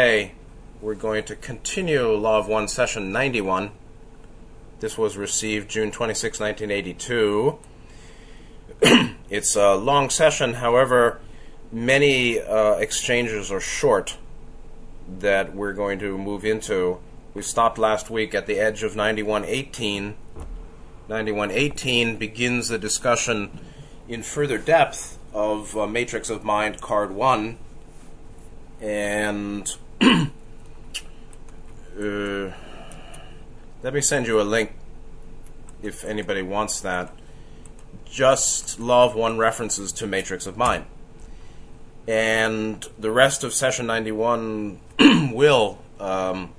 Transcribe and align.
Today, 0.00 0.32
we're 0.80 0.94
going 0.94 1.24
to 1.24 1.36
continue 1.36 2.14
Law 2.14 2.38
of 2.38 2.48
One 2.48 2.68
session 2.68 3.12
91. 3.12 3.70
This 4.80 4.96
was 4.96 5.18
received 5.18 5.68
June 5.68 5.90
26, 5.90 6.40
1982. 6.40 7.58
it's 9.28 9.54
a 9.56 9.74
long 9.74 10.08
session, 10.08 10.54
however, 10.54 11.20
many 11.70 12.40
uh, 12.40 12.76
exchanges 12.76 13.52
are 13.52 13.60
short 13.60 14.16
that 15.18 15.54
we're 15.54 15.74
going 15.74 15.98
to 15.98 16.16
move 16.16 16.46
into. 16.46 16.98
We 17.34 17.42
stopped 17.42 17.76
last 17.76 18.08
week 18.08 18.34
at 18.34 18.46
the 18.46 18.58
edge 18.58 18.82
of 18.82 18.96
9118. 18.96 20.14
9118 21.10 22.16
begins 22.16 22.68
the 22.68 22.78
discussion 22.78 23.50
in 24.08 24.22
further 24.22 24.56
depth 24.56 25.18
of 25.34 25.76
uh, 25.76 25.86
Matrix 25.86 26.30
of 26.30 26.42
Mind, 26.42 26.80
Card 26.80 27.10
1. 27.10 27.58
And 28.80 29.70
uh, 30.02 30.30
let 33.82 33.94
me 33.94 34.00
send 34.00 34.26
you 34.26 34.40
a 34.40 34.42
link 34.42 34.72
if 35.82 36.04
anybody 36.04 36.42
wants 36.42 36.80
that. 36.80 37.12
Just 38.06 38.80
Love 38.80 39.14
One 39.14 39.36
references 39.38 39.92
to 39.92 40.06
Matrix 40.06 40.46
of 40.46 40.56
Mind. 40.56 40.86
And 42.08 42.86
the 42.98 43.10
rest 43.10 43.44
of 43.44 43.52
session 43.52 43.86
91 43.86 44.80
will 45.32 45.78
um, 45.98 46.52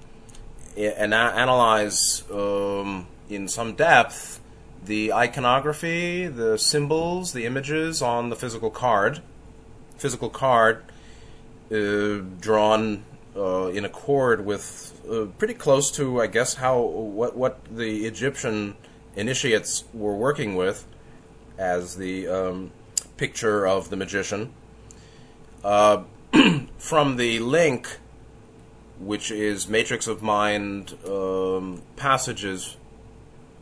ana- 0.78 1.34
analyze 1.36 2.24
um, 2.32 3.08
in 3.30 3.48
some 3.48 3.74
depth 3.74 4.40
the 4.84 5.14
iconography, 5.14 6.28
the 6.28 6.58
symbols, 6.58 7.34
the 7.34 7.46
images 7.46 8.02
on 8.02 8.30
the 8.30 8.36
physical 8.36 8.70
card. 8.70 9.22
Physical 9.98 10.30
card 10.30 10.84
uh, 11.72 12.20
drawn 12.40 13.04
uh, 13.36 13.68
in 13.68 13.86
accord 13.86 14.46
with 14.46 15.00
uh, 15.10 15.26
pretty 15.38 15.54
close 15.54 15.92
to, 15.92 16.22
I 16.22 16.28
guess, 16.28 16.56
how 16.56 16.80
what 16.80 17.36
what 17.36 17.60
the 17.70 18.06
Egyptian 18.06 18.76
initiates 19.16 19.84
were 19.94 20.16
working 20.16 20.56
with 20.56 20.86
as 21.58 21.96
the 21.98 22.28
um, 22.28 22.72
picture 23.18 23.68
of 23.68 23.90
the 23.90 23.96
magician. 23.96 24.54
Uh, 25.64 26.04
from 26.78 27.18
the 27.18 27.40
link, 27.40 28.00
which 29.00 29.32
is 29.32 29.68
Matrix 29.68 30.08
of 30.08 30.22
Mind 30.22 30.98
um, 31.08 31.84
passages 31.96 32.78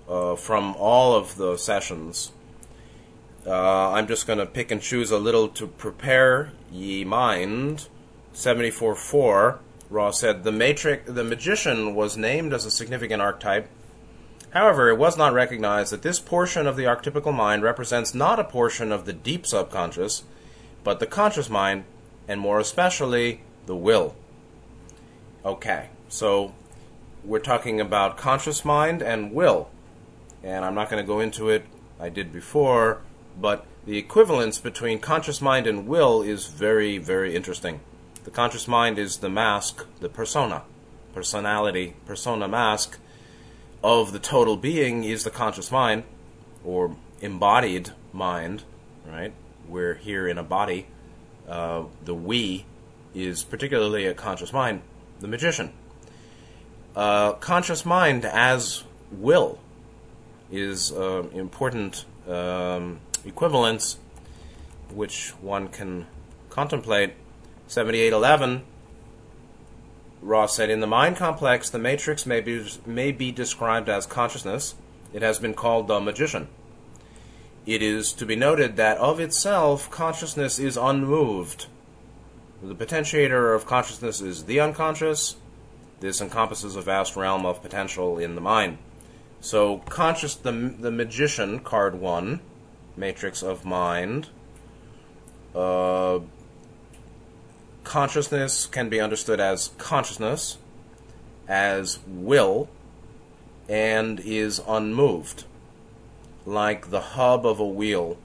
uh, 0.07 0.35
from 0.35 0.75
all 0.77 1.15
of 1.15 1.35
the 1.35 1.57
sessions. 1.57 2.31
Uh, 3.45 3.91
I'm 3.91 4.07
just 4.07 4.27
going 4.27 4.39
to 4.39 4.45
pick 4.45 4.71
and 4.71 4.81
choose 4.81 5.11
a 5.11 5.17
little 5.17 5.47
to 5.49 5.67
prepare 5.67 6.51
ye 6.71 7.03
mind. 7.03 7.87
74.4, 8.33 9.59
Ra 9.89 10.11
said, 10.11 10.43
the, 10.43 10.51
matrix, 10.51 11.09
the 11.09 11.23
magician 11.23 11.95
was 11.95 12.17
named 12.17 12.53
as 12.53 12.65
a 12.65 12.71
significant 12.71 13.21
archetype. 13.21 13.67
However, 14.51 14.89
it 14.89 14.97
was 14.97 15.17
not 15.17 15.33
recognized 15.33 15.91
that 15.91 16.01
this 16.01 16.19
portion 16.19 16.65
of 16.67 16.75
the 16.75 16.83
archetypical 16.83 17.33
mind 17.33 17.63
represents 17.63 18.13
not 18.13 18.39
a 18.39 18.43
portion 18.43 18.91
of 18.91 19.05
the 19.05 19.13
deep 19.13 19.45
subconscious, 19.45 20.23
but 20.83 20.99
the 20.99 21.05
conscious 21.05 21.49
mind, 21.49 21.83
and 22.27 22.39
more 22.39 22.59
especially, 22.59 23.41
the 23.65 23.75
will. 23.75 24.15
Okay, 25.45 25.89
so 26.07 26.53
we're 27.23 27.39
talking 27.39 27.79
about 27.79 28.17
conscious 28.17 28.63
mind 28.63 29.01
and 29.01 29.31
will 29.31 29.69
and 30.43 30.63
I'm 30.63 30.75
not 30.75 30.89
going 30.89 31.03
to 31.03 31.07
go 31.07 31.19
into 31.19 31.49
it. 31.49 31.65
I 31.99 32.09
did 32.09 32.31
before, 32.31 33.01
but 33.39 33.65
the 33.85 33.97
equivalence 33.97 34.59
between 34.59 34.99
conscious 34.99 35.41
mind 35.41 35.67
and 35.67 35.87
will 35.87 36.21
is 36.21 36.47
very, 36.47 36.97
very 36.97 37.35
interesting. 37.35 37.81
The 38.23 38.31
conscious 38.31 38.67
mind 38.67 38.99
is 38.99 39.17
the 39.17 39.29
mask, 39.29 39.85
the 39.99 40.09
persona, 40.09 40.63
personality, 41.13 41.95
persona 42.05 42.47
mask 42.47 42.99
of 43.83 44.11
the 44.11 44.19
total 44.19 44.57
being 44.57 45.03
is 45.03 45.23
the 45.23 45.31
conscious 45.31 45.71
mind, 45.71 46.03
or 46.63 46.95
embodied 47.21 47.91
mind, 48.11 48.63
right? 49.07 49.33
We're 49.67 49.95
here 49.95 50.27
in 50.27 50.37
a 50.37 50.43
body. 50.43 50.87
Uh, 51.47 51.85
the 52.03 52.13
we 52.13 52.65
is 53.15 53.43
particularly 53.43 54.05
a 54.05 54.13
conscious 54.13 54.53
mind, 54.53 54.81
the 55.19 55.27
magician. 55.27 55.71
Uh, 56.95 57.33
conscious 57.33 57.85
mind 57.85 58.25
as 58.25 58.83
will 59.11 59.59
is 60.51 60.91
uh, 60.91 61.23
important 61.33 62.05
um, 62.27 62.99
equivalence 63.25 63.97
which 64.93 65.29
one 65.41 65.67
can 65.67 66.07
contemplate. 66.49 67.13
7811, 67.69 68.63
Ra 70.23 70.47
said, 70.47 70.71
in 70.71 70.79
the 70.79 70.87
mind 70.87 71.17
complex, 71.17 71.69
the 71.69 71.77
matrix 71.77 72.25
may 72.25 72.41
be, 72.41 72.67
may 72.83 73.11
be 73.11 73.31
described 73.31 73.87
as 73.87 74.07
consciousness. 74.07 74.73
It 75.13 75.21
has 75.21 75.37
been 75.37 75.53
called 75.53 75.87
the 75.87 75.99
magician. 75.99 76.47
It 77.67 77.83
is 77.83 78.11
to 78.13 78.25
be 78.25 78.35
noted 78.35 78.75
that 78.77 78.97
of 78.97 79.19
itself, 79.19 79.91
consciousness 79.91 80.57
is 80.57 80.77
unmoved. 80.77 81.67
The 82.63 82.73
potentiator 82.73 83.55
of 83.55 83.67
consciousness 83.67 84.19
is 84.19 84.45
the 84.45 84.59
unconscious. 84.59 85.35
This 85.99 86.21
encompasses 86.21 86.75
a 86.75 86.81
vast 86.81 87.15
realm 87.15 87.45
of 87.45 87.61
potential 87.61 88.17
in 88.17 88.33
the 88.33 88.41
mind. 88.41 88.79
So, 89.41 89.77
conscious, 89.89 90.33
the, 90.33 90.51
the 90.51 90.89
magician, 90.89 91.59
card 91.59 92.01
one, 92.01 92.41
matrix 92.97 93.43
of 93.43 93.63
mind. 93.63 94.29
Uh, 95.53 96.19
consciousness 97.83 98.65
can 98.65 98.89
be 98.89 98.99
understood 98.99 99.39
as 99.39 99.71
consciousness, 99.77 100.57
as 101.47 101.99
will, 102.07 102.69
and 103.67 104.19
is 104.19 104.61
unmoved, 104.67 105.45
like 106.45 106.89
the 106.89 107.01
hub 107.01 107.45
of 107.45 107.59
a 107.59 107.65
wheel, 107.65 108.17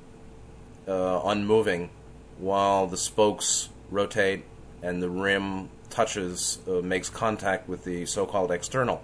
uh, 0.88 1.20
unmoving, 1.24 1.90
while 2.38 2.86
the 2.86 2.96
spokes 2.96 3.68
rotate 3.90 4.44
and 4.82 5.02
the 5.02 5.08
rim 5.08 5.68
touches, 5.90 6.58
uh, 6.68 6.82
makes 6.82 7.08
contact 7.08 7.68
with 7.68 7.84
the 7.84 8.04
so 8.06 8.26
called 8.26 8.50
external, 8.50 9.02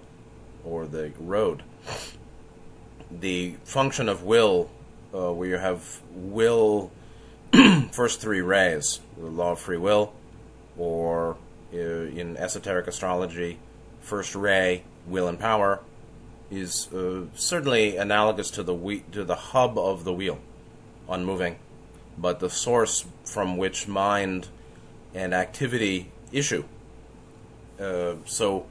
or 0.65 0.85
the 0.85 1.11
road. 1.19 1.63
The 3.09 3.55
function 3.63 4.09
of 4.09 4.23
will, 4.23 4.69
uh, 5.13 5.31
where 5.33 5.49
you 5.49 5.57
have 5.57 6.01
will, 6.11 6.91
first 7.91 8.21
three 8.21 8.41
rays, 8.41 8.99
the 9.17 9.25
law 9.25 9.53
of 9.53 9.59
free 9.59 9.77
will, 9.77 10.13
or 10.81 11.37
uh, 11.71 11.77
in 11.77 12.35
esoteric 12.37 12.87
astrology, 12.87 13.59
first 13.99 14.33
ray, 14.33 14.83
will 15.05 15.27
and 15.27 15.39
power, 15.39 15.79
is 16.49 16.91
uh, 16.91 17.21
certainly 17.35 17.97
analogous 17.97 18.49
to 18.49 18.63
the 18.63 18.73
we- 18.73 19.05
to 19.11 19.23
the 19.23 19.35
hub 19.35 19.77
of 19.77 20.05
the 20.05 20.11
wheel, 20.11 20.39
unmoving, 21.07 21.55
but 22.17 22.39
the 22.39 22.49
source 22.49 23.05
from 23.23 23.57
which 23.57 23.87
mind 23.87 24.47
and 25.13 25.35
activity 25.35 26.09
issue. 26.31 26.63
Uh, 27.79 28.15
so, 28.25 28.65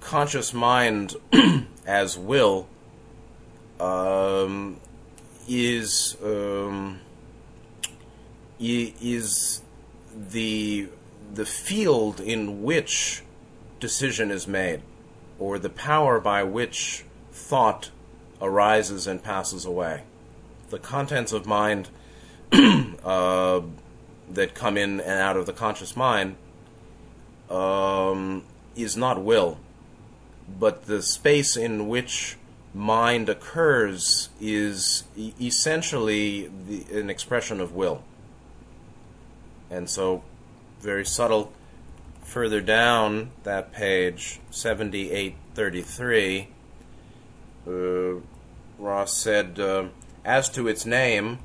conscious 0.00 0.52
mind 0.52 1.16
as 1.86 2.18
will 2.18 2.66
um, 3.80 4.76
is 5.48 6.14
um, 6.22 7.00
is 8.60 9.62
the 10.14 10.88
the 11.32 11.46
field 11.46 12.20
in 12.20 12.62
which 12.62 13.22
decision 13.80 14.30
is 14.30 14.46
made, 14.46 14.82
or 15.38 15.58
the 15.58 15.70
power 15.70 16.20
by 16.20 16.42
which 16.42 17.04
thought 17.32 17.90
arises 18.40 19.06
and 19.06 19.22
passes 19.22 19.64
away. 19.64 20.02
The 20.70 20.78
contents 20.78 21.32
of 21.32 21.46
mind 21.46 21.88
uh, 22.52 23.60
that 24.30 24.54
come 24.54 24.76
in 24.76 25.00
and 25.00 25.20
out 25.20 25.36
of 25.36 25.46
the 25.46 25.52
conscious 25.52 25.96
mind 25.96 26.36
um, 27.50 28.44
is 28.76 28.96
not 28.96 29.22
will, 29.22 29.58
but 30.58 30.86
the 30.86 31.02
space 31.02 31.56
in 31.56 31.88
which 31.88 32.36
mind 32.74 33.28
occurs 33.28 34.30
is 34.40 35.04
e- 35.16 35.32
essentially 35.40 36.50
the, 36.68 36.84
an 36.98 37.10
expression 37.10 37.60
of 37.60 37.74
will. 37.74 38.02
And 39.70 39.88
so, 39.88 40.22
very 40.82 41.06
subtle. 41.06 41.52
Further 42.24 42.60
down 42.60 43.30
that 43.44 43.72
page, 43.72 44.40
7833, 44.50 46.48
uh, 47.66 47.70
Ra 48.78 49.04
said, 49.04 49.58
uh, 49.60 49.84
As 50.24 50.48
to 50.50 50.68
its 50.68 50.84
name, 50.84 51.38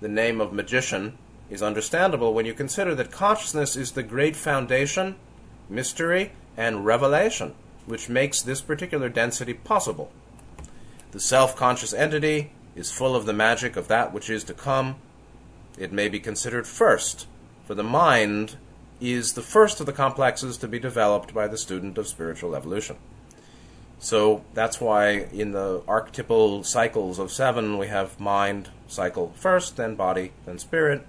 the 0.00 0.08
name 0.08 0.40
of 0.40 0.52
magician, 0.52 1.18
is 1.50 1.62
understandable 1.62 2.34
when 2.34 2.46
you 2.46 2.54
consider 2.54 2.94
that 2.94 3.10
consciousness 3.10 3.76
is 3.76 3.92
the 3.92 4.02
great 4.02 4.36
foundation, 4.36 5.16
mystery, 5.68 6.32
and 6.56 6.84
revelation 6.84 7.54
which 7.88 8.08
makes 8.08 8.42
this 8.42 8.60
particular 8.60 9.08
density 9.08 9.54
possible. 9.54 10.12
The 11.12 11.20
self 11.20 11.56
conscious 11.56 11.94
entity 11.94 12.52
is 12.76 12.92
full 12.92 13.16
of 13.16 13.24
the 13.24 13.32
magic 13.32 13.76
of 13.76 13.88
that 13.88 14.12
which 14.12 14.28
is 14.28 14.44
to 14.44 14.54
come. 14.54 14.96
It 15.78 15.90
may 15.90 16.08
be 16.08 16.20
considered 16.20 16.66
first, 16.66 17.26
for 17.66 17.74
the 17.74 17.84
mind 17.84 18.56
is 19.00 19.34
the 19.34 19.42
first 19.42 19.80
of 19.80 19.86
the 19.86 19.92
complexes 19.92 20.56
to 20.58 20.68
be 20.68 20.78
developed 20.78 21.32
by 21.32 21.46
the 21.46 21.58
student 21.58 21.98
of 21.98 22.08
spiritual 22.08 22.54
evolution. 22.54 22.96
So 24.00 24.44
that's 24.54 24.80
why 24.80 25.28
in 25.32 25.52
the 25.52 25.82
archetypal 25.88 26.62
cycles 26.62 27.18
of 27.18 27.32
seven, 27.32 27.78
we 27.78 27.88
have 27.88 28.20
mind 28.20 28.70
cycle 28.86 29.32
first, 29.36 29.76
then 29.76 29.96
body, 29.96 30.32
then 30.46 30.58
spirit, 30.58 31.06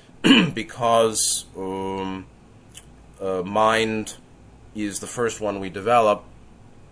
because 0.54 1.46
um, 1.56 2.26
uh, 3.20 3.42
mind 3.42 4.16
is 4.74 4.98
the 4.98 5.06
first 5.06 5.40
one 5.40 5.60
we 5.60 5.70
develop, 5.70 6.24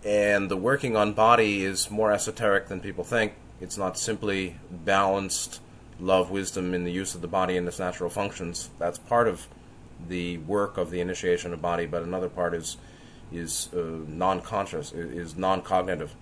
and 0.05 0.49
the 0.49 0.57
working 0.57 0.95
on 0.95 1.13
body 1.13 1.63
is 1.63 1.91
more 1.91 2.11
esoteric 2.11 2.67
than 2.67 2.79
people 2.79 3.03
think. 3.03 3.33
It's 3.59 3.77
not 3.77 3.97
simply 3.97 4.57
balanced 4.71 5.59
love, 5.99 6.31
wisdom 6.31 6.73
in 6.73 6.83
the 6.85 6.91
use 6.91 7.15
of 7.15 7.21
the 7.21 7.27
body 7.27 7.57
and 7.57 7.67
its 7.67 7.79
natural 7.79 8.09
functions. 8.09 8.69
That's 8.79 8.97
part 8.97 9.27
of 9.27 9.47
the 10.07 10.37
work 10.39 10.77
of 10.77 10.91
the 10.91 11.01
initiation 11.01 11.53
of 11.53 11.61
body, 11.61 11.85
but 11.85 12.03
another 12.03 12.29
part 12.29 12.53
is 12.53 12.77
is 13.31 13.69
uh, 13.73 13.81
non-conscious, 14.07 14.91
is 14.91 15.35
non-cognitive. 15.35 16.13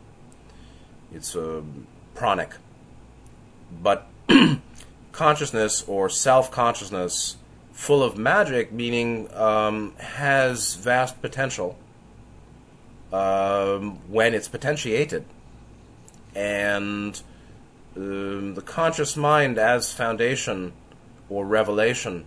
It's 1.13 1.35
uh, 1.35 1.61
pranic. 2.15 2.51
But 3.83 4.07
consciousness 5.11 5.83
or 5.87 6.09
self-consciousness, 6.09 7.35
full 7.73 8.01
of 8.01 8.17
magic, 8.17 8.71
meaning 8.71 9.33
um, 9.33 9.93
has 9.97 10.75
vast 10.75 11.21
potential 11.21 11.77
um, 13.11 13.99
when 14.07 14.33
it's 14.33 14.47
potentiated, 14.47 15.25
and 16.33 17.21
um, 17.97 18.53
the 18.55 18.61
conscious 18.61 19.17
mind 19.17 19.57
as 19.57 19.91
foundation 19.91 20.71
or 21.29 21.45
revelation, 21.45 22.25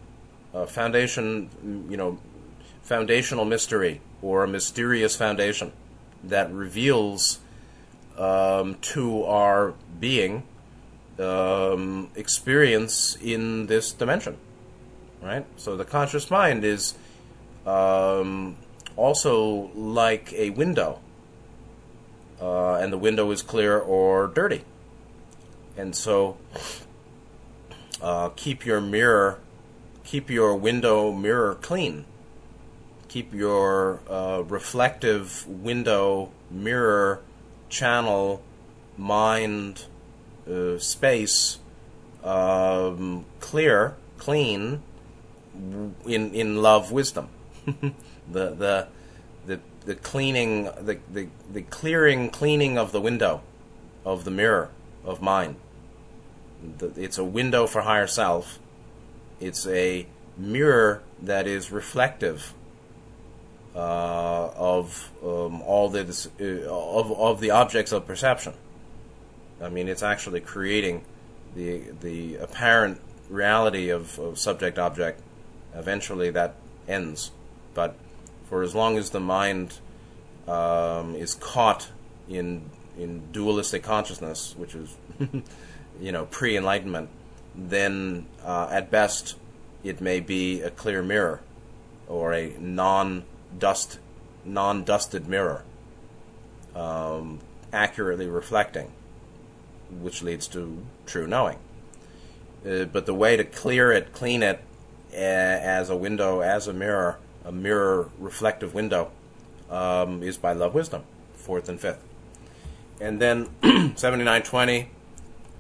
uh, 0.55 0.67
foundation, 0.67 1.51
you 1.91 1.97
know, 1.97 2.19
foundational 2.83 3.45
mystery 3.45 4.01
or 4.23 4.45
a 4.45 4.49
mysterious 4.49 5.17
foundation 5.17 5.73
that 6.23 6.53
reveals 6.53 7.41
um, 8.17 8.77
to 8.81 9.25
our 9.25 9.75
being 10.01 10.45
um, 11.19 12.11
experience 12.15 13.17
in 13.21 13.67
this 13.67 13.93
dimension. 13.93 14.37
Right? 15.23 15.47
So 15.57 15.77
the 15.77 15.85
conscious 15.85 16.31
mind 16.31 16.65
is 16.65 16.95
um, 17.67 18.57
also 18.97 19.71
like 19.75 20.33
a 20.35 20.51
window, 20.51 21.01
uh, 22.41 22.75
and 22.75 22.93
the 22.93 22.99
window 22.99 23.31
is 23.31 23.43
clear 23.43 23.79
or 23.79 24.27
dirty. 24.27 24.63
And 25.77 25.97
so 25.97 26.37
uh, 28.03 28.29
keep 28.37 28.67
your 28.67 28.81
mirror, 28.81 29.41
keep 30.05 30.31
your 30.31 30.55
window 30.55 31.13
mirror 31.13 31.55
clean 31.57 32.05
keep 33.15 33.33
your 33.33 34.01
uh, 34.11 34.43
reflective 34.49 35.47
window, 35.47 36.33
mirror, 36.51 37.21
channel, 37.69 38.43
mind, 38.99 39.85
uh, 40.51 40.77
space 40.81 41.61
um, 42.25 43.25
clear, 43.39 43.95
clean, 44.19 44.83
in 46.05 46.35
in 46.35 46.61
love, 46.61 46.91
wisdom. 46.91 47.29
the 47.67 47.95
the 48.33 48.89
the 49.47 49.61
the 49.87 49.95
cleaning, 49.95 50.65
the, 50.65 50.99
the 51.13 51.29
the 51.53 51.63
clearing, 51.63 52.31
cleaning 52.31 52.77
of 52.77 52.91
the 52.91 53.01
window, 53.01 53.43
of 54.05 54.25
the 54.25 54.33
mirror 54.33 54.71
of 55.05 55.23
mind. 55.23 55.55
The, 56.79 56.89
it's 56.97 57.19
a 57.19 57.25
window 57.25 57.69
for 57.69 57.83
higher 57.83 58.09
self. 58.09 58.59
It's 59.45 59.67
a 59.67 60.07
mirror 60.39 61.03
that 61.21 61.47
is 61.47 61.71
reflective 61.71 62.55
uh, 63.77 64.49
of 64.57 65.11
um, 65.23 65.61
all 65.61 65.91
the 65.91 66.01
uh, 66.41 66.73
of 66.73 67.13
of 67.13 67.41
the 67.41 67.51
objects 67.51 67.93
of 67.93 68.07
perception. 68.07 68.55
I 69.61 69.69
mean, 69.69 69.87
it's 69.87 70.03
actually 70.03 70.41
creating 70.41 71.05
the 71.55 71.83
the 72.01 72.37
apparent 72.37 73.03
reality 73.29 73.91
of, 73.91 74.19
of 74.19 74.39
subject 74.39 74.79
object. 74.79 75.21
Eventually, 75.75 76.31
that 76.31 76.55
ends, 76.89 77.31
but 77.75 77.97
for 78.49 78.63
as 78.63 78.75
long 78.75 78.97
as 78.97 79.11
the 79.11 79.21
mind 79.21 79.79
um, 80.49 81.15
is 81.17 81.35
caught 81.35 81.91
in 82.31 82.71
in 82.97 83.31
dualistic 83.31 83.83
consciousness, 83.83 84.55
which 84.57 84.75
is 84.75 84.97
you 86.01 86.13
know 86.13 86.25
pre 86.31 86.57
enlightenment, 86.57 87.11
then 87.55 88.27
uh, 88.45 88.69
at 88.71 88.91
best 88.91 89.37
it 89.83 90.01
may 90.01 90.21
be 90.21 90.63
a 90.63 90.71
clear 90.71 91.03
mirror 91.03 91.41
or 92.09 92.33
a 92.33 92.57
non 92.59 93.25
dust, 93.59 93.99
non-dusted 94.45 95.29
mirror, 95.29 95.63
um, 96.75 97.41
accurately 97.73 98.27
reflecting, 98.27 98.91
which 99.91 100.23
leads 100.23 100.49
to 100.49 100.85
true 101.07 101.27
knowing. 101.27 101.59
Uh, 102.67 102.85
but 102.85 103.07
the 103.07 103.15
way 103.15 103.37
to 103.37 103.45
clear 103.45 103.93
it, 103.93 104.13
clean 104.13 104.43
it, 104.43 104.61
uh, 105.13 105.17
as 105.17 105.91
a 105.91 105.97
window, 105.97 106.41
as 106.41 106.67
a 106.67 106.73
mirror, 106.73 107.19
a 107.45 107.53
mirror 107.53 108.09
reflective 108.19 108.75
window, 108.75 109.11
um, 109.71 110.23
is 110.23 110.37
by 110.37 110.53
love 110.53 110.75
wisdom, 110.75 111.03
fourth 111.35 111.69
and 111.69 111.81
fifth. 111.81 112.03
And 113.01 113.21
then 113.21 113.49
7920, 113.97 114.91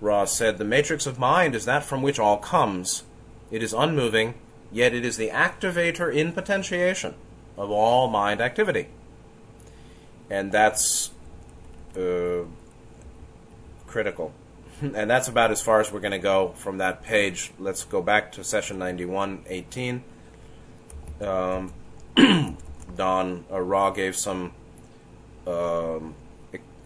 Ra 0.01 0.25
said, 0.25 0.59
The 0.59 0.65
matrix 0.65 1.07
of 1.07 1.19
mind 1.19 1.55
is 1.55 1.65
that 1.65 1.85
from 1.85 2.03
which 2.03 2.19
all 2.19 2.39
comes. 2.39 3.05
It 3.51 3.63
is 3.63 3.73
unmoving, 3.73 4.35
yet 4.73 4.95
it 4.95 5.05
is 5.05 5.17
the 5.17 5.31
activator 5.31 6.13
in 6.13 6.33
potentiation 6.33 7.15
of 7.57 7.71
all 7.71 8.09
mind 8.09 8.41
activity. 8.41 8.89
And 10.31 10.51
that's 10.51 11.11
uh, 11.97 12.45
critical. 13.87 14.33
and 14.81 15.09
that's 15.09 15.29
about 15.29 15.51
as 15.51 15.63
far 15.63 15.81
as 15.81 15.93
we're 15.93 16.01
going 16.01 16.13
to 16.13 16.19
go 16.19 16.53
from 16.57 16.79
that 16.79 17.03
page. 17.03 17.53
Let's 17.59 17.85
go 17.85 18.03
back 18.03 18.33
to 18.33 18.45
session 18.45 18.79
9118. 18.79 20.03
Um, 21.21 21.73
Don 22.97 23.45
uh, 23.51 23.61
Ra 23.61 23.91
gave 23.91 24.17
some 24.17 24.53
um, 25.47 26.15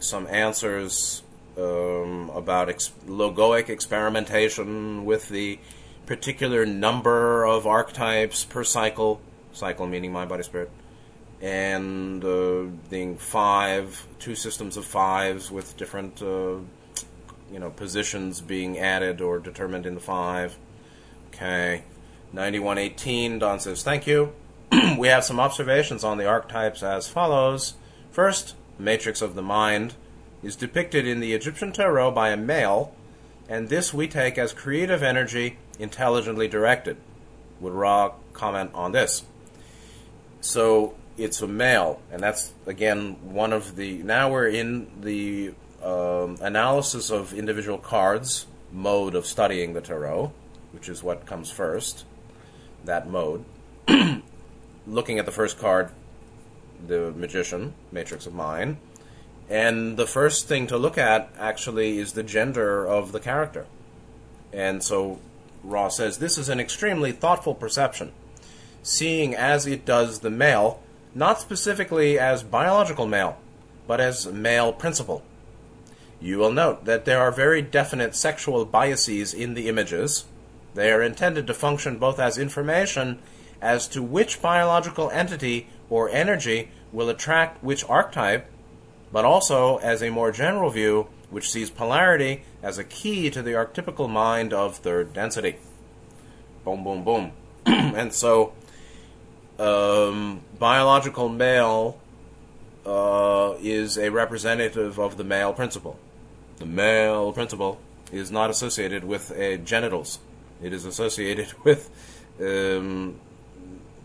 some 0.01 0.27
answers 0.27 1.23
um, 1.59 2.31
about 2.35 2.69
ex- 2.69 2.93
logoic 3.07 3.69
experimentation 3.69 5.05
with 5.05 5.29
the 5.29 5.59
particular 6.07 6.65
number 6.65 7.45
of 7.45 7.67
archetypes 7.67 8.45
per 8.45 8.65
cycle 8.65 9.21
cycle 9.53 9.87
meaning 9.87 10.13
mind, 10.13 10.29
body, 10.29 10.43
spirit, 10.43 10.71
and 11.41 12.25
uh, 12.25 12.63
being 12.89 13.17
five, 13.17 14.07
two 14.19 14.35
systems 14.35 14.77
of 14.77 14.85
fives 14.85 15.50
with 15.50 15.77
different, 15.77 16.23
uh, 16.23 16.57
you 17.53 17.59
know, 17.59 17.71
positions 17.71 18.41
being 18.41 18.79
added 18.79 19.21
or 19.21 19.38
determined 19.38 19.87
in 19.87 19.95
the 19.95 20.00
five. 20.00 20.57
Okay, 21.29 21.85
9118, 22.33 23.38
Don 23.38 23.61
says, 23.61 23.83
thank 23.83 24.07
you. 24.07 24.33
we 24.99 25.09
have 25.09 25.25
some 25.25 25.41
observations 25.41 26.05
on 26.05 26.19
the 26.19 26.27
archetypes 26.27 26.83
as 26.83 27.09
follows. 27.09 27.75
First, 28.11 28.55
matrix 28.79 29.23
of 29.23 29.35
the 29.35 29.43
mind 29.43 29.95
is 30.42 30.57
depicted 30.57 31.07
in 31.07 31.21
the 31.21 31.33
Egyptian 31.33 31.73
tarot 31.73 32.11
by 32.12 32.30
a 32.30 32.37
male, 32.37 32.95
and 33.49 33.68
this 33.68 33.92
we 33.92 34.07
take 34.07 34.38
as 34.38 34.52
creative 34.52 35.02
energy 35.02 35.59
intelligently 35.78 36.49
directed. 36.49 36.97
Would 37.61 37.73
Ra 37.73 38.12
comment 38.33 38.71
on 38.75 38.92
this? 38.92 39.25
So 40.40 40.95
it's 41.16 41.42
a 41.42 41.49
male, 41.49 42.00
and 42.12 42.23
that's 42.23 42.52
again 42.66 43.16
one 43.33 43.52
of 43.52 43.76
the. 43.76 44.02
Now 44.02 44.30
we're 44.30 44.49
in 44.49 44.88
the 45.00 45.54
um, 45.83 46.38
analysis 46.40 47.11
of 47.11 47.35
individual 47.35 47.78
cards 47.78 48.47
mode 48.73 49.14
of 49.14 49.26
studying 49.26 49.73
the 49.73 49.80
tarot, 49.80 50.33
which 50.73 50.88
is 50.88 51.02
what 51.02 51.26
comes 51.26 51.50
first. 51.50 52.04
That 52.85 53.11
mode. 53.11 53.45
Looking 54.87 55.18
at 55.18 55.26
the 55.26 55.33
first 55.33 55.59
card, 55.59 55.90
the 56.87 57.11
magician, 57.12 57.75
matrix 57.92 58.26
of 58.26 58.35
mind, 58.35 58.78
and 59.49 59.97
the 59.97 60.07
first 60.07 60.47
thing 60.47 60.67
to 60.67 60.76
look 60.76 60.99
at 60.99 61.31
actually 61.38 61.99
is 61.99 62.12
the 62.12 62.23
gender 62.23 62.87
of 62.87 63.12
the 63.12 63.21
character. 63.21 63.67
And 64.52 64.83
so 64.83 65.19
Ra 65.62 65.88
says 65.88 66.19
this 66.19 66.38
is 66.38 66.49
an 66.49 66.61
extremely 66.61 67.12
thoughtful 67.12 67.55
perception 67.55 68.12
seeing 68.83 69.35
as 69.35 69.67
it 69.67 69.85
does 69.85 70.21
the 70.21 70.31
male, 70.31 70.81
not 71.14 71.40
specifically 71.40 72.19
as 72.19 72.43
biological 72.43 73.07
male, 73.07 73.38
but 73.87 74.00
as 74.00 74.26
male 74.26 74.73
principle. 74.73 75.23
You 76.21 76.38
will 76.38 76.52
note 76.52 76.85
that 76.85 77.05
there 77.05 77.21
are 77.21 77.31
very 77.31 77.62
definite 77.62 78.14
sexual 78.14 78.64
biases 78.64 79.35
in 79.35 79.55
the 79.55 79.69
images. 79.69 80.25
They 80.75 80.90
are 80.90 81.02
intended 81.02 81.47
to 81.47 81.55
function 81.55 81.99
both 81.99 82.19
as 82.19 82.38
information 82.38 83.19
as 83.61 83.87
to 83.88 84.02
which 84.02 84.43
biological 84.43 85.11
entity 85.11 85.69
or 85.90 86.09
energy 86.09 86.71
will 86.93 87.09
attract 87.09 87.62
which 87.62 87.85
archetype, 87.88 88.47
but 89.12 89.25
also 89.25 89.77
as 89.79 90.03
a 90.03 90.11
more 90.11 90.33
general 90.33 90.71
view 90.71 91.09
which 91.31 91.50
sees 91.50 91.71
polarity 91.71 92.43
as 92.62 92.79
a 92.79 92.85
key 92.85 93.31
to 93.31 93.43
the 93.43 93.53
archetypical 93.53 94.09
mind 94.09 94.53
of 94.53 94.77
third 94.77 95.12
density. 95.12 95.57
Boom, 96.65 96.85
boom, 96.85 97.05
boom. 97.05 97.33
and 97.67 98.12
so 98.12 98.53
um, 99.59 100.41
biological 100.59 101.29
male 101.29 102.00
uh, 102.87 103.55
is 103.61 103.99
a 103.99 104.11
representative 104.11 104.99
of 104.99 105.17
the 105.17 105.25
male 105.25 105.53
principle. 105.53 105.99
The 106.57 106.67
male 106.67 107.33
principle 107.33 107.79
is 108.11 108.31
not 108.31 108.50
associated 108.50 109.05
with 109.05 109.31
uh, 109.31 109.57
genitals. 109.59 110.19
It 110.62 110.73
is 110.73 110.85
associated 110.85 111.53
with 111.65 111.91
um, 112.41 113.17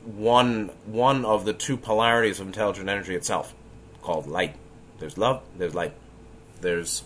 one 0.03 0.69
one 0.85 1.23
of 1.23 1.45
the 1.45 1.53
two 1.53 1.77
polarities 1.77 2.39
of 2.39 2.47
intelligent 2.47 2.89
energy 2.89 3.15
itself, 3.15 3.53
called 4.01 4.27
light. 4.27 4.55
There's 5.03 5.17
love. 5.17 5.43
There's 5.57 5.75
light. 5.75 5.93
There's 6.61 7.03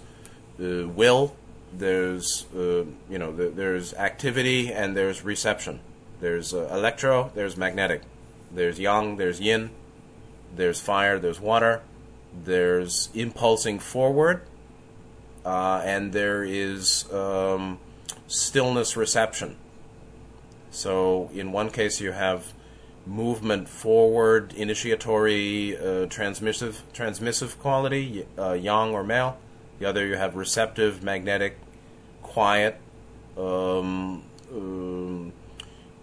uh, 0.60 0.88
will. 0.88 1.36
There's 1.74 2.46
uh, 2.56 2.86
you 3.10 3.18
know 3.18 3.32
there's 3.32 3.96
activity 3.96 4.72
and 4.72 4.96
there's 4.96 5.26
reception. 5.26 5.80
There's 6.20 6.54
uh, 6.54 6.70
electro. 6.72 7.32
There's 7.34 7.58
magnetic. 7.58 8.04
There's 8.52 8.80
yang. 8.80 9.18
There's 9.18 9.42
yin. 9.42 9.72
There's 10.56 10.80
fire. 10.80 11.18
There's 11.18 11.42
water. 11.42 11.82
There's 12.46 13.10
impulsing 13.16 13.80
forward. 13.80 14.44
Uh, 15.44 15.82
and 15.84 16.14
there 16.14 16.44
is 16.44 17.12
um, 17.12 17.80
stillness 18.28 18.96
reception. 18.96 19.56
So 20.70 21.32
in 21.34 21.52
one 21.52 21.72
case 21.72 22.00
you 22.00 22.12
have 22.12 22.54
movement 23.08 23.70
forward, 23.70 24.54
initiatory, 24.54 25.78
uh, 25.78 26.06
transmissive, 26.08 26.82
transmissive 26.94 27.58
quality, 27.60 28.26
uh, 28.38 28.58
or 28.92 29.04
male. 29.04 29.38
The 29.80 29.86
other 29.86 30.06
you 30.06 30.16
have 30.16 30.36
receptive, 30.36 31.04
magnetic, 31.04 31.58
quiet, 32.22 32.80
um, 33.38 34.24
um, 34.52 35.34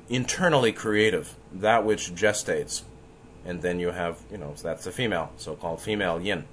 internally 0.09 0.73
creative, 0.73 1.35
that 1.53 1.85
which 1.85 2.15
gestates. 2.15 2.83
And 3.45 3.61
then 3.61 3.79
you 3.79 3.91
have, 3.91 4.21
you 4.31 4.39
know, 4.39 4.55
that's 4.55 4.85
the 4.85 4.93
female, 4.93 5.33
so-called 5.37 5.81
female 5.81 6.21
yin. 6.21 6.45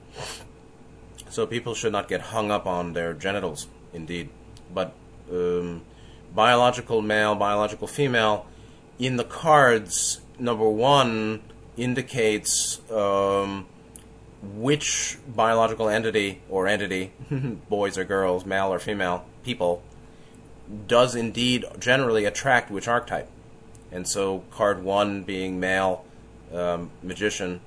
So 1.29 1.47
people 1.47 1.73
should 1.73 1.93
not 1.93 2.09
get 2.09 2.21
hung 2.21 2.51
up 2.51 2.65
on 2.67 2.93
their 2.93 3.13
genitals, 3.13 3.67
indeed. 3.93 4.29
But 4.73 4.93
um, 5.31 5.83
biological 6.35 7.01
male, 7.01 7.35
biological 7.35 7.87
female, 7.87 8.45
in 8.99 9.15
the 9.15 9.23
cards, 9.23 10.20
number 10.41 10.67
one 10.67 11.41
indicates 11.77 12.81
um, 12.91 13.67
which 14.41 15.17
biological 15.27 15.87
entity 15.87 16.41
or 16.49 16.67
entity, 16.67 17.11
boys 17.69 17.97
or 17.97 18.03
girls, 18.03 18.45
male 18.45 18.73
or 18.73 18.79
female, 18.79 19.25
people, 19.43 19.83
does 20.87 21.15
indeed 21.15 21.65
generally 21.79 22.25
attract 22.25 22.71
which 22.71 22.87
archetype. 22.87 23.29
And 23.91 24.07
so, 24.07 24.43
card 24.51 24.83
one 24.83 25.23
being 25.23 25.59
male 25.59 26.05
um, 26.53 26.91
magician 27.03 27.61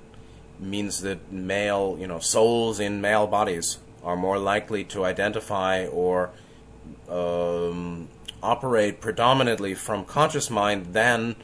means 0.59 1.03
that 1.03 1.33
male, 1.33 1.97
you 1.99 2.07
know, 2.07 2.19
souls 2.19 2.81
in 2.81 3.01
male 3.01 3.27
bodies 3.27 3.79
are 4.03 4.17
more 4.17 4.39
likely 4.39 4.85
to 4.85 5.05
identify 5.05 5.87
or 5.87 6.31
um, 7.09 8.09
operate 8.43 9.01
predominantly 9.01 9.75
from 9.75 10.05
conscious 10.05 10.51
mind 10.51 10.93
than 10.93 11.37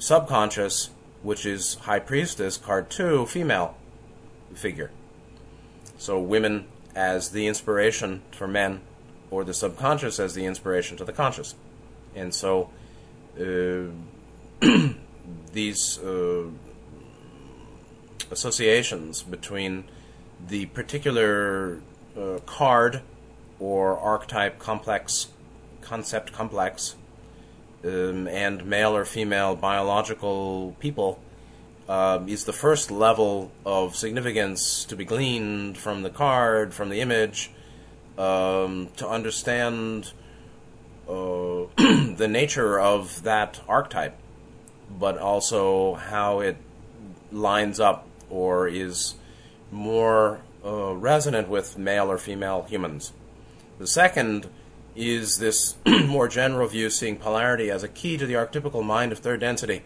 subconscious, 0.00 0.90
which 1.22 1.46
is 1.46 1.74
High 1.74 2.00
Priestess, 2.00 2.56
card 2.56 2.90
two, 2.90 3.26
female 3.26 3.76
figure. 4.54 4.90
So 5.98 6.18
women 6.18 6.66
as 6.96 7.30
the 7.30 7.46
inspiration 7.46 8.22
for 8.32 8.48
men, 8.48 8.80
or 9.30 9.44
the 9.44 9.54
subconscious 9.54 10.18
as 10.18 10.34
the 10.34 10.44
inspiration 10.44 10.96
to 10.96 11.04
the 11.04 11.12
conscious. 11.12 11.54
And 12.16 12.34
so 12.34 12.70
uh, 13.38 13.84
these 15.52 15.98
uh, 15.98 16.46
associations 18.30 19.22
between 19.22 19.84
the 20.48 20.66
particular 20.66 21.80
uh, 22.18 22.38
card 22.46 23.02
or 23.60 23.98
archetype 23.98 24.58
complex, 24.58 25.28
concept 25.82 26.32
complex, 26.32 26.96
um, 27.84 28.28
and 28.28 28.64
male 28.66 28.96
or 28.96 29.04
female 29.04 29.56
biological 29.56 30.76
people 30.80 31.18
uh, 31.88 32.22
is 32.26 32.44
the 32.44 32.52
first 32.52 32.90
level 32.90 33.50
of 33.66 33.96
significance 33.96 34.84
to 34.84 34.96
be 34.96 35.04
gleaned 35.04 35.76
from 35.76 36.02
the 36.02 36.10
card, 36.10 36.72
from 36.72 36.88
the 36.88 37.00
image, 37.00 37.50
um, 38.16 38.88
to 38.96 39.08
understand 39.08 40.12
uh, 41.08 41.64
the 41.76 42.28
nature 42.30 42.78
of 42.78 43.22
that 43.24 43.60
archetype, 43.66 44.16
but 44.98 45.18
also 45.18 45.94
how 45.94 46.40
it 46.40 46.56
lines 47.32 47.80
up 47.80 48.06
or 48.28 48.68
is 48.68 49.14
more 49.72 50.40
uh, 50.64 50.94
resonant 50.94 51.48
with 51.48 51.78
male 51.78 52.10
or 52.10 52.18
female 52.18 52.62
humans. 52.68 53.12
The 53.78 53.86
second 53.86 54.48
is 54.94 55.38
this 55.38 55.76
more 56.06 56.28
general 56.28 56.68
view 56.68 56.90
seeing 56.90 57.16
polarity 57.16 57.70
as 57.70 57.82
a 57.82 57.88
key 57.88 58.16
to 58.16 58.26
the 58.26 58.34
archetypical 58.34 58.84
mind 58.84 59.12
of 59.12 59.18
third 59.18 59.40
density. 59.40 59.82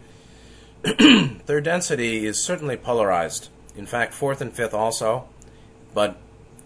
third 0.83 1.63
density 1.63 2.25
is 2.25 2.41
certainly 2.41 2.77
polarized. 2.77 3.49
In 3.75 3.85
fact, 3.85 4.13
fourth 4.13 4.41
and 4.41 4.53
fifth 4.53 4.73
also, 4.73 5.27
but 5.93 6.17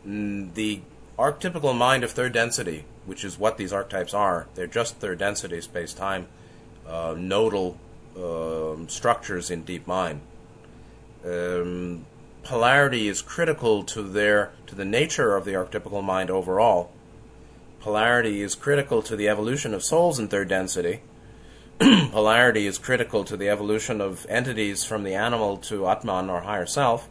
mm, 0.07 0.53
the 0.53 0.81
archetypical 1.17 1.75
mind 1.75 2.03
of 2.03 2.11
third 2.11 2.33
density, 2.33 2.85
which 3.05 3.23
is 3.23 3.39
what 3.39 3.57
these 3.57 3.73
archetypes 3.73 4.13
are, 4.13 4.47
they're 4.55 4.67
just 4.67 4.97
third 4.97 5.19
density 5.19 5.61
space 5.61 5.93
time, 5.93 6.27
uh, 6.87 7.15
nodal 7.17 7.77
uh, 8.17 8.75
structures 8.87 9.49
in 9.49 9.63
deep 9.63 9.87
mind 9.87 10.21
um, 11.25 12.05
polarity 12.43 13.07
is 13.07 13.21
critical 13.21 13.83
to 13.83 14.01
their 14.01 14.51
to 14.67 14.75
the 14.75 14.85
nature 14.85 15.35
of 15.35 15.45
the 15.45 15.51
archetypical 15.51 16.03
mind 16.03 16.29
overall. 16.29 16.91
Polarity 17.79 18.41
is 18.41 18.55
critical 18.55 19.01
to 19.03 19.15
the 19.15 19.29
evolution 19.29 19.73
of 19.73 19.83
souls 19.83 20.19
in 20.19 20.27
third 20.27 20.49
density. 20.49 21.01
polarity 21.79 22.67
is 22.67 22.77
critical 22.77 23.23
to 23.23 23.37
the 23.37 23.47
evolution 23.47 24.01
of 24.01 24.25
entities 24.27 24.83
from 24.83 25.03
the 25.03 25.13
animal 25.13 25.57
to 25.57 25.87
Atman 25.87 26.29
or 26.29 26.41
higher 26.41 26.65
self. 26.65 27.07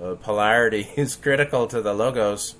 Uh, 0.00 0.14
polarity 0.14 0.88
is 0.96 1.16
critical 1.16 1.66
to 1.66 1.82
the 1.82 1.94
logos 1.94 2.54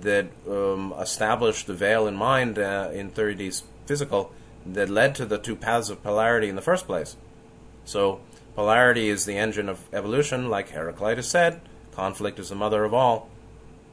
that 0.00 0.26
um, 0.48 0.94
established 0.98 1.66
the 1.66 1.74
veil 1.74 2.06
in 2.06 2.16
mind 2.16 2.58
uh, 2.58 2.90
in 2.92 3.10
3D 3.10 3.62
physical 3.86 4.32
that 4.64 4.88
led 4.88 5.14
to 5.14 5.26
the 5.26 5.38
two 5.38 5.56
paths 5.56 5.90
of 5.90 6.02
polarity 6.02 6.48
in 6.48 6.56
the 6.56 6.62
first 6.62 6.86
place. 6.86 7.16
So 7.84 8.20
Polarity 8.54 9.08
is 9.08 9.24
the 9.24 9.38
engine 9.38 9.68
of 9.68 9.80
evolution, 9.94 10.50
like 10.50 10.70
Heraclitus 10.70 11.28
said. 11.28 11.60
Conflict 11.92 12.38
is 12.38 12.50
the 12.50 12.54
mother 12.54 12.84
of 12.84 12.92
all. 12.92 13.30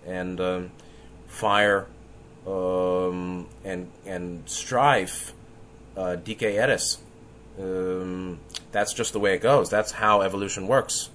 And 0.05 0.39
um, 0.41 0.71
fire 1.27 1.87
um, 2.47 3.47
and, 3.63 3.89
and 4.05 4.47
strife, 4.49 5.33
uh, 5.97 6.17
eris. 6.25 6.97
Um, 7.59 8.39
that's 8.71 8.93
just 8.93 9.13
the 9.13 9.19
way 9.19 9.33
it 9.33 9.41
goes. 9.41 9.69
That's 9.69 9.91
how 9.91 10.21
evolution 10.21 10.67
works. 10.67 11.09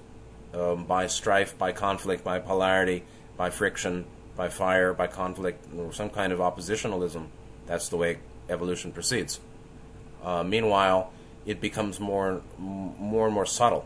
Um, 0.52 0.84
by 0.84 1.06
strife, 1.08 1.56
by 1.58 1.72
conflict, 1.72 2.22
by 2.22 2.38
polarity, 2.38 3.02
by 3.36 3.50
friction, 3.50 4.04
by 4.36 4.48
fire, 4.48 4.92
by 4.94 5.06
conflict, 5.06 5.64
or 5.76 5.92
some 5.92 6.10
kind 6.10 6.32
of 6.32 6.38
oppositionalism. 6.38 7.26
That's 7.66 7.88
the 7.88 7.96
way 7.96 8.18
evolution 8.48 8.92
proceeds. 8.92 9.40
Uh, 10.22 10.44
meanwhile, 10.44 11.12
it 11.46 11.60
becomes 11.60 11.98
more 11.98 12.42
more 12.58 13.26
and 13.26 13.34
more 13.34 13.46
subtle 13.46 13.84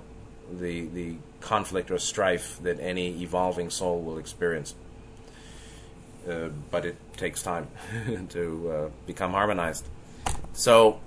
the 0.52 0.87
the 0.88 1.16
conflict 1.40 1.90
or 1.90 1.99
strife 1.99 2.59
that 2.62 2.80
any 2.80 3.23
evolving 3.23 3.71
soul 3.71 4.00
will 4.00 4.18
experience. 4.18 4.75
Uh, 6.28 6.49
but 6.70 6.85
it 6.85 6.97
takes 7.16 7.42
time 7.42 7.68
to 8.28 8.70
uh, 8.70 8.88
become 9.06 9.32
harmonized. 9.32 9.87
So, 10.52 11.00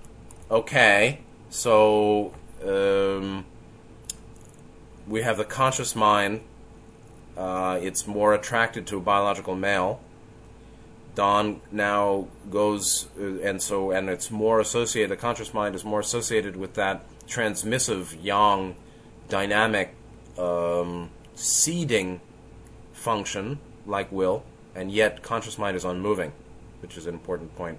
okay, 0.49 1.19
so 1.49 2.33
um, 2.65 3.45
we 5.07 5.21
have 5.21 5.37
the 5.37 5.45
conscious 5.45 5.95
mind. 5.95 6.41
Uh, 7.37 7.79
it's 7.81 8.07
more 8.07 8.33
attracted 8.33 8.87
to 8.87 8.97
a 8.97 9.01
biological 9.01 9.55
male 9.55 10.01
Don 11.13 11.61
now 11.71 12.27
goes, 12.49 13.07
uh, 13.19 13.41
and 13.41 13.61
so, 13.61 13.91
and 13.91 14.09
it's 14.09 14.31
more 14.31 14.59
associated, 14.59 15.11
the 15.11 15.17
conscious 15.17 15.53
mind 15.53 15.75
is 15.75 15.83
more 15.83 15.99
associated 15.99 16.55
with 16.55 16.75
that 16.75 17.03
transmissive, 17.27 18.17
yang, 18.21 18.75
dynamic, 19.27 19.93
um, 20.37 21.09
seeding 21.35 22.21
function, 22.93 23.59
like 23.85 24.11
will, 24.11 24.43
and 24.75 24.91
yet 24.91 25.21
conscious 25.21 25.57
mind 25.57 25.77
is 25.77 25.85
unmoving, 25.85 26.31
which 26.81 26.97
is 26.97 27.05
an 27.05 27.13
important 27.13 27.55
point. 27.55 27.77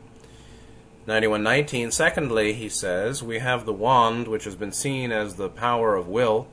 9119. 1.06 1.90
Secondly, 1.90 2.52
he 2.52 2.68
says, 2.68 3.22
we 3.22 3.40
have 3.40 3.66
the 3.66 3.72
wand, 3.72 4.28
which 4.28 4.44
has 4.44 4.54
been 4.54 4.72
seen 4.72 5.10
as 5.10 5.34
the 5.34 5.48
power 5.48 5.96
of 5.96 6.08
will, 6.08 6.46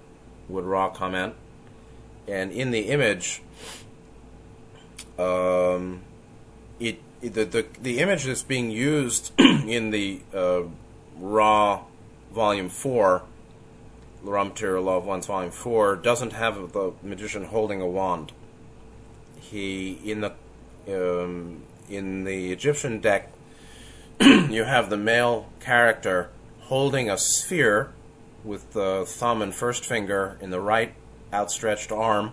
would 0.47 0.65
Ra 0.65 0.89
comment. 0.89 1.35
And 2.27 2.51
in 2.51 2.71
the 2.71 2.89
image, 2.89 3.41
um, 5.17 6.01
it, 6.79 6.99
the, 7.21 7.43
the 7.43 7.65
the 7.81 7.99
image 7.99 8.23
that's 8.23 8.43
being 8.43 8.71
used 8.71 9.31
in 9.39 9.89
the 9.89 10.21
uh, 10.33 10.63
Ra 11.19 11.81
volume 12.31 12.69
four 12.69 13.23
Ra 14.23 14.43
Material 14.43 14.83
Law 14.83 14.97
of 14.97 15.05
One 15.05 15.21
Volume 15.21 15.51
4 15.51 15.95
doesn't 15.97 16.33
have 16.33 16.73
the 16.73 16.93
magician 17.01 17.45
holding 17.45 17.81
a 17.81 17.87
wand. 17.87 18.31
He, 19.39 19.99
in 20.05 20.21
the, 20.21 20.33
um, 20.87 21.63
in 21.89 22.23
the 22.23 22.51
Egyptian 22.51 22.99
deck, 22.99 23.31
you 24.21 24.63
have 24.63 24.89
the 24.89 24.97
male 24.97 25.47
character 25.59 26.29
holding 26.61 27.09
a 27.09 27.17
sphere 27.17 27.91
with 28.43 28.73
the 28.73 29.03
thumb 29.05 29.41
and 29.41 29.53
first 29.53 29.85
finger 29.85 30.37
in 30.41 30.49
the 30.49 30.59
right 30.59 30.93
outstretched 31.33 31.91
arm, 31.91 32.31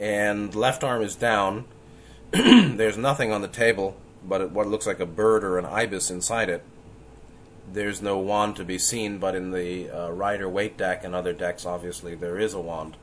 and 0.00 0.54
left 0.54 0.84
arm 0.84 1.02
is 1.02 1.14
down. 1.14 1.64
There's 2.30 2.96
nothing 2.96 3.32
on 3.32 3.42
the 3.42 3.48
table 3.48 3.96
but 4.24 4.50
what 4.50 4.66
looks 4.66 4.86
like 4.86 5.00
a 5.00 5.06
bird 5.06 5.44
or 5.44 5.58
an 5.58 5.64
ibis 5.64 6.10
inside 6.10 6.48
it. 6.48 6.62
There's 7.70 8.00
no 8.00 8.18
wand 8.18 8.56
to 8.56 8.64
be 8.64 8.78
seen, 8.78 9.18
but 9.18 9.34
in 9.34 9.50
the 9.50 9.90
uh, 9.90 10.10
Rider 10.10 10.48
Waite 10.48 10.76
deck 10.76 11.04
and 11.04 11.14
other 11.14 11.32
decks, 11.32 11.66
obviously, 11.66 12.14
there 12.14 12.38
is 12.38 12.54
a 12.54 12.60
wand. 12.60 12.96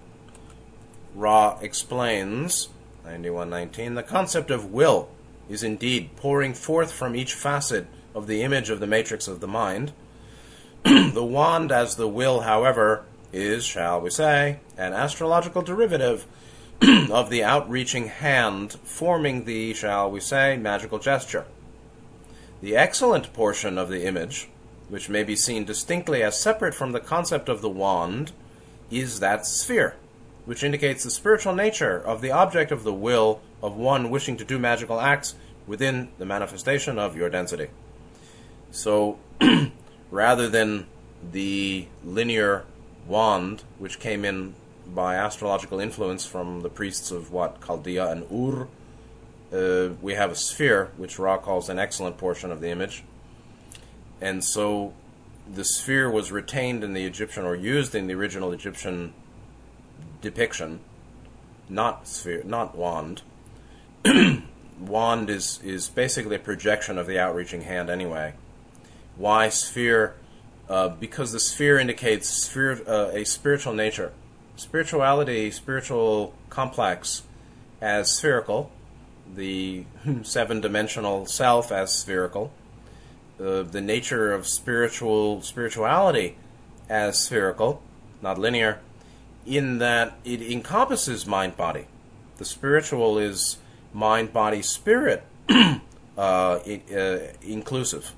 Ra 1.15 1.57
explains, 1.61 2.67
9119, 3.05 3.95
the 3.95 4.03
concept 4.03 4.51
of 4.51 4.73
will 4.73 5.07
is 5.49 5.63
indeed 5.63 6.09
pouring 6.17 6.53
forth 6.53 6.91
from 6.91 7.15
each 7.15 7.33
facet 7.33 7.87
of 8.13 8.27
the 8.27 8.43
image 8.43 8.69
of 8.69 8.81
the 8.81 8.87
matrix 8.87 9.27
of 9.27 9.39
the 9.39 9.47
mind. 9.47 9.93
the 10.83 11.25
wand 11.25 11.71
as 11.71 11.95
the 11.95 12.07
will, 12.07 12.41
however, 12.41 13.05
is, 13.31 13.63
shall 13.63 14.01
we 14.01 14.09
say, 14.09 14.59
an 14.77 14.91
astrological 14.91 15.61
derivative 15.61 16.25
of 17.09 17.29
the 17.29 17.43
outreaching 17.43 18.07
hand 18.07 18.73
forming 18.83 19.45
the, 19.45 19.73
shall 19.73 20.11
we 20.11 20.19
say, 20.19 20.57
magical 20.57 20.99
gesture. 20.99 21.45
The 22.61 22.75
excellent 22.75 23.31
portion 23.31 23.77
of 23.77 23.87
the 23.87 24.05
image, 24.05 24.49
which 24.89 25.07
may 25.07 25.23
be 25.23 25.37
seen 25.37 25.63
distinctly 25.63 26.21
as 26.21 26.37
separate 26.37 26.73
from 26.73 26.91
the 26.91 26.99
concept 26.99 27.47
of 27.47 27.61
the 27.61 27.69
wand, 27.69 28.33
is 28.91 29.21
that 29.21 29.45
sphere, 29.45 29.95
which 30.45 30.63
indicates 30.63 31.03
the 31.03 31.11
spiritual 31.11 31.53
nature 31.53 31.99
of 31.99 32.21
the 32.21 32.31
object 32.31 32.71
of 32.71 32.83
the 32.83 32.93
will 32.93 33.41
of 33.61 33.75
one 33.75 34.09
wishing 34.09 34.37
to 34.37 34.45
do 34.45 34.57
magical 34.59 35.01
acts 35.01 35.35
within 35.67 36.09
the 36.17 36.25
manifestation 36.25 36.99
of 36.99 37.15
your 37.15 37.29
density. 37.29 37.67
So, 38.71 39.17
rather 40.11 40.47
than 40.47 40.85
the 41.31 41.87
linear 42.03 42.65
wand, 43.07 43.63
which 43.79 43.99
came 43.99 44.25
in 44.25 44.53
by 44.87 45.15
astrological 45.15 45.79
influence 45.79 46.25
from 46.25 46.61
the 46.61 46.69
priests 46.69 47.11
of 47.11 47.31
what 47.31 47.61
Chaldea 47.65 48.11
and 48.11 48.25
Ur. 48.31 48.67
Uh, 49.51 49.93
we 50.01 50.13
have 50.13 50.31
a 50.31 50.35
sphere, 50.35 50.91
which 50.97 51.17
Ra 51.17 51.37
calls 51.37 51.69
an 51.69 51.79
excellent 51.79 52.17
portion 52.17 52.51
of 52.51 52.61
the 52.61 52.69
image, 52.69 53.03
and 54.21 54.43
so 54.43 54.93
the 55.51 55.63
sphere 55.63 56.09
was 56.09 56.31
retained 56.31 56.83
in 56.83 56.93
the 56.93 57.05
Egyptian 57.05 57.45
or 57.45 57.55
used 57.55 57.93
in 57.93 58.07
the 58.07 58.13
original 58.15 58.51
Egyptian 58.51 59.13
depiction, 60.21 60.79
not 61.69 62.07
sphere, 62.07 62.43
not 62.43 62.75
wand. 62.75 63.21
wand 64.79 65.29
is 65.29 65.59
is 65.63 65.87
basically 65.89 66.35
a 66.35 66.39
projection 66.39 66.97
of 66.97 67.07
the 67.07 67.19
outreaching 67.19 67.61
hand 67.61 67.89
anyway. 67.89 68.33
Why 69.15 69.49
sphere? 69.49 70.15
Uh, 70.67 70.89
because 70.89 71.31
the 71.31 71.39
sphere 71.39 71.77
indicates 71.77 72.27
sphere, 72.27 72.81
uh, 72.87 73.11
a 73.13 73.23
spiritual 73.23 73.73
nature 73.73 74.11
spirituality, 74.55 75.51
spiritual 75.51 76.33
complex 76.49 77.23
as 77.81 78.11
spherical, 78.11 78.71
the 79.35 79.85
seven 80.23 80.61
dimensional 80.61 81.25
self 81.25 81.71
as 81.71 81.93
spherical, 81.93 82.51
uh, 83.39 83.63
the 83.63 83.81
nature 83.81 84.31
of 84.31 84.47
spiritual 84.47 85.41
spirituality 85.41 86.37
as 86.89 87.19
spherical, 87.19 87.81
not 88.21 88.37
linear, 88.37 88.79
in 89.45 89.79
that 89.79 90.17
it 90.23 90.41
encompasses 90.41 91.25
mind 91.25 91.55
body. 91.57 91.87
The 92.37 92.45
spiritual 92.45 93.17
is 93.17 93.57
mind 93.93 94.33
body 94.33 94.61
spirit 94.61 95.23
uh, 96.17 96.59
it, 96.65 96.83
uh, 96.91 97.33
inclusive 97.41 98.13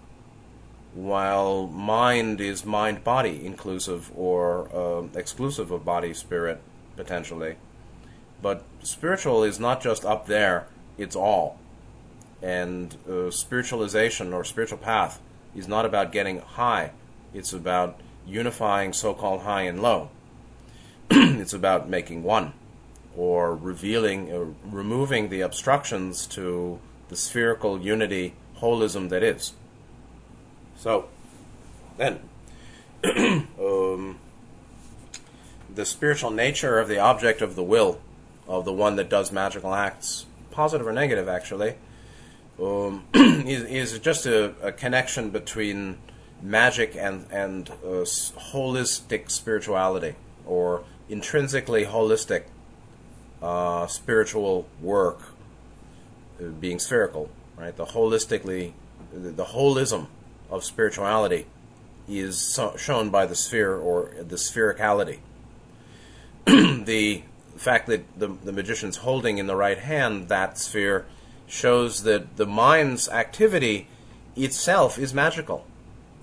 while 0.98 1.68
mind 1.68 2.42
is 2.42 2.66
mind 2.66 3.04
body 3.04 3.46
inclusive 3.46 4.12
or 4.16 4.68
uh, 4.74 5.04
exclusive 5.16 5.70
of 5.70 5.86
body 5.86 6.14
spirit 6.14 6.60
potentially. 6.96 7.56
But 8.42 8.64
spiritual 8.82 9.44
is 9.44 9.60
not 9.60 9.82
just 9.82 10.04
up 10.06 10.26
there, 10.26 10.68
it's 10.98 11.16
all. 11.16 11.60
And 12.42 12.96
uh, 13.08 13.30
spiritualization 13.30 14.34
or 14.34 14.44
spiritual 14.44 14.80
path 14.80 15.22
is 15.56 15.68
not 15.68 15.86
about 15.86 16.12
getting 16.12 16.40
high, 16.40 16.92
it's 17.34 17.54
about 17.54 18.00
unifying 18.26 18.92
so 18.92 19.14
called 19.14 19.42
high 19.42 19.64
and 19.64 19.82
low. 19.82 20.10
it's 21.12 21.54
about 21.54 21.90
making 21.90 22.24
one 22.24 22.54
or 23.16 23.56
revealing, 23.56 24.32
uh, 24.32 24.46
removing 24.64 25.30
the 25.30 25.42
obstructions 25.42 26.28
to 26.28 26.80
the 27.10 27.16
spherical 27.16 27.80
unity, 27.82 28.34
holism 28.60 29.10
that 29.10 29.24
is. 29.24 29.54
So, 30.78 31.08
then, 31.98 32.20
um, 33.04 34.20
the 35.74 35.86
spiritual 35.86 36.32
nature 36.32 36.80
of 36.80 36.88
the 36.88 37.00
object 37.00 37.42
of 37.42 37.56
the 37.56 37.64
will, 37.64 38.00
of 38.48 38.66
the 38.66 38.74
one 38.74 38.96
that 38.98 39.10
does 39.10 39.32
magical 39.32 39.74
acts, 39.74 40.26
positive 40.52 40.88
or 40.88 40.94
negative 40.94 41.28
actually, 41.28 41.76
um, 42.62 43.06
is, 43.14 43.64
is, 43.94 44.00
just 44.00 44.26
a, 44.26 44.54
a, 44.62 44.72
connection 44.72 45.30
between 45.30 45.98
magic 46.42 46.96
and, 46.96 47.26
and 47.32 47.70
uh, 47.70 48.04
holistic 48.52 49.30
spirituality, 49.30 50.16
or 50.46 50.84
intrinsically 51.10 51.86
holistic 51.86 52.44
uh, 53.42 53.88
spiritual 53.88 54.68
work 54.82 55.22
uh, 56.40 56.46
being 56.48 56.80
spherical, 56.80 57.30
right? 57.58 57.76
The 57.76 57.86
holistically, 57.86 58.74
the, 59.12 59.30
the 59.30 59.46
holism 59.46 60.08
of 60.50 60.64
spirituality 60.64 61.46
is 62.08 62.38
so, 62.38 62.76
shown 62.78 63.10
by 63.10 63.26
the 63.26 63.36
sphere 63.36 63.76
or 63.76 64.12
the 64.18 64.38
sphericality. 64.38 65.20
the 66.46 67.24
fact 67.58 67.88
that 67.88 68.06
the, 68.18 68.28
the 68.44 68.52
magician's 68.52 68.98
holding 68.98 69.38
in 69.38 69.48
the 69.48 69.56
right 69.56 69.80
hand 69.80 70.30
that 70.30 70.58
sphere 70.58 71.06
shows 71.48 72.04
that 72.04 72.38
the 72.38 72.46
mind's 72.46 73.10
activity 73.10 73.88
itself 74.36 74.98
is 74.98 75.14
magical, 75.14 75.66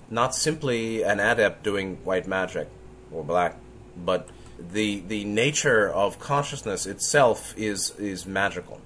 not 0.09 0.33
simply 0.33 1.03
an 1.03 1.19
adept 1.19 1.63
doing 1.63 1.97
white 2.03 2.27
magic 2.27 2.69
or 3.11 3.23
black, 3.23 3.57
but 3.97 4.29
the 4.59 5.01
the 5.01 5.23
nature 5.25 5.89
of 5.89 6.19
consciousness 6.19 6.85
itself 6.85 7.53
is 7.57 7.91
is 7.97 8.25
magical. 8.25 8.81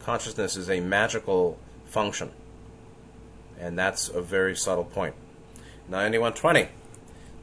Consciousness 0.00 0.56
is 0.56 0.68
a 0.68 0.80
magical 0.80 1.58
function 1.84 2.30
and 3.62 3.78
that's 3.78 4.08
a 4.08 4.20
very 4.20 4.56
subtle 4.56 4.84
point. 4.84 5.14
9120. 5.88 6.68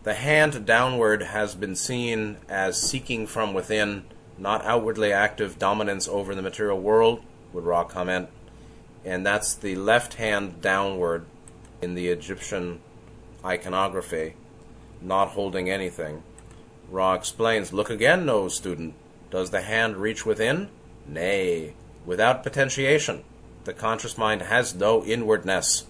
The 0.04 0.13
hand 0.13 0.65
downward 0.65 1.24
has 1.24 1.56
been 1.56 1.76
seen 1.76 2.38
as 2.50 2.82
seeking 2.82 3.26
from 3.26 3.54
within, 3.54 4.04
not 4.38 4.65
outwardly 4.65 5.13
active 5.13 5.58
dominance 5.58 6.08
over 6.08 6.36
the 6.36 6.42
material 6.42 6.80
world, 6.80 7.24
would 7.54 7.63
Ra 7.63 7.86
comment. 7.86 8.28
And 9.06 9.26
that's 9.26 9.54
the 9.56 9.76
left 9.76 10.15
hand 10.15 10.62
downward 10.62 11.26
in 11.82 11.96
the 11.96 12.10
Egyptian 12.10 12.82
iconography, 13.44 14.36
not 15.02 15.30
holding 15.30 15.70
anything. 15.70 16.24
Ra 16.89 17.13
explains 17.13 17.73
Look 17.73 17.89
again, 17.89 18.25
no 18.25 18.47
student. 18.47 18.93
Does 19.32 19.52
the 19.52 19.62
hand 19.62 19.97
reach 19.97 20.25
within? 20.25 20.69
Nay. 21.08 21.73
Without 22.06 22.43
potentiation, 22.43 23.23
the 23.65 23.73
conscious 23.73 24.17
mind 24.17 24.41
has 24.43 24.73
no 24.73 25.04
inwardness. 25.04 25.86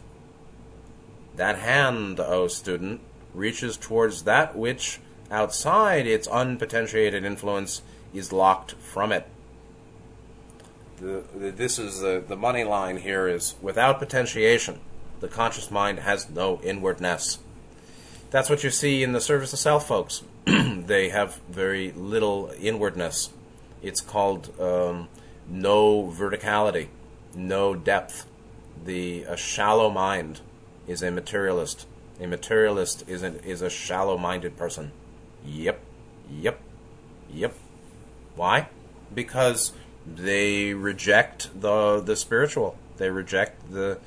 That 1.35 1.59
hand, 1.59 2.19
O 2.19 2.47
student, 2.47 3.01
reaches 3.33 3.77
towards 3.77 4.23
that 4.23 4.57
which, 4.57 4.99
outside 5.31 6.05
its 6.05 6.27
unpotentiated 6.27 7.23
influence, 7.23 7.81
is 8.13 8.33
locked 8.33 8.73
from 8.73 9.12
it. 9.12 9.27
The, 10.97 11.23
the, 11.33 11.51
this 11.51 11.79
is 11.79 12.01
the, 12.01 12.21
the 12.27 12.35
money 12.35 12.65
line 12.65 12.97
here 12.97 13.27
is 13.27 13.55
without 13.62 13.99
potentiation, 13.99 14.79
the 15.21 15.29
conscious 15.29 15.71
mind 15.71 15.99
has 15.99 16.29
no 16.29 16.59
inwardness. 16.62 17.39
That's 18.31 18.49
what 18.49 18.63
you 18.63 18.69
see 18.69 19.01
in 19.01 19.13
the 19.13 19.21
service 19.21 19.53
of 19.53 19.59
self, 19.59 19.87
folks. 19.87 20.23
they 20.45 21.09
have 21.09 21.39
very 21.49 21.91
little 21.91 22.51
inwardness. 22.59 23.31
It's 23.81 24.01
called 24.01 24.59
um, 24.59 25.07
no 25.47 26.03
verticality, 26.03 26.89
no 27.33 27.73
depth, 27.73 28.27
the 28.85 29.23
a 29.23 29.35
shallow 29.35 29.89
mind 29.89 30.41
is 30.87 31.01
a 31.01 31.11
materialist. 31.11 31.87
A 32.19 32.27
materialist 32.27 33.07
is 33.07 33.23
a, 33.23 33.43
is 33.43 33.61
a 33.61 33.69
shallow 33.69 34.17
minded 34.17 34.57
person. 34.57 34.91
Yep, 35.45 35.79
yep, 36.29 36.59
yep. 37.31 37.55
Why? 38.35 38.67
Because 39.13 39.73
they 40.05 40.73
reject 40.73 41.49
the 41.59 41.99
the 41.99 42.15
spiritual. 42.15 42.77
They 42.97 43.09
reject 43.09 43.71
the 43.71 43.99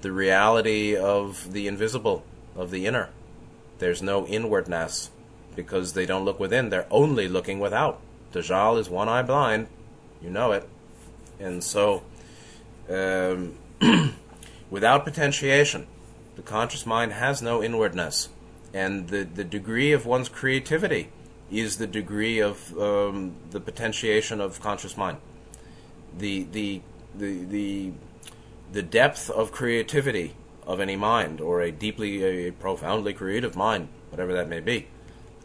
the 0.00 0.12
reality 0.12 0.96
of 0.96 1.52
the 1.52 1.66
invisible, 1.66 2.24
of 2.54 2.70
the 2.70 2.86
inner. 2.86 3.10
There's 3.78 4.02
no 4.02 4.26
inwardness. 4.26 5.10
because 5.54 5.94
they 5.94 6.04
don't 6.04 6.24
look 6.24 6.38
within. 6.38 6.68
They're 6.68 6.86
only 6.90 7.28
looking 7.28 7.58
without. 7.60 7.98
Dajjal 8.32 8.78
is 8.78 8.90
one 8.90 9.08
eye 9.08 9.22
blind. 9.22 9.68
You 10.22 10.28
know 10.30 10.52
it. 10.52 10.68
And 11.40 11.64
so, 11.64 12.02
um, 12.90 13.56
without 14.70 15.04
potentiation, 15.04 15.86
the 16.36 16.42
conscious 16.42 16.84
mind 16.84 17.12
has 17.14 17.40
no 17.40 17.62
inwardness. 17.62 18.28
And 18.74 19.08
the, 19.08 19.24
the 19.24 19.44
degree 19.44 19.92
of 19.92 20.04
one's 20.04 20.28
creativity 20.28 21.08
is 21.50 21.78
the 21.78 21.86
degree 21.86 22.40
of 22.40 22.78
um, 22.78 23.36
the 23.50 23.60
potentiation 23.60 24.40
of 24.40 24.60
conscious 24.60 24.96
mind. 24.96 25.18
The, 26.18 26.44
the, 26.44 26.82
the, 27.14 27.44
the, 27.44 27.92
the 28.72 28.82
depth 28.82 29.30
of 29.30 29.52
creativity 29.52 30.34
of 30.66 30.80
any 30.80 30.96
mind, 30.96 31.40
or 31.40 31.60
a 31.60 31.70
deeply, 31.70 32.48
a 32.48 32.52
profoundly 32.52 33.14
creative 33.14 33.54
mind, 33.54 33.88
whatever 34.10 34.32
that 34.34 34.48
may 34.48 34.60
be, 34.60 34.88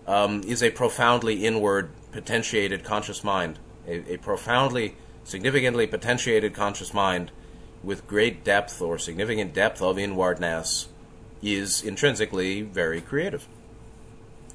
um, 0.08 0.42
is 0.44 0.64
a 0.64 0.72
profoundly 0.72 1.46
inward, 1.46 1.92
potentiated 2.12 2.84
conscious 2.84 3.24
mind. 3.24 3.60
A, 3.88 4.14
a 4.14 4.18
profoundly, 4.18 4.96
significantly 5.24 5.86
potentiated 5.88 6.54
conscious 6.54 6.94
mind 6.94 7.32
with 7.84 8.08
great 8.08 8.44
depth 8.44 8.82
or 8.82 8.98
significant 8.98 9.54
depth 9.54 9.82
of 9.82 9.98
inwardness 9.98 10.88
is 11.42 11.82
intrinsically 11.84 12.62
very 12.62 13.02
creative. 13.02 13.48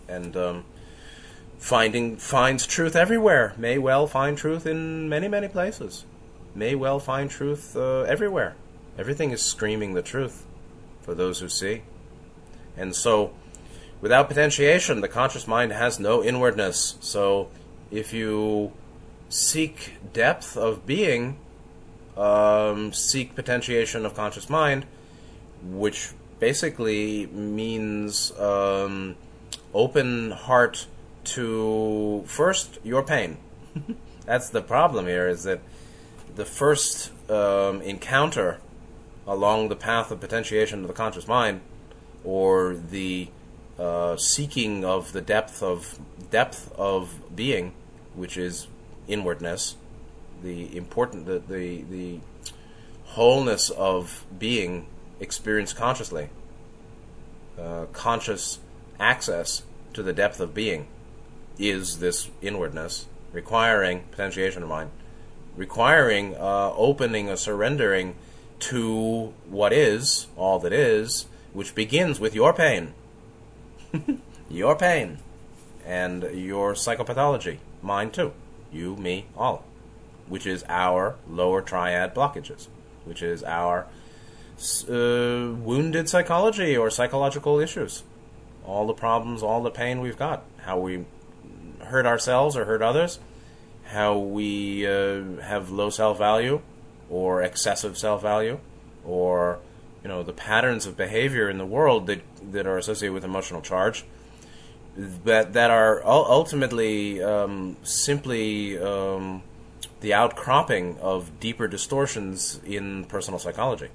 And 0.08 0.36
um, 0.36 0.64
finding 1.58 2.16
finds 2.16 2.66
truth 2.66 2.94
everywhere. 2.94 3.54
May 3.56 3.78
well 3.78 4.06
find 4.06 4.38
truth 4.38 4.66
in 4.66 5.08
many, 5.08 5.28
many 5.28 5.48
places. 5.48 6.04
May 6.54 6.74
well 6.74 7.00
find 7.00 7.30
truth 7.30 7.76
uh, 7.76 8.02
everywhere. 8.02 8.54
Everything 8.98 9.30
is 9.30 9.42
screaming 9.42 9.94
the 9.94 10.02
truth 10.02 10.46
for 11.06 11.14
those 11.14 11.40
who 11.40 11.48
see. 11.48 11.82
And 12.76 12.94
so, 12.94 13.32
without 14.02 14.28
potentiation, 14.28 15.00
the 15.00 15.08
conscious 15.08 15.46
mind 15.46 15.72
has 15.72 15.98
no 15.98 16.22
inwardness. 16.22 16.96
So, 17.00 17.48
if 17.90 18.12
you 18.12 18.72
seek 19.30 19.94
depth 20.12 20.56
of 20.56 20.84
being, 20.84 21.38
um, 22.16 22.92
seek 22.92 23.34
potentiation 23.34 24.04
of 24.04 24.14
conscious 24.14 24.50
mind, 24.50 24.84
which 25.62 26.10
basically 26.38 27.26
means 27.26 28.32
um, 28.38 29.16
open 29.72 30.32
heart 30.32 30.86
to 31.24 32.24
first 32.26 32.78
your 32.84 33.02
pain. 33.02 33.38
That's 34.26 34.50
the 34.50 34.60
problem 34.60 35.06
here. 35.06 35.28
Is 35.28 35.44
that 35.44 35.60
the 36.34 36.44
first 36.44 37.10
um, 37.30 37.80
encounter 37.82 38.58
along 39.26 39.68
the 39.68 39.76
path 39.76 40.10
of 40.10 40.20
potentiation 40.20 40.82
of 40.82 40.88
the 40.88 40.94
conscious 40.94 41.26
mind, 41.26 41.60
or 42.24 42.74
the 42.74 43.28
uh, 43.78 44.16
seeking 44.16 44.84
of 44.84 45.12
the 45.12 45.20
depth 45.20 45.62
of 45.62 45.98
depth 46.30 46.72
of 46.76 47.20
being, 47.34 47.72
which 48.14 48.36
is 48.36 48.68
inwardness, 49.08 49.76
the 50.42 50.76
important 50.76 51.26
the 51.26 51.38
the, 51.38 51.82
the 51.82 52.20
wholeness 53.04 53.70
of 53.70 54.24
being 54.38 54.86
experienced 55.20 55.76
consciously, 55.76 56.28
uh, 57.58 57.86
conscious 57.92 58.58
access 58.98 59.62
to 59.92 60.02
the 60.02 60.12
depth 60.12 60.40
of 60.40 60.54
being, 60.54 60.86
is 61.58 61.98
this 61.98 62.28
inwardness 62.42 63.06
requiring 63.32 64.00
potentiation 64.10 64.62
of 64.62 64.68
mind, 64.68 64.90
requiring 65.56 66.34
uh, 66.36 66.72
opening 66.74 67.28
or 67.28 67.36
surrendering 67.36 68.14
to 68.60 69.32
what 69.48 69.72
is 69.72 70.26
all 70.36 70.58
that 70.60 70.72
is, 70.72 71.26
which 71.52 71.74
begins 71.74 72.20
with 72.20 72.34
your 72.34 72.52
pain, 72.52 72.94
your 74.50 74.76
pain, 74.76 75.18
and 75.84 76.22
your 76.34 76.74
psychopathology, 76.74 77.58
mine 77.82 78.10
too, 78.10 78.32
you, 78.72 78.96
me, 78.96 79.26
all, 79.36 79.64
which 80.28 80.46
is 80.46 80.64
our 80.68 81.16
lower 81.28 81.62
triad 81.62 82.14
blockages, 82.14 82.68
which 83.04 83.22
is 83.22 83.44
our 83.44 83.86
uh, 84.88 85.52
wounded 85.58 86.08
psychology 86.08 86.76
or 86.76 86.90
psychological 86.90 87.60
issues. 87.60 88.02
All 88.64 88.86
the 88.86 88.94
problems, 88.94 89.42
all 89.42 89.62
the 89.62 89.70
pain 89.70 90.00
we've 90.00 90.16
got, 90.16 90.42
how 90.58 90.78
we 90.78 91.04
hurt 91.80 92.06
ourselves 92.06 92.56
or 92.56 92.64
hurt 92.64 92.82
others, 92.82 93.20
how 93.84 94.18
we 94.18 94.84
uh, 94.86 95.40
have 95.42 95.70
low 95.70 95.90
self 95.90 96.18
value 96.18 96.60
or 97.08 97.42
excessive 97.42 97.96
self 97.96 98.22
value, 98.22 98.58
or 99.04 99.58
you 100.02 100.08
know 100.08 100.22
the 100.22 100.32
patterns 100.32 100.86
of 100.86 100.96
behavior 100.96 101.48
in 101.48 101.58
the 101.58 101.66
world 101.66 102.06
that 102.06 102.22
that 102.52 102.66
are 102.66 102.78
associated 102.78 103.12
with 103.12 103.24
emotional 103.24 103.60
charge, 103.60 104.04
that 104.96 105.52
that 105.52 105.70
are 105.70 106.04
ultimately 106.04 107.22
um, 107.22 107.76
simply 107.82 108.78
um, 108.78 109.42
the 110.00 110.14
outcropping 110.14 110.98
of 110.98 111.38
deeper 111.40 111.68
distortions 111.68 112.60
in 112.64 113.04
personal 113.04 113.38
psychology. 113.38 113.88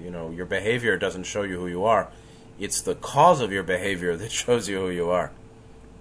You 0.00 0.10
know 0.10 0.30
your 0.30 0.46
behavior 0.46 0.96
doesn't 0.96 1.24
show 1.24 1.42
you 1.42 1.58
who 1.58 1.66
you 1.66 1.84
are. 1.84 2.10
It's 2.58 2.80
the 2.80 2.94
cause 2.94 3.40
of 3.40 3.52
your 3.52 3.62
behavior 3.62 4.16
that 4.16 4.32
shows 4.42 4.68
you 4.68 4.80
who 4.80 4.90
you 4.90 5.10
are. 5.10 5.32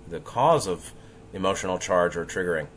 The 0.07 0.19
cause 0.19 0.67
of 0.67 0.93
emotional 1.33 1.77
charge 1.77 2.15
or 2.15 2.25
triggering. 2.25 2.67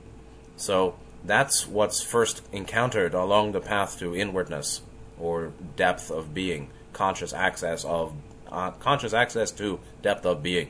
So 0.57 0.97
that's 1.29 1.69
what's 1.69 2.03
first 2.03 2.43
encountered 2.53 3.15
along 3.15 3.53
the 3.53 3.61
path 3.61 3.99
to 4.01 4.17
inwardness 4.17 4.81
or 5.21 5.53
depth 5.77 6.11
of 6.11 6.35
being 6.35 6.69
conscious 6.93 7.33
access 7.33 7.85
of 7.85 8.13
uh, 8.51 8.73
conscious 8.73 9.13
access 9.13 9.53
to 9.53 9.79
depth 10.03 10.27
of 10.27 10.43
being 10.43 10.69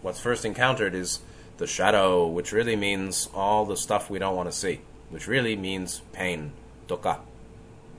what's 0.00 0.20
first 0.20 0.44
encountered 0.44 0.94
is 0.94 1.20
the 1.58 1.66
shadow 1.66 2.26
which 2.26 2.50
really 2.50 2.74
means 2.74 3.28
all 3.32 3.64
the 3.64 3.76
stuff 3.76 4.10
we 4.10 4.18
don't 4.18 4.34
want 4.34 4.50
to 4.50 4.56
see 4.56 4.80
which 5.10 5.28
really 5.28 5.54
means 5.54 6.02
pain 6.12 6.50
dukkha 6.88 7.20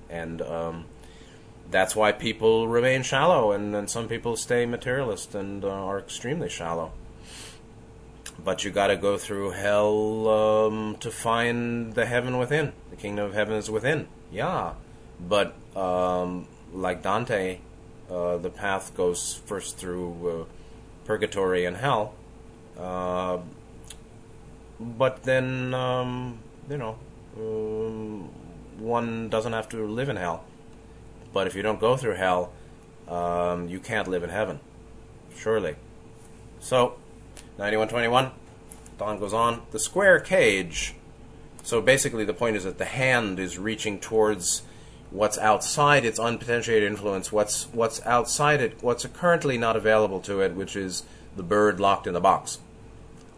and 0.09 0.41
um, 0.41 0.85
that's 1.73 1.95
why 1.95 2.11
people 2.11 2.67
remain 2.67 3.03
shallow, 3.03 3.51
and 3.51 3.73
then 3.73 3.87
some 3.87 4.07
people 4.07 4.37
stay 4.37 4.65
materialist 4.65 5.33
and 5.35 5.65
uh, 5.65 5.69
are 5.69 5.99
extremely 5.99 6.47
shallow. 6.47 6.91
But 8.43 8.63
you 8.63 8.71
got 8.71 8.87
to 8.87 8.97
go 8.97 9.17
through 9.17 9.51
hell 9.51 10.27
um, 10.27 10.97
to 10.99 11.09
find 11.09 11.93
the 11.93 12.05
heaven 12.05 12.37
within. 12.37 12.73
The 12.89 12.97
kingdom 12.97 13.25
of 13.25 13.33
heaven 13.33 13.55
is 13.55 13.69
within. 13.69 14.07
Yeah, 14.31 14.73
but 15.19 15.55
um, 15.75 16.47
like 16.73 17.01
Dante, 17.01 17.59
uh, 18.09 18.37
the 18.37 18.49
path 18.49 18.95
goes 18.95 19.41
first 19.45 19.77
through 19.77 20.29
uh, 20.29 21.05
purgatory 21.05 21.65
and 21.65 21.77
hell. 21.77 22.15
Uh, 22.77 23.39
but 24.79 25.23
then, 25.23 25.73
um, 25.73 26.39
you 26.69 26.77
know, 26.77 26.97
um, 27.37 28.29
one 28.77 29.29
doesn't 29.29 29.53
have 29.53 29.69
to 29.69 29.85
live 29.85 30.09
in 30.09 30.17
hell 30.17 30.43
but 31.33 31.47
if 31.47 31.55
you 31.55 31.63
don't 31.63 31.79
go 31.79 31.97
through 31.97 32.13
hell, 32.13 32.53
um, 33.07 33.67
you 33.67 33.79
can't 33.79 34.07
live 34.07 34.23
in 34.23 34.29
heaven. 34.29 34.59
Surely. 35.35 35.75
So, 36.59 36.95
9121, 37.57 38.31
Don 38.97 39.19
goes 39.19 39.33
on. 39.33 39.61
The 39.71 39.79
square 39.79 40.19
cage. 40.19 40.95
So 41.63 41.81
basically, 41.81 42.25
the 42.25 42.33
point 42.33 42.55
is 42.55 42.63
that 42.63 42.77
the 42.77 42.85
hand 42.85 43.39
is 43.39 43.57
reaching 43.57 43.99
towards 43.99 44.63
what's 45.11 45.37
outside 45.37 46.03
its 46.03 46.19
unpotentiated 46.19 46.91
influence, 46.91 47.31
what's 47.31 47.65
what's 47.71 48.03
outside 48.05 48.59
it, 48.59 48.81
what's 48.81 49.05
currently 49.05 49.57
not 49.57 49.75
available 49.75 50.19
to 50.21 50.41
it, 50.41 50.55
which 50.55 50.75
is 50.75 51.03
the 51.35 51.43
bird 51.43 51.79
locked 51.79 52.07
in 52.07 52.13
the 52.13 52.19
box, 52.19 52.59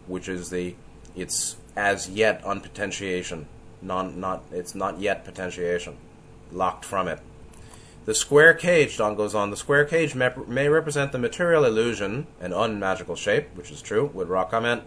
which 0.06 0.28
is 0.28 0.50
the 0.50 0.74
its 1.14 1.56
as 1.76 2.08
yet 2.08 2.42
unpotentiation, 2.44 3.46
non 3.82 4.18
not 4.18 4.44
it's 4.50 4.74
not 4.74 4.98
yet 4.98 5.24
potentiation, 5.24 5.96
locked 6.50 6.84
from 6.84 7.06
it. 7.06 7.20
The 8.06 8.14
square 8.14 8.54
cage, 8.54 8.96
Don 8.96 9.16
goes 9.16 9.34
on, 9.34 9.50
the 9.50 9.56
square 9.56 9.84
cage 9.84 10.14
may, 10.14 10.30
may 10.46 10.68
represent 10.68 11.10
the 11.10 11.18
material 11.18 11.64
illusion, 11.64 12.28
an 12.40 12.52
unmagical 12.52 13.16
shape, 13.16 13.48
which 13.56 13.72
is 13.72 13.82
true, 13.82 14.10
would 14.14 14.28
Ra 14.28 14.44
comment. 14.44 14.84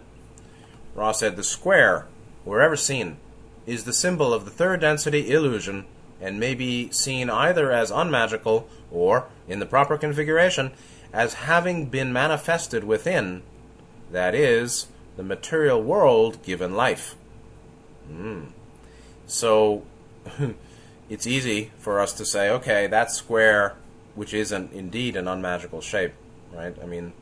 Ra 0.94 1.12
said, 1.12 1.36
The 1.36 1.44
square, 1.44 2.06
wherever 2.44 2.76
seen, 2.76 3.18
is 3.66 3.84
the 3.84 3.92
symbol 3.92 4.32
of 4.32 4.46
the 4.46 4.50
third 4.50 4.80
density 4.80 5.30
illusion 5.30 5.84
and 6.18 6.40
may 6.40 6.54
be 6.54 6.90
seen 6.92 7.28
either 7.28 7.70
as 7.70 7.90
unmagical 7.90 8.66
or, 8.90 9.26
in 9.46 9.58
the 9.58 9.66
proper 9.66 9.98
configuration, 9.98 10.72
as 11.12 11.34
having 11.34 11.86
been 11.86 12.12
manifested 12.12 12.84
within, 12.84 13.42
that 14.10 14.34
is, 14.34 14.86
the 15.16 15.22
material 15.22 15.82
world 15.82 16.42
given 16.42 16.74
life. 16.74 17.16
Mm. 18.10 18.52
So, 19.26 19.84
it's 21.10 21.26
easy 21.26 21.72
for 21.76 22.00
us 22.00 22.12
to 22.14 22.24
say, 22.24 22.48
okay, 22.48 22.86
that 22.86 23.10
square, 23.10 23.74
which 24.14 24.32
is 24.32 24.52
an, 24.52 24.70
indeed 24.72 25.16
an 25.16 25.26
unmagical 25.26 25.80
shape, 25.80 26.12
right? 26.52 26.74
I 26.80 26.86
mean, 26.86 27.12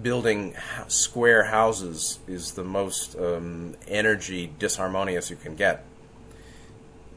building 0.00 0.54
square 0.86 1.44
houses 1.44 2.18
is 2.28 2.52
the 2.52 2.62
most 2.62 3.16
um, 3.16 3.74
energy 3.88 4.52
disharmonious 4.58 5.30
you 5.30 5.36
can 5.36 5.56
get, 5.56 5.84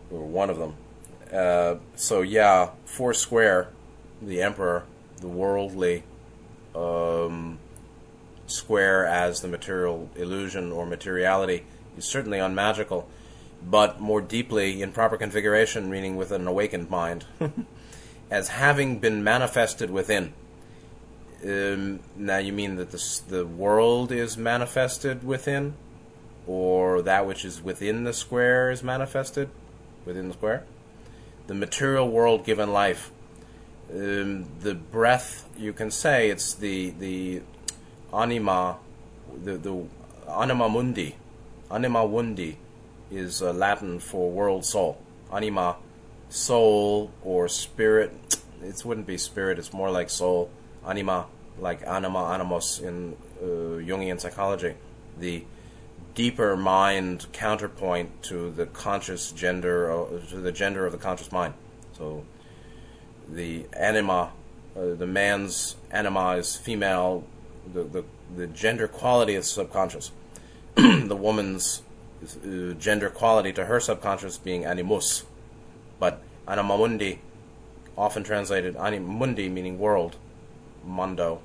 or 0.09 0.25
one 0.25 0.49
of 0.49 0.57
them. 0.57 0.75
Uh, 1.31 1.75
so 1.95 2.21
yeah, 2.21 2.69
four 2.85 3.13
square, 3.13 3.67
the 4.21 4.41
emperor, 4.41 4.85
the 5.19 5.27
worldly, 5.27 6.03
um, 6.73 7.59
square 8.45 9.05
as 9.05 9.41
the 9.41 9.47
material 9.49 10.09
illusion 10.15 10.71
or 10.71 10.85
materiality 10.85 11.65
is 11.97 12.05
certainly 12.05 12.39
unmagical, 12.39 13.09
but 13.69 13.99
more 13.99 14.21
deeply 14.21 14.81
in 14.81 14.91
proper 14.91 15.17
configuration, 15.17 15.89
meaning 15.89 16.15
with 16.15 16.31
an 16.31 16.47
awakened 16.47 16.89
mind, 16.89 17.25
as 18.31 18.49
having 18.49 18.99
been 18.99 19.23
manifested 19.23 19.89
within. 19.89 20.33
Um, 21.43 21.99
now, 22.15 22.37
you 22.37 22.53
mean 22.53 22.77
that 22.77 22.91
the, 22.91 23.21
the 23.27 23.45
world 23.45 24.11
is 24.11 24.37
manifested 24.37 25.23
within? 25.23 25.75
Or 26.45 27.01
that 27.01 27.27
which 27.27 27.43
is 27.43 27.61
within 27.61 28.05
the 28.05 28.13
square 28.13 28.71
is 28.71 28.81
manifested 28.81 29.49
within 30.05 30.29
the 30.29 30.33
square? 30.33 30.63
The 31.47 31.53
material 31.53 32.09
world 32.09 32.45
given 32.45 32.71
life. 32.71 33.11
Um, 33.91 34.45
the 34.61 34.75
breath, 34.75 35.47
you 35.57 35.73
can 35.73 35.91
say 35.91 36.29
it's 36.29 36.53
the, 36.53 36.91
the 36.91 37.41
anima, 38.13 38.77
the, 39.43 39.57
the 39.57 39.85
anima 40.29 40.69
mundi. 40.69 41.15
Anima 41.69 42.07
mundi 42.07 42.57
is 43.11 43.41
uh, 43.41 43.53
Latin 43.53 43.99
for 43.99 44.29
world 44.29 44.65
soul. 44.65 45.01
Anima, 45.31 45.77
soul 46.29 47.11
or 47.21 47.47
spirit. 47.47 48.13
It 48.61 48.83
wouldn't 48.83 49.07
be 49.07 49.17
spirit, 49.17 49.59
it's 49.59 49.73
more 49.73 49.91
like 49.91 50.09
soul 50.09 50.49
anima, 50.85 51.27
like 51.59 51.81
anima, 51.85 52.31
animus 52.31 52.79
in 52.79 53.15
uh, 53.41 53.45
Jungian 53.45 54.19
psychology, 54.19 54.75
the 55.19 55.43
deeper 56.15 56.57
mind 56.57 57.27
counterpoint 57.31 58.23
to 58.23 58.49
the 58.51 58.65
conscious 58.65 59.31
gender, 59.31 59.91
uh, 59.91 60.19
to 60.29 60.37
the 60.37 60.51
gender 60.51 60.85
of 60.85 60.91
the 60.91 60.97
conscious 60.97 61.31
mind. 61.31 61.53
So 61.97 62.25
the 63.29 63.65
anima, 63.73 64.31
uh, 64.75 64.95
the 64.95 65.07
man's 65.07 65.75
anima 65.91 66.37
is 66.37 66.55
female, 66.55 67.23
the, 67.71 67.83
the, 67.83 68.03
the 68.35 68.47
gender 68.47 68.87
quality 68.87 69.35
is 69.35 69.49
subconscious. 69.49 70.11
the 70.75 71.15
woman's 71.15 71.83
uh, 72.23 72.73
gender 72.73 73.09
quality 73.09 73.53
to 73.53 73.65
her 73.65 73.79
subconscious 73.79 74.37
being 74.37 74.65
animus. 74.65 75.23
But 75.99 76.21
animamundi, 76.47 77.19
often 77.97 78.23
translated 78.23 78.75
animundi, 78.75 79.51
meaning 79.51 79.79
world, 79.79 80.15
mondo, 80.83 81.41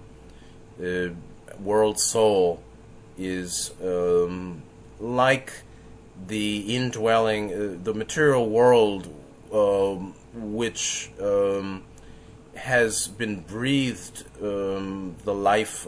the 0.79 1.15
world 1.61 1.99
soul 1.99 2.63
is 3.19 3.73
um, 3.83 4.63
like 4.99 5.53
the 6.27 6.75
indwelling, 6.75 7.53
uh, 7.53 7.79
the 7.83 7.95
material 7.95 8.49
world, 8.49 9.09
um, 9.53 10.15
which 10.35 11.11
um, 11.21 11.85
has 12.55 13.09
been 13.09 13.41
breathed 13.41 14.25
um, 14.43 15.17
the 15.25 15.35
life, 15.35 15.87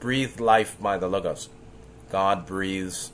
breathed 0.00 0.40
life 0.40 0.76
by 0.80 0.96
the 0.96 1.08
logos. 1.08 1.48
God 2.10 2.46
breathes 2.46 3.10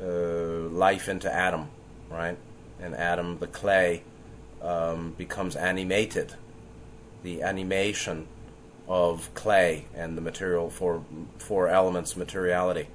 uh, 0.00 0.68
life 0.70 1.08
into 1.08 1.32
Adam, 1.32 1.68
right? 2.10 2.36
And 2.80 2.94
Adam, 2.94 3.38
the 3.38 3.46
clay, 3.46 4.02
um, 4.62 5.12
becomes 5.12 5.56
animated. 5.56 6.34
The 7.22 7.42
animation 7.42 8.26
of 8.88 9.32
clay 9.34 9.86
and 9.94 10.16
the 10.16 10.20
material 10.20 10.70
for 10.70 11.04
four 11.38 11.68
elements 11.68 12.16
materiality 12.16 12.88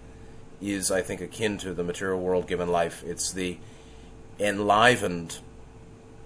is, 0.62 0.91
I 0.91 1.01
think, 1.01 1.21
akin 1.21 1.57
to 1.60 1.73
the 1.73 1.83
material 1.83 2.19
world 2.19 2.47
given 2.47 2.69
life. 2.69 3.03
It's 3.05 3.31
the 3.31 3.57
enlivened 4.39 5.39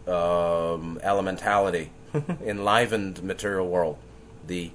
um, 0.07 0.99
elementality, 1.03 1.89
enlivened 2.45 3.23
material 3.23 3.67
world, 3.67 3.97
the 4.47 4.71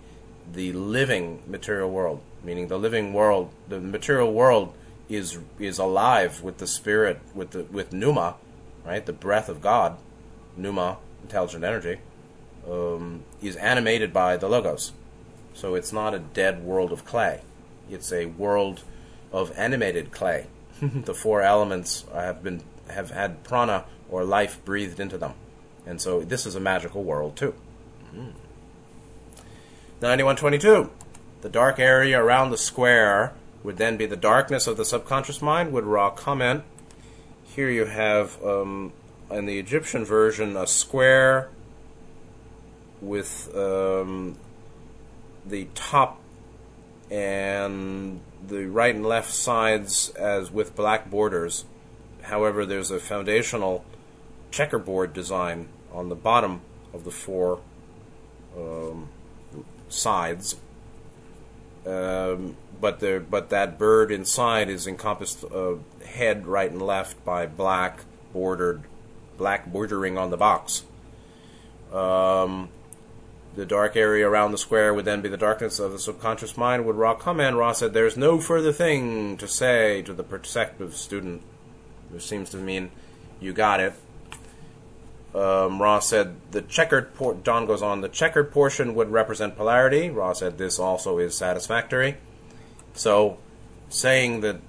the 0.52 0.72
living 0.72 1.42
material 1.48 1.90
world, 1.90 2.20
meaning 2.44 2.68
the 2.68 2.78
living 2.78 3.12
world, 3.12 3.50
the 3.68 3.80
material 3.80 4.32
world 4.32 4.72
is 5.08 5.38
is 5.58 5.78
alive 5.78 6.42
with 6.42 6.58
the 6.58 6.66
spirit, 6.66 7.20
with 7.34 7.50
the 7.50 7.64
with 7.64 7.92
pneuma, 7.92 8.36
right, 8.84 9.04
the 9.04 9.12
breath 9.12 9.48
of 9.48 9.60
God, 9.60 9.96
pneuma, 10.56 10.98
intelligent 11.22 11.64
energy, 11.64 12.00
um, 12.68 13.22
is 13.40 13.56
animated 13.56 14.12
by 14.12 14.36
the 14.36 14.48
logos. 14.48 14.92
So 15.54 15.74
it's 15.74 15.92
not 15.92 16.14
a 16.14 16.18
dead 16.18 16.62
world 16.62 16.92
of 16.92 17.04
clay. 17.04 17.40
It's 17.90 18.12
a 18.12 18.26
world 18.26 18.82
of 19.32 19.52
animated 19.56 20.10
clay. 20.12 20.46
the 20.82 21.14
four 21.14 21.42
elements 21.42 22.04
have 22.12 22.42
been 22.42 22.62
have 22.88 23.10
had 23.10 23.42
prana 23.44 23.84
or 24.10 24.24
life 24.24 24.64
breathed 24.64 25.00
into 25.00 25.18
them, 25.18 25.34
and 25.86 26.00
so 26.00 26.20
this 26.20 26.46
is 26.46 26.54
a 26.54 26.60
magical 26.60 27.02
world 27.04 27.36
too. 27.36 27.54
Mm. 28.14 28.32
9122. 30.00 30.90
The 31.40 31.48
dark 31.48 31.78
area 31.78 32.20
around 32.20 32.50
the 32.50 32.58
square 32.58 33.32
would 33.66 33.78
then 33.78 33.96
be 33.96 34.06
the 34.06 34.16
darkness 34.16 34.68
of 34.68 34.76
the 34.76 34.84
subconscious 34.84 35.42
mind. 35.42 35.72
Would 35.72 35.82
Ra 35.82 36.10
comment? 36.10 36.62
Here 37.42 37.68
you 37.68 37.86
have 37.86 38.40
um, 38.44 38.92
in 39.28 39.46
the 39.46 39.58
Egyptian 39.58 40.04
version 40.04 40.56
a 40.56 40.68
square 40.68 41.48
with 43.00 43.52
um, 43.56 44.38
the 45.44 45.66
top 45.74 46.20
and 47.10 48.20
the 48.46 48.66
right 48.66 48.94
and 48.94 49.04
left 49.04 49.32
sides 49.32 50.10
as 50.10 50.52
with 50.52 50.76
black 50.76 51.10
borders. 51.10 51.64
However, 52.22 52.64
there's 52.64 52.92
a 52.92 53.00
foundational 53.00 53.84
checkerboard 54.52 55.12
design 55.12 55.70
on 55.92 56.08
the 56.08 56.14
bottom 56.14 56.60
of 56.94 57.02
the 57.02 57.10
four 57.10 57.58
um, 58.56 59.08
sides. 59.88 60.54
Um, 61.84 62.56
but 62.80 63.00
there, 63.00 63.20
but 63.20 63.50
that 63.50 63.78
bird 63.78 64.10
inside 64.10 64.68
is 64.68 64.86
encompassed 64.86 65.44
uh, 65.44 65.76
head 66.04 66.46
right 66.46 66.70
and 66.70 66.82
left 66.82 67.24
by 67.24 67.46
black 67.46 68.00
bordered, 68.32 68.84
black 69.36 69.66
bordering 69.66 70.18
on 70.18 70.30
the 70.30 70.36
box. 70.36 70.84
Um, 71.92 72.68
the 73.54 73.64
dark 73.64 73.96
area 73.96 74.28
around 74.28 74.52
the 74.52 74.58
square 74.58 74.92
would 74.92 75.04
then 75.04 75.22
be 75.22 75.28
the 75.28 75.36
darkness 75.36 75.78
of 75.78 75.92
the 75.92 75.98
subconscious 75.98 76.56
mind. 76.56 76.84
Would 76.84 76.96
Ra 76.96 77.14
come 77.14 77.40
in? 77.40 77.56
Ra 77.56 77.72
said, 77.72 77.94
"There's 77.94 78.16
no 78.16 78.38
further 78.38 78.72
thing 78.72 79.36
to 79.38 79.48
say 79.48 80.02
to 80.02 80.12
the 80.12 80.22
perceptive 80.22 80.94
student." 80.94 81.42
Which 82.10 82.26
seems 82.26 82.50
to 82.50 82.58
mean 82.58 82.90
you 83.40 83.52
got 83.52 83.80
it. 83.80 83.94
Um, 85.34 85.82
Ra 85.82 85.98
said 85.98 86.36
the 86.50 86.62
checkered. 86.62 87.14
Por- 87.14 87.34
Don 87.34 87.66
goes 87.66 87.82
on. 87.82 88.00
The 88.00 88.08
checkered 88.08 88.52
portion 88.52 88.94
would 88.94 89.10
represent 89.10 89.56
polarity. 89.56 90.08
Ra 90.08 90.32
said 90.32 90.56
this 90.56 90.78
also 90.78 91.18
is 91.18 91.36
satisfactory. 91.36 92.16
So, 92.96 93.38
saying 93.88 94.40
that 94.40 94.60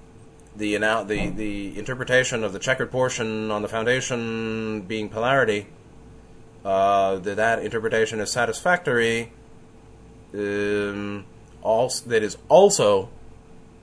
the 0.54 0.76
the 0.76 1.32
the 1.34 1.78
interpretation 1.78 2.44
of 2.44 2.52
the 2.52 2.58
checkered 2.58 2.90
portion 2.90 3.50
on 3.50 3.62
the 3.62 3.68
foundation 3.68 4.82
being 4.82 5.08
polarity 5.08 5.66
uh, 6.64 7.16
that 7.16 7.36
that 7.36 7.60
interpretation 7.60 8.20
is 8.20 8.30
satisfactory, 8.30 9.32
um, 10.34 11.24
also, 11.62 12.08
that 12.10 12.22
is 12.22 12.36
also 12.48 13.08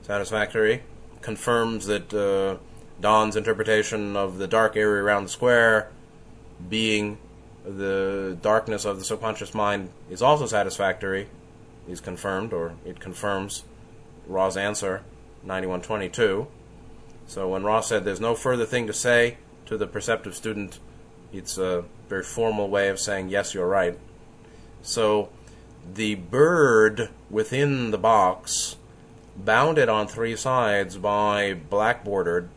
satisfactory, 0.02 0.82
confirms 1.20 1.86
that 1.86 2.14
uh, 2.14 2.56
Don's 3.00 3.36
interpretation 3.36 4.16
of 4.16 4.38
the 4.38 4.46
dark 4.46 4.76
area 4.76 5.02
around 5.02 5.24
the 5.24 5.30
square 5.30 5.90
being 6.68 7.18
the 7.64 8.38
darkness 8.40 8.84
of 8.84 8.98
the 8.98 9.04
subconscious 9.04 9.52
mind 9.52 9.90
is 10.08 10.22
also 10.22 10.46
satisfactory, 10.46 11.28
is 11.88 12.00
confirmed, 12.00 12.52
or 12.52 12.74
it 12.84 13.00
confirms 13.00 13.64
Ra's 14.26 14.56
answer, 14.56 15.02
9122. 15.42 16.46
So 17.26 17.48
when 17.48 17.64
Ra 17.64 17.80
said 17.80 18.04
there's 18.04 18.20
no 18.20 18.34
further 18.34 18.66
thing 18.66 18.86
to 18.86 18.92
say 18.92 19.38
to 19.66 19.76
the 19.76 19.86
perceptive 19.86 20.34
student, 20.34 20.78
it's 21.32 21.58
a 21.58 21.84
very 22.08 22.22
formal 22.22 22.68
way 22.68 22.88
of 22.88 23.00
saying, 23.00 23.28
yes, 23.28 23.54
you're 23.54 23.66
right. 23.66 23.98
So 24.82 25.30
the 25.94 26.14
bird 26.14 27.10
within 27.30 27.90
the 27.90 27.98
box, 27.98 28.76
bounded 29.36 29.88
on 29.88 30.06
three 30.06 30.36
sides 30.36 30.96
by 30.96 31.54
black 31.54 32.04
bordered 32.04 32.48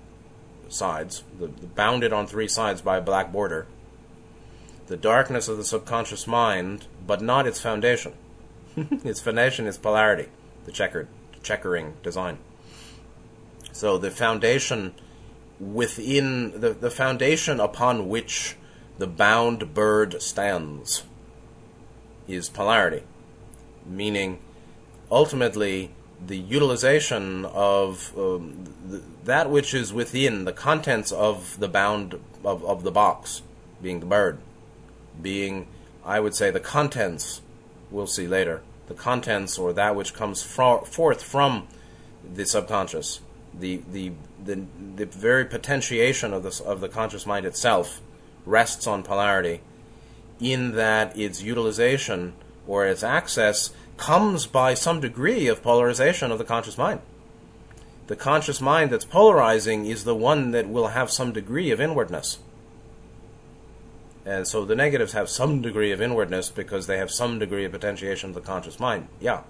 sides, 0.69 1.23
the, 1.39 1.47
the 1.47 1.67
bounded 1.67 2.13
on 2.13 2.27
three 2.27 2.47
sides 2.47 2.81
by 2.81 2.97
a 2.97 3.01
black 3.01 3.31
border, 3.31 3.67
the 4.87 4.97
darkness 4.97 5.47
of 5.47 5.57
the 5.57 5.63
subconscious 5.63 6.27
mind, 6.27 6.87
but 7.05 7.21
not 7.21 7.47
its 7.47 7.61
foundation. 7.61 8.13
its 8.75 9.19
foundation 9.19 9.67
is 9.67 9.77
polarity, 9.77 10.29
the 10.65 10.71
checkered, 10.71 11.07
checkering 11.43 11.95
design. 12.03 12.39
So 13.71 13.97
the 13.97 14.11
foundation 14.11 14.93
within 15.59 16.59
the, 16.59 16.71
the 16.71 16.91
foundation 16.91 17.59
upon 17.59 18.07
which 18.07 18.55
the 18.97 19.07
bound 19.07 19.73
bird 19.73 20.21
stands 20.21 21.03
is 22.27 22.49
polarity, 22.49 23.03
meaning 23.85 24.39
ultimately 25.11 25.91
the 26.25 26.37
utilization 26.37 27.45
of 27.45 28.13
um, 28.17 28.65
th- 28.89 29.03
that 29.23 29.49
which 29.49 29.73
is 29.73 29.93
within 29.93 30.45
the 30.45 30.51
contents 30.51 31.11
of 31.11 31.59
the 31.59 31.67
bound 31.67 32.19
of, 32.43 32.63
of 32.65 32.83
the 32.83 32.91
box, 32.91 33.41
being 33.81 33.99
the 33.99 34.05
bird, 34.05 34.39
being, 35.21 35.67
I 36.05 36.19
would 36.19 36.35
say, 36.35 36.51
the 36.51 36.59
contents, 36.59 37.41
we'll 37.89 38.07
see 38.07 38.27
later, 38.27 38.61
the 38.89 38.93
contents 38.95 39.57
or 39.57 39.71
that 39.71 39.95
which 39.95 40.13
comes 40.13 40.43
fro- 40.43 40.81
forth 40.81 41.23
from 41.23 41.67
the 42.35 42.45
subconscious, 42.45 43.21
the, 43.57 43.81
the, 43.89 44.11
the, 44.43 44.65
the 44.95 45.05
very 45.05 45.45
potentiation 45.45 46.33
of, 46.33 46.43
this, 46.43 46.59
of 46.59 46.81
the 46.81 46.89
conscious 46.89 47.25
mind 47.25 47.45
itself 47.45 48.01
rests 48.45 48.87
on 48.87 49.03
polarity, 49.03 49.61
in 50.39 50.75
that 50.75 51.17
its 51.17 51.41
utilization 51.41 52.33
or 52.67 52.85
its 52.85 53.03
access 53.03 53.71
comes 53.97 54.47
by 54.47 54.73
some 54.73 54.99
degree 54.99 55.47
of 55.47 55.61
polarization 55.61 56.31
of 56.31 56.37
the 56.37 56.45
conscious 56.45 56.77
mind. 56.77 57.01
The 58.07 58.15
conscious 58.15 58.59
mind 58.59 58.89
that's 58.89 59.05
polarizing 59.05 59.85
is 59.85 60.03
the 60.03 60.15
one 60.15 60.51
that 60.51 60.67
will 60.67 60.87
have 60.87 61.11
some 61.11 61.31
degree 61.31 61.69
of 61.69 61.79
inwardness. 61.79 62.39
And 64.29 64.47
so 64.47 64.63
the 64.63 64.75
negatives 64.75 65.13
have 65.13 65.27
some 65.27 65.59
degree 65.59 65.91
of 65.91 66.03
inwardness 66.03 66.49
because 66.49 66.85
they 66.85 66.99
have 66.99 67.09
some 67.09 67.39
degree 67.39 67.65
of 67.65 67.71
potentiation 67.71 68.29
of 68.29 68.35
the 68.35 68.41
conscious 68.41 68.79
mind. 68.79 69.07
Yeah, 69.19 69.41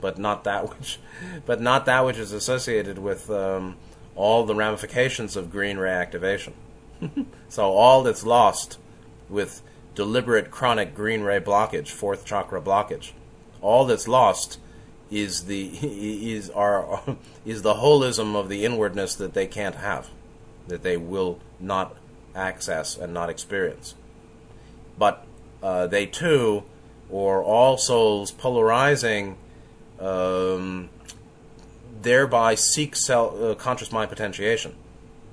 but 0.00 0.16
not 0.16 0.44
that 0.44 0.70
which, 0.78 1.00
but 1.44 1.60
not 1.60 1.86
that 1.86 2.06
which 2.06 2.18
is 2.18 2.30
associated 2.30 2.98
with 2.98 3.28
um, 3.30 3.74
all 4.14 4.46
the 4.46 4.54
ramifications 4.54 5.34
of 5.34 5.50
green 5.50 5.76
ray 5.76 5.90
activation. 5.90 6.54
so 7.48 7.72
all 7.72 8.04
that's 8.04 8.22
lost 8.22 8.78
with 9.28 9.60
deliberate 9.96 10.52
chronic 10.52 10.94
green 10.94 11.22
ray 11.22 11.40
blockage, 11.40 11.88
fourth 11.88 12.24
chakra 12.24 12.62
blockage, 12.62 13.10
all 13.60 13.86
that's 13.86 14.06
lost 14.06 14.60
is 15.10 15.46
the 15.46 15.66
is 15.82 16.48
our 16.50 17.02
is 17.44 17.62
the 17.62 17.74
holism 17.74 18.36
of 18.36 18.48
the 18.48 18.64
inwardness 18.64 19.16
that 19.16 19.34
they 19.34 19.48
can't 19.48 19.74
have, 19.74 20.10
that 20.68 20.84
they 20.84 20.96
will 20.96 21.40
not 21.58 21.96
access 22.36 22.96
and 22.96 23.12
not 23.12 23.28
experience. 23.28 23.96
But 25.02 25.26
uh, 25.64 25.88
they 25.88 26.06
too, 26.06 26.62
or 27.10 27.42
all 27.42 27.76
souls 27.76 28.30
polarizing, 28.30 29.36
um, 29.98 30.90
thereby 32.00 32.54
seek 32.54 32.94
self, 32.94 33.34
uh, 33.34 33.56
conscious 33.56 33.90
mind 33.90 34.10
potentiation. 34.10 34.76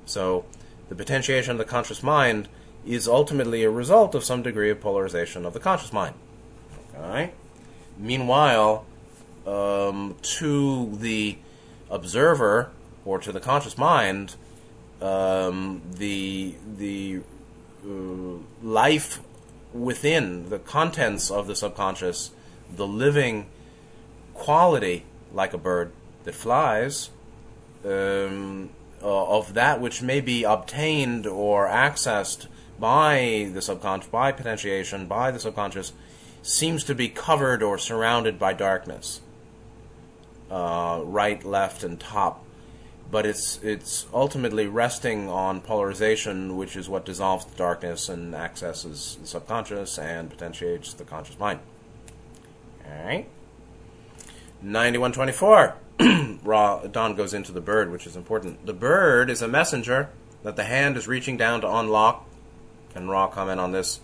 So 0.07 0.45
the 0.89 0.95
potentiation 0.95 1.51
of 1.51 1.59
the 1.59 1.65
conscious 1.65 2.01
mind 2.01 2.49
is 2.83 3.07
ultimately 3.07 3.63
a 3.63 3.69
result 3.69 4.15
of 4.15 4.23
some 4.23 4.41
degree 4.41 4.71
of 4.71 4.81
polarization 4.81 5.45
of 5.45 5.53
the 5.53 5.59
conscious 5.59 5.93
mind. 5.93 6.15
Okay. 6.95 7.33
Meanwhile, 7.95 8.85
um, 9.45 10.15
to 10.39 10.95
the 10.95 11.37
observer 11.91 12.71
or 13.05 13.19
to 13.19 13.31
the 13.31 13.39
conscious 13.39 13.77
mind, 13.77 14.35
um, 14.99 15.83
the 15.91 16.55
the 16.75 17.21
uh, 17.85 18.39
life 18.63 19.19
within 19.73 20.49
the 20.49 20.59
contents 20.59 21.29
of 21.29 21.47
the 21.47 21.55
subconscious, 21.55 22.31
the 22.75 22.87
living 22.87 23.47
quality, 24.33 25.05
like 25.33 25.53
a 25.53 25.57
bird 25.57 25.91
that 26.23 26.35
flies, 26.35 27.09
um, 27.85 28.69
uh, 29.01 29.37
of 29.37 29.53
that 29.53 29.79
which 29.79 30.01
may 30.01 30.19
be 30.19 30.43
obtained 30.43 31.25
or 31.25 31.67
accessed 31.67 32.47
by 32.79 33.49
the 33.53 33.61
subconscious, 33.61 34.09
by 34.09 34.31
potentiation, 34.31 35.05
by 35.05 35.31
the 35.31 35.39
subconscious, 35.39 35.93
seems 36.41 36.83
to 36.83 36.95
be 36.95 37.09
covered 37.09 37.61
or 37.61 37.77
surrounded 37.77 38.39
by 38.39 38.53
darkness, 38.53 39.21
uh, 40.49 41.01
right, 41.03 41.43
left, 41.43 41.83
and 41.83 41.99
top. 41.99 42.43
But 43.11 43.25
it's 43.25 43.59
it's 43.63 44.05
ultimately 44.13 44.67
resting 44.67 45.29
on 45.29 45.61
polarization, 45.61 46.57
which 46.57 46.75
is 46.75 46.87
what 46.87 47.05
dissolves 47.05 47.45
the 47.45 47.55
darkness 47.55 48.07
and 48.07 48.35
accesses 48.35 49.17
the 49.21 49.27
subconscious 49.27 49.97
and 49.97 50.29
potentiates 50.29 50.93
the 50.93 51.03
conscious 51.03 51.39
mind. 51.39 51.59
All 52.85 53.05
right. 53.05 53.27
9124. 54.61 55.75
Ra 56.43 56.81
Don 56.87 57.15
goes 57.15 57.33
into 57.33 57.51
the 57.51 57.61
bird, 57.61 57.91
which 57.91 58.05
is 58.05 58.15
important. 58.15 58.65
The 58.65 58.73
bird 58.73 59.29
is 59.29 59.41
a 59.41 59.47
messenger 59.47 60.09
that 60.43 60.55
the 60.55 60.63
hand 60.65 60.97
is 60.97 61.07
reaching 61.07 61.37
down 61.37 61.61
to 61.61 61.75
unlock. 61.75 62.27
Can 62.93 63.09
Ra 63.09 63.27
comment 63.27 63.59
on 63.59 63.71
this? 63.71 63.99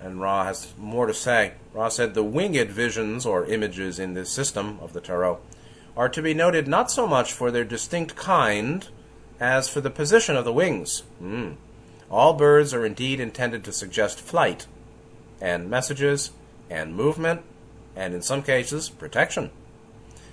And 0.00 0.20
Ra 0.20 0.44
has 0.44 0.72
more 0.76 1.06
to 1.06 1.14
say. 1.14 1.52
Ra 1.72 1.88
said 1.88 2.14
the 2.14 2.22
winged 2.22 2.70
visions 2.70 3.24
or 3.24 3.46
images 3.46 3.98
in 3.98 4.14
this 4.14 4.30
system 4.30 4.78
of 4.82 4.92
the 4.92 5.00
tarot 5.00 5.38
are 5.96 6.08
to 6.08 6.22
be 6.22 6.34
noted 6.34 6.66
not 6.66 6.90
so 6.90 7.06
much 7.06 7.32
for 7.32 7.50
their 7.50 7.64
distinct 7.64 8.16
kind 8.16 8.88
as 9.40 9.68
for 9.68 9.80
the 9.80 9.90
position 9.90 10.36
of 10.36 10.44
the 10.44 10.52
wings. 10.52 11.02
Mm. 11.22 11.56
All 12.10 12.34
birds 12.34 12.74
are 12.74 12.84
indeed 12.84 13.20
intended 13.20 13.64
to 13.64 13.72
suggest 13.72 14.20
flight, 14.20 14.66
and 15.40 15.68
messages, 15.68 16.30
and 16.70 16.94
movement, 16.94 17.42
and 17.96 18.14
in 18.14 18.22
some 18.22 18.42
cases, 18.42 18.88
protection. 18.88 19.50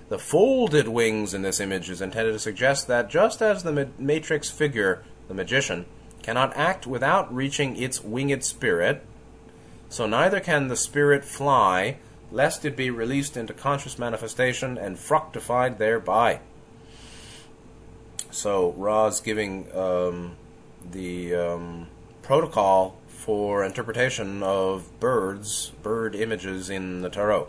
The 0.09 0.19
folded 0.19 0.87
wings 0.87 1.33
in 1.33 1.41
this 1.41 1.59
image 1.59 1.89
is 1.89 2.01
intended 2.01 2.33
to 2.33 2.39
suggest 2.39 2.87
that 2.87 3.09
just 3.09 3.41
as 3.41 3.63
the 3.63 3.89
matrix 3.97 4.49
figure, 4.49 5.03
the 5.27 5.33
magician, 5.33 5.85
cannot 6.21 6.55
act 6.55 6.85
without 6.85 7.33
reaching 7.33 7.75
its 7.77 8.03
winged 8.03 8.43
spirit, 8.43 9.03
so 9.89 10.05
neither 10.05 10.39
can 10.39 10.67
the 10.67 10.75
spirit 10.75 11.25
fly, 11.25 11.97
lest 12.31 12.65
it 12.65 12.75
be 12.75 12.89
released 12.89 13.35
into 13.35 13.53
conscious 13.53 13.99
manifestation 13.99 14.77
and 14.77 14.97
fructified 14.97 15.77
thereby. 15.77 16.39
So 18.31 18.71
Ra's 18.77 19.19
giving 19.19 19.67
um, 19.75 20.37
the 20.89 21.35
um, 21.35 21.87
protocol 22.21 22.97
for 23.07 23.63
interpretation 23.63 24.41
of 24.41 24.87
birds, 24.99 25.71
bird 25.83 26.15
images 26.15 26.69
in 26.69 27.01
the 27.01 27.09
tarot 27.09 27.47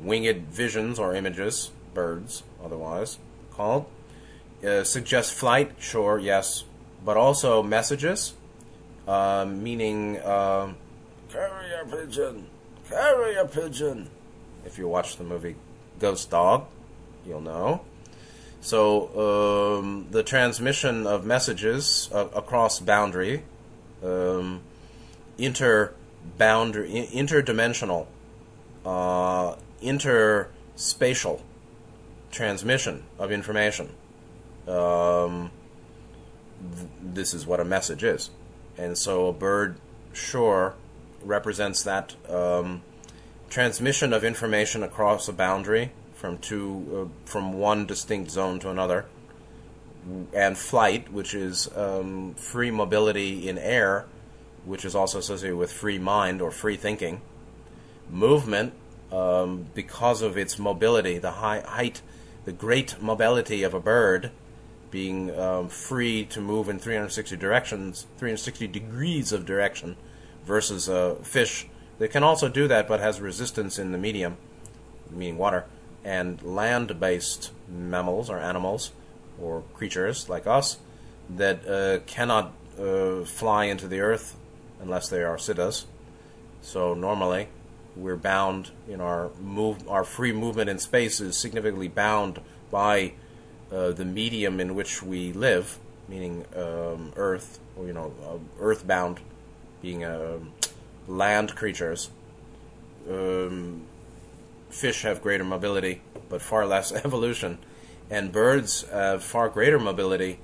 winged 0.00 0.48
visions 0.48 0.98
or 0.98 1.14
images, 1.14 1.70
birds 1.94 2.42
otherwise 2.64 3.18
called, 3.52 3.86
uh, 4.66 4.84
suggest 4.84 5.34
flight, 5.34 5.72
sure, 5.78 6.18
yes, 6.18 6.64
but 7.04 7.16
also 7.16 7.62
messages, 7.62 8.34
uh, 9.06 9.44
meaning 9.46 10.18
uh, 10.18 10.72
carry 11.30 11.72
a 11.74 11.84
pigeon, 11.84 12.46
carry 12.90 13.36
a 13.36 13.46
pigeon. 13.46 14.10
If 14.66 14.76
you 14.76 14.88
watch 14.88 15.16
the 15.16 15.24
movie 15.24 15.56
Ghost 15.98 16.30
Dog, 16.30 16.66
you'll 17.26 17.40
know. 17.40 17.82
So 18.60 19.78
um, 19.78 20.08
the 20.10 20.22
transmission 20.22 21.06
of 21.06 21.24
messages 21.24 22.10
uh, 22.12 22.28
across 22.34 22.78
boundary, 22.80 23.44
um, 24.04 24.60
inter 25.38 25.94
boundary, 26.36 27.08
interdimensional. 27.12 28.06
Uh, 28.84 29.56
interspatial 29.82 31.40
transmission 32.30 33.04
of 33.18 33.32
information. 33.32 33.90
Um, 34.68 35.50
th- 36.74 36.88
this 37.02 37.34
is 37.34 37.46
what 37.46 37.60
a 37.60 37.64
message 37.64 38.04
is. 38.04 38.30
And 38.78 38.96
so 38.96 39.28
a 39.28 39.32
bird, 39.32 39.76
sure, 40.12 40.74
represents 41.22 41.82
that 41.84 42.14
um, 42.28 42.82
transmission 43.48 44.12
of 44.12 44.24
information 44.24 44.82
across 44.82 45.28
a 45.28 45.32
boundary 45.32 45.92
from 46.14 46.38
two, 46.38 47.10
uh, 47.10 47.28
from 47.28 47.54
one 47.54 47.86
distinct 47.86 48.30
zone 48.30 48.60
to 48.60 48.70
another, 48.70 49.06
and 50.34 50.56
flight, 50.56 51.12
which 51.12 51.34
is 51.34 51.68
um, 51.76 52.34
free 52.34 52.70
mobility 52.70 53.48
in 53.48 53.58
air, 53.58 54.06
which 54.64 54.84
is 54.84 54.94
also 54.94 55.18
associated 55.18 55.56
with 55.56 55.72
free 55.72 55.98
mind 55.98 56.40
or 56.40 56.50
free 56.50 56.76
thinking. 56.76 57.20
Movement, 58.10 58.72
um, 59.12 59.66
because 59.74 60.22
of 60.22 60.36
its 60.36 60.58
mobility, 60.58 61.18
the 61.18 61.32
high 61.32 61.60
height, 61.60 62.02
the 62.44 62.52
great 62.52 63.00
mobility 63.00 63.62
of 63.62 63.74
a 63.74 63.80
bird, 63.80 64.30
being 64.90 65.38
um, 65.38 65.68
free 65.68 66.24
to 66.24 66.40
move 66.40 66.68
in 66.68 66.78
360 66.78 67.36
directions, 67.36 68.06
360 68.18 68.66
degrees 68.66 69.32
of 69.32 69.46
direction, 69.46 69.96
versus 70.44 70.88
a 70.88 71.16
fish 71.22 71.66
that 71.98 72.10
can 72.10 72.22
also 72.22 72.48
do 72.48 72.66
that 72.68 72.88
but 72.88 73.00
has 73.00 73.20
resistance 73.20 73.78
in 73.78 73.92
the 73.92 73.98
medium, 73.98 74.36
meaning 75.10 75.38
water, 75.38 75.66
and 76.04 76.42
land-based 76.42 77.50
mammals 77.68 78.30
or 78.30 78.38
animals 78.38 78.92
or 79.40 79.62
creatures 79.74 80.28
like 80.28 80.46
us 80.46 80.78
that 81.28 81.66
uh, 81.66 81.98
cannot 82.06 82.52
uh, 82.78 83.24
fly 83.24 83.64
into 83.64 83.86
the 83.86 84.00
earth 84.00 84.36
unless 84.80 85.08
they 85.08 85.22
are 85.22 85.36
siddhas. 85.36 85.84
So 86.62 86.94
normally 86.94 87.48
we're 87.96 88.16
bound 88.16 88.70
in 88.88 89.00
our 89.00 89.30
move 89.40 89.88
our 89.88 90.04
free 90.04 90.32
movement 90.32 90.70
in 90.70 90.78
space 90.78 91.20
is 91.20 91.36
significantly 91.36 91.88
bound 91.88 92.40
by 92.70 93.12
uh, 93.72 93.90
the 93.92 94.04
medium 94.04 94.60
in 94.60 94.74
which 94.74 95.02
we 95.02 95.32
live, 95.32 95.78
meaning 96.08 96.44
um, 96.56 97.12
Earth, 97.16 97.58
or 97.76 97.86
you 97.86 97.92
know, 97.92 98.12
uh, 98.24 98.38
earthbound, 98.60 99.20
being 99.82 100.04
uh, 100.04 100.38
land 101.06 101.54
creatures. 101.54 102.10
Um, 103.08 103.82
fish 104.68 105.02
have 105.02 105.22
greater 105.22 105.44
mobility, 105.44 106.02
but 106.28 106.42
far 106.42 106.66
less 106.66 106.92
evolution, 107.04 107.58
and 108.10 108.32
birds 108.32 108.88
have 108.90 109.22
far 109.22 109.48
greater 109.48 109.78
mobility, 109.78 110.38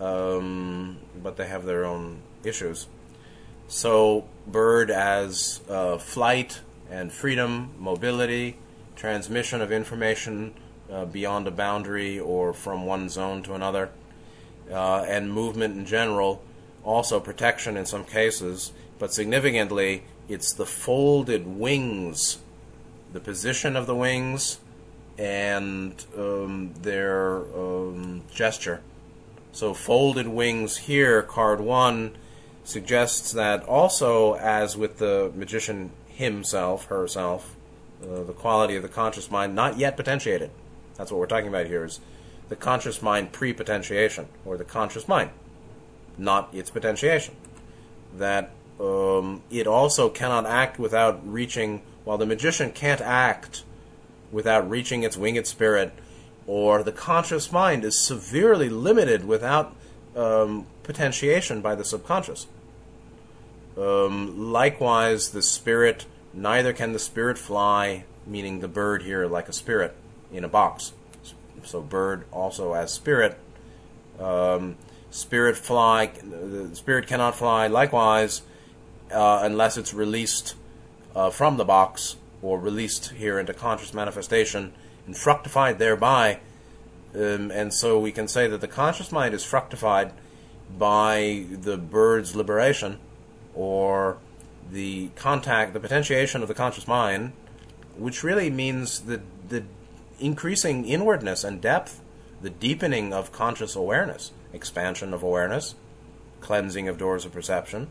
um, 0.00 0.98
but 1.22 1.36
they 1.36 1.46
have 1.46 1.64
their 1.64 1.84
own 1.84 2.20
issues. 2.44 2.86
So, 3.68 4.26
bird 4.46 4.90
as 4.90 5.60
uh, 5.68 5.98
flight 5.98 6.60
and 6.90 7.12
freedom, 7.12 7.70
mobility, 7.78 8.56
transmission 8.96 9.60
of 9.60 9.70
information 9.70 10.54
uh, 10.90 11.04
beyond 11.04 11.46
a 11.46 11.50
boundary 11.50 12.18
or 12.18 12.52
from 12.52 12.84
one 12.84 13.08
zone 13.08 13.42
to 13.44 13.54
another, 13.54 13.90
uh, 14.70 15.02
and 15.02 15.32
movement 15.32 15.76
in 15.76 15.86
general, 15.86 16.42
also 16.84 17.20
protection 17.20 17.76
in 17.76 17.86
some 17.86 18.04
cases, 18.04 18.72
but 19.00 19.14
significantly, 19.14 20.02
it's 20.28 20.52
the 20.52 20.66
folded 20.66 21.46
wings, 21.46 22.38
the 23.12 23.18
position 23.18 23.74
of 23.74 23.86
the 23.86 23.96
wings, 23.96 24.60
and 25.18 26.04
um, 26.16 26.74
their 26.82 27.38
um, 27.38 28.22
gesture. 28.30 28.82
So, 29.52 29.72
folded 29.74 30.28
wings 30.28 30.76
here, 30.76 31.22
card 31.22 31.60
one, 31.60 32.14
suggests 32.62 33.32
that 33.32 33.64
also, 33.64 34.34
as 34.34 34.76
with 34.76 34.98
the 34.98 35.32
magician 35.34 35.90
himself, 36.06 36.84
herself, 36.84 37.56
uh, 38.04 38.22
the 38.22 38.34
quality 38.34 38.76
of 38.76 38.82
the 38.82 38.88
conscious 38.88 39.30
mind 39.30 39.54
not 39.54 39.78
yet 39.78 39.96
potentiated. 39.96 40.50
That's 40.96 41.10
what 41.10 41.18
we're 41.18 41.26
talking 41.26 41.48
about 41.48 41.66
here 41.66 41.84
is 41.84 42.00
the 42.50 42.56
conscious 42.56 43.00
mind 43.00 43.32
pre-potentiation, 43.32 44.28
or 44.44 44.58
the 44.58 44.64
conscious 44.64 45.08
mind, 45.08 45.30
not 46.18 46.50
its 46.52 46.68
potentiation. 46.68 47.34
That 48.16 48.50
um, 48.80 49.42
it 49.50 49.66
also 49.66 50.08
cannot 50.08 50.46
act 50.46 50.78
without 50.78 51.20
reaching, 51.30 51.82
while 52.04 52.16
the 52.16 52.26
magician 52.26 52.72
can't 52.72 53.00
act 53.02 53.62
without 54.32 54.68
reaching 54.68 55.02
its 55.02 55.16
winged 55.16 55.46
spirit, 55.46 55.92
or 56.46 56.82
the 56.82 56.92
conscious 56.92 57.52
mind 57.52 57.84
is 57.84 57.98
severely 57.98 58.70
limited 58.70 59.26
without 59.26 59.76
um, 60.16 60.66
potentiation 60.82 61.60
by 61.60 61.74
the 61.74 61.84
subconscious. 61.84 62.46
Um, 63.76 64.50
likewise, 64.50 65.30
the 65.30 65.42
spirit, 65.42 66.06
neither 66.32 66.72
can 66.72 66.92
the 66.92 66.98
spirit 66.98 67.38
fly, 67.38 68.04
meaning 68.26 68.60
the 68.60 68.68
bird 68.68 69.02
here 69.02 69.26
like 69.26 69.48
a 69.48 69.52
spirit 69.52 69.94
in 70.32 70.42
a 70.42 70.48
box. 70.48 70.92
So, 71.64 71.82
bird 71.82 72.24
also 72.32 72.72
as 72.72 72.92
spirit. 72.92 73.36
Um, 74.18 74.76
spirit 75.10 75.56
fly, 75.58 76.06
the 76.06 76.74
spirit 76.74 77.06
cannot 77.06 77.34
fly. 77.36 77.66
Likewise, 77.66 78.42
uh, 79.12 79.40
unless 79.42 79.76
it's 79.76 79.92
released 79.92 80.54
uh, 81.14 81.30
from 81.30 81.56
the 81.56 81.64
box 81.64 82.16
or 82.42 82.58
released 82.58 83.10
here 83.10 83.38
into 83.38 83.52
conscious 83.52 83.92
manifestation 83.92 84.72
and 85.06 85.16
fructified 85.16 85.78
thereby. 85.78 86.40
Um, 87.14 87.50
and 87.50 87.74
so 87.74 87.98
we 87.98 88.12
can 88.12 88.28
say 88.28 88.46
that 88.46 88.60
the 88.60 88.68
conscious 88.68 89.10
mind 89.10 89.34
is 89.34 89.44
fructified 89.44 90.12
by 90.78 91.46
the 91.50 91.76
bird's 91.76 92.36
liberation 92.36 92.98
or 93.54 94.18
the 94.70 95.08
contact, 95.16 95.72
the 95.72 95.80
potentiation 95.80 96.42
of 96.42 96.48
the 96.48 96.54
conscious 96.54 96.86
mind, 96.86 97.32
which 97.96 98.22
really 98.22 98.50
means 98.50 99.00
the, 99.00 99.20
the 99.48 99.64
increasing 100.20 100.84
inwardness 100.84 101.42
and 101.42 101.60
depth, 101.60 102.00
the 102.40 102.50
deepening 102.50 103.12
of 103.12 103.32
conscious 103.32 103.74
awareness, 103.74 104.30
expansion 104.52 105.12
of 105.12 105.22
awareness, 105.22 105.74
cleansing 106.40 106.88
of 106.88 106.98
doors 106.98 107.24
of 107.24 107.32
perception. 107.32 107.90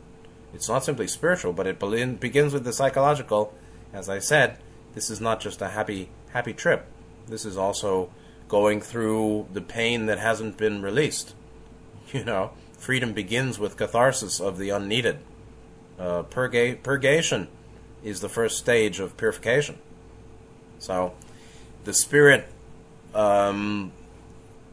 It's 0.53 0.69
not 0.69 0.83
simply 0.83 1.07
spiritual, 1.07 1.53
but 1.53 1.67
it 1.67 1.79
begins 2.19 2.53
with 2.53 2.63
the 2.63 2.73
psychological. 2.73 3.53
As 3.93 4.09
I 4.09 4.19
said, 4.19 4.57
this 4.93 5.09
is 5.09 5.21
not 5.21 5.39
just 5.39 5.61
a 5.61 5.69
happy 5.69 6.09
happy 6.31 6.53
trip. 6.53 6.85
This 7.27 7.45
is 7.45 7.57
also 7.57 8.09
going 8.47 8.81
through 8.81 9.47
the 9.53 9.61
pain 9.61 10.07
that 10.07 10.19
hasn't 10.19 10.57
been 10.57 10.81
released. 10.81 11.33
You 12.11 12.25
know, 12.25 12.53
freedom 12.75 13.13
begins 13.13 13.59
with 13.59 13.77
catharsis 13.77 14.39
of 14.39 14.57
the 14.57 14.71
unneeded. 14.71 15.19
Uh, 15.99 16.23
purga- 16.23 16.81
purgation 16.81 17.49
is 18.03 18.21
the 18.21 18.29
first 18.29 18.57
stage 18.57 18.99
of 18.99 19.15
purification. 19.15 19.77
So, 20.79 21.13
the 21.83 21.93
spirit 21.93 22.47
um, 23.13 23.91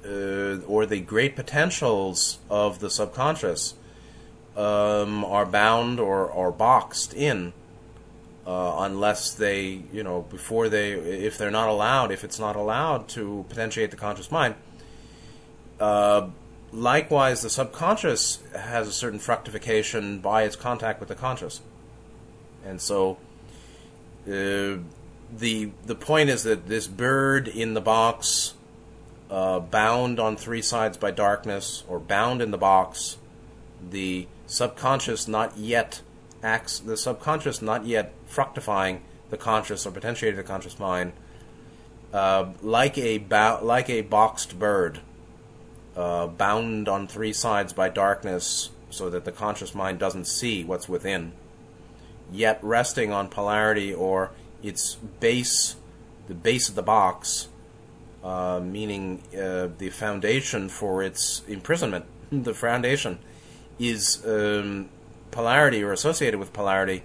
uh, 0.03 0.59
or 0.67 0.87
the 0.87 1.01
great 1.01 1.37
potentials 1.37 2.39
of 2.49 2.79
the 2.79 2.89
subconscious 2.89 3.75
um, 4.57 5.25
are 5.25 5.47
bound 5.47 6.01
or, 6.01 6.27
or 6.27 6.51
boxed 6.51 7.15
in 7.15 7.53
uh, 8.47 8.77
unless 8.79 9.35
they, 9.35 9.83
you 9.93 10.03
know, 10.03 10.23
before 10.31 10.69
they, 10.69 10.93
if 10.93 11.37
they're 11.37 11.51
not 11.51 11.69
allowed, 11.69 12.13
if 12.13 12.23
it's 12.23 12.39
not 12.39 12.55
allowed 12.55 13.09
to 13.09 13.45
potentiate 13.49 13.91
the 13.91 13.97
conscious 13.97 14.31
mind. 14.31 14.55
Uh, 15.81 16.29
likewise, 16.73 17.43
the 17.43 17.51
subconscious 17.51 18.39
has 18.55 18.87
a 18.87 18.93
certain 18.93 19.19
fructification 19.19 20.21
by 20.21 20.45
its 20.45 20.55
contact 20.55 21.01
with 21.01 21.09
the 21.09 21.15
conscious, 21.15 21.61
and 22.65 22.81
so 22.81 23.19
uh, 24.27 24.79
the 25.37 25.71
the 25.85 25.95
point 25.95 26.31
is 26.31 26.45
that 26.45 26.67
this 26.69 26.87
bird 26.87 27.49
in 27.49 27.75
the 27.75 27.81
box, 27.81 28.55
uh, 29.29 29.59
bound 29.59 30.21
on 30.21 30.37
three 30.37 30.63
sides 30.63 30.97
by 30.97 31.11
darkness, 31.11 31.83
or 31.89 31.99
bound 31.99 32.41
in 32.41 32.53
the 32.53 32.59
box, 32.59 33.19
the 33.91 34.27
subconscious 34.47 35.29
not 35.29 35.57
yet 35.59 36.01
acts, 36.43 36.79
the 36.79 36.97
subconscious 36.97 37.61
not 37.61 37.85
yet 37.87 38.13
fructifying 38.27 39.03
the 39.31 39.37
conscious 39.37 39.87
or 39.87 39.91
potentiating 39.91 40.37
the 40.37 40.43
conscious 40.43 40.79
mind, 40.79 41.13
uh, 42.13 42.47
like 42.63 42.97
a 42.97 43.19
bo- 43.19 43.61
like 43.63 43.91
a 43.91 44.03
boxed 44.03 44.59
bird, 44.59 45.01
uh, 45.97 46.27
bound 46.27 46.89
on 46.89 47.07
three 47.07 47.33
sides 47.33 47.73
by 47.73 47.89
darkness, 47.89 48.71
so 48.91 49.11
that 49.11 49.25
the 49.25 49.33
conscious 49.33 49.75
mind 49.75 49.99
doesn't 49.99 50.27
see 50.27 50.63
what's 50.65 50.89
within, 50.89 51.33
yet 52.31 52.59
resting 52.63 53.13
on 53.13 53.29
polarity 53.29 53.93
or 53.93 54.31
its 54.63 54.95
base, 55.21 55.77
the 56.29 56.35
base 56.35 56.69
of 56.69 56.75
the 56.75 56.83
box, 56.83 57.49
uh, 58.23 58.61
meaning 58.63 59.23
uh, 59.35 59.69
the 59.79 59.91
foundation 59.91 60.69
for 60.69 61.03
its 61.03 61.43
imprisonment, 61.49 62.05
the 62.31 62.55
foundation 62.55 63.19
is 63.79 64.25
um, 64.27 64.89
polarity 65.31 65.83
or 65.83 65.93
associated 65.93 66.39
with 66.39 66.53
polarity. 66.53 67.03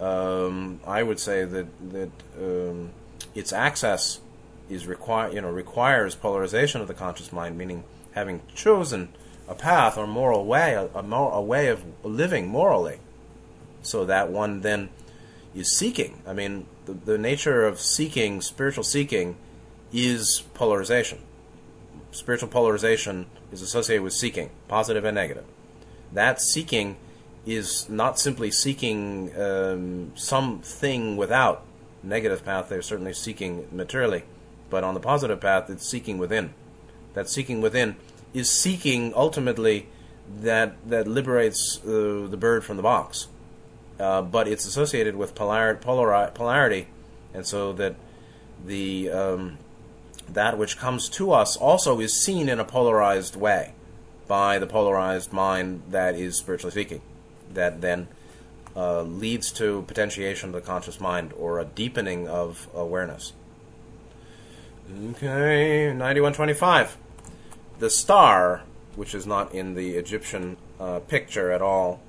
Um, 0.00 0.80
I 0.86 1.02
would 1.02 1.20
say 1.20 1.44
that 1.44 1.66
that 1.92 2.10
um, 2.38 2.90
its 3.34 3.52
access 3.52 4.20
is 4.68 4.86
require 4.86 5.30
you 5.32 5.40
know 5.40 5.50
requires 5.50 6.14
polarization 6.14 6.80
of 6.80 6.88
the 6.88 6.94
conscious 6.94 7.32
mind, 7.32 7.56
meaning 7.56 7.84
having 8.12 8.40
chosen 8.54 9.08
a 9.48 9.54
path 9.54 9.98
or 9.98 10.06
moral 10.06 10.44
way, 10.46 10.74
a, 10.74 10.84
a, 10.94 11.02
a 11.02 11.42
way 11.42 11.68
of 11.68 11.84
living 12.04 12.48
morally, 12.48 12.98
so 13.82 14.04
that 14.04 14.30
one 14.30 14.60
then 14.62 14.88
is 15.54 15.76
seeking. 15.76 16.22
I 16.26 16.32
mean, 16.32 16.66
the, 16.86 16.92
the 16.92 17.18
nature 17.18 17.66
of 17.66 17.80
seeking, 17.80 18.40
spiritual 18.40 18.84
seeking, 18.84 19.36
is 19.92 20.44
polarization. 20.54 21.18
Spiritual 22.10 22.48
polarization 22.48 23.26
is 23.50 23.62
associated 23.62 24.02
with 24.02 24.14
seeking, 24.14 24.50
positive 24.68 25.04
and 25.04 25.14
negative. 25.14 25.44
That 26.12 26.40
seeking 26.40 26.96
is 27.46 27.88
not 27.88 28.18
simply 28.18 28.50
seeking 28.50 29.36
um, 29.40 30.12
something 30.14 31.16
without. 31.16 31.64
Negative 32.02 32.44
path, 32.44 32.68
they're 32.68 32.82
certainly 32.82 33.12
seeking 33.12 33.68
materially, 33.70 34.24
but 34.70 34.82
on 34.82 34.94
the 34.94 35.00
positive 35.00 35.40
path, 35.40 35.70
it's 35.70 35.88
seeking 35.88 36.18
within. 36.18 36.52
That 37.14 37.28
seeking 37.28 37.60
within 37.60 37.96
is 38.34 38.50
seeking 38.50 39.12
ultimately 39.14 39.88
that 40.40 40.76
that 40.88 41.06
liberates 41.06 41.78
uh, 41.84 42.26
the 42.28 42.36
bird 42.36 42.64
from 42.64 42.76
the 42.76 42.82
box 42.82 43.28
uh, 44.02 44.22
but 44.22 44.48
it's 44.48 44.66
associated 44.66 45.16
with 45.16 45.34
polar, 45.34 45.76
polari- 45.76 46.34
polarity, 46.34 46.88
and 47.32 47.46
so 47.46 47.72
that 47.72 47.94
the 48.64 49.10
um, 49.10 49.58
that 50.28 50.58
which 50.58 50.76
comes 50.76 51.08
to 51.08 51.32
us 51.32 51.56
also 51.56 52.00
is 52.00 52.12
seen 52.12 52.48
in 52.48 52.58
a 52.58 52.64
polarized 52.64 53.36
way 53.36 53.74
by 54.26 54.58
the 54.58 54.66
polarized 54.66 55.32
mind 55.32 55.82
that 55.90 56.14
is 56.14 56.36
spiritually 56.36 56.70
speaking, 56.70 57.00
that 57.52 57.80
then 57.80 58.08
uh, 58.74 59.02
leads 59.02 59.52
to 59.52 59.82
potentiation 59.86 60.50
of 60.50 60.54
the 60.54 60.60
conscious 60.60 61.00
mind 61.00 61.32
or 61.34 61.58
a 61.58 61.64
deepening 61.64 62.28
of 62.28 62.68
awareness. 62.74 63.32
Okay, 65.10 65.86
9125. 65.86 66.96
The 67.78 67.90
star, 67.90 68.62
which 68.96 69.14
is 69.14 69.26
not 69.26 69.54
in 69.54 69.74
the 69.74 69.96
Egyptian 69.96 70.56
uh, 70.78 71.00
picture 71.00 71.50
at 71.50 71.62
all, 71.62 72.00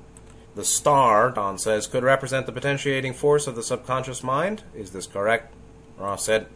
the 0.56 0.64
star, 0.64 1.32
Don 1.32 1.58
says, 1.58 1.88
could 1.88 2.04
represent 2.04 2.46
the 2.46 2.52
potentiating 2.52 3.14
force 3.14 3.48
of 3.48 3.56
the 3.56 3.64
subconscious 3.64 4.22
mind. 4.24 4.64
Is 4.76 4.92
this 4.92 5.08
correct? 5.08 5.54
Ra 5.98 6.16
said, 6.16 6.48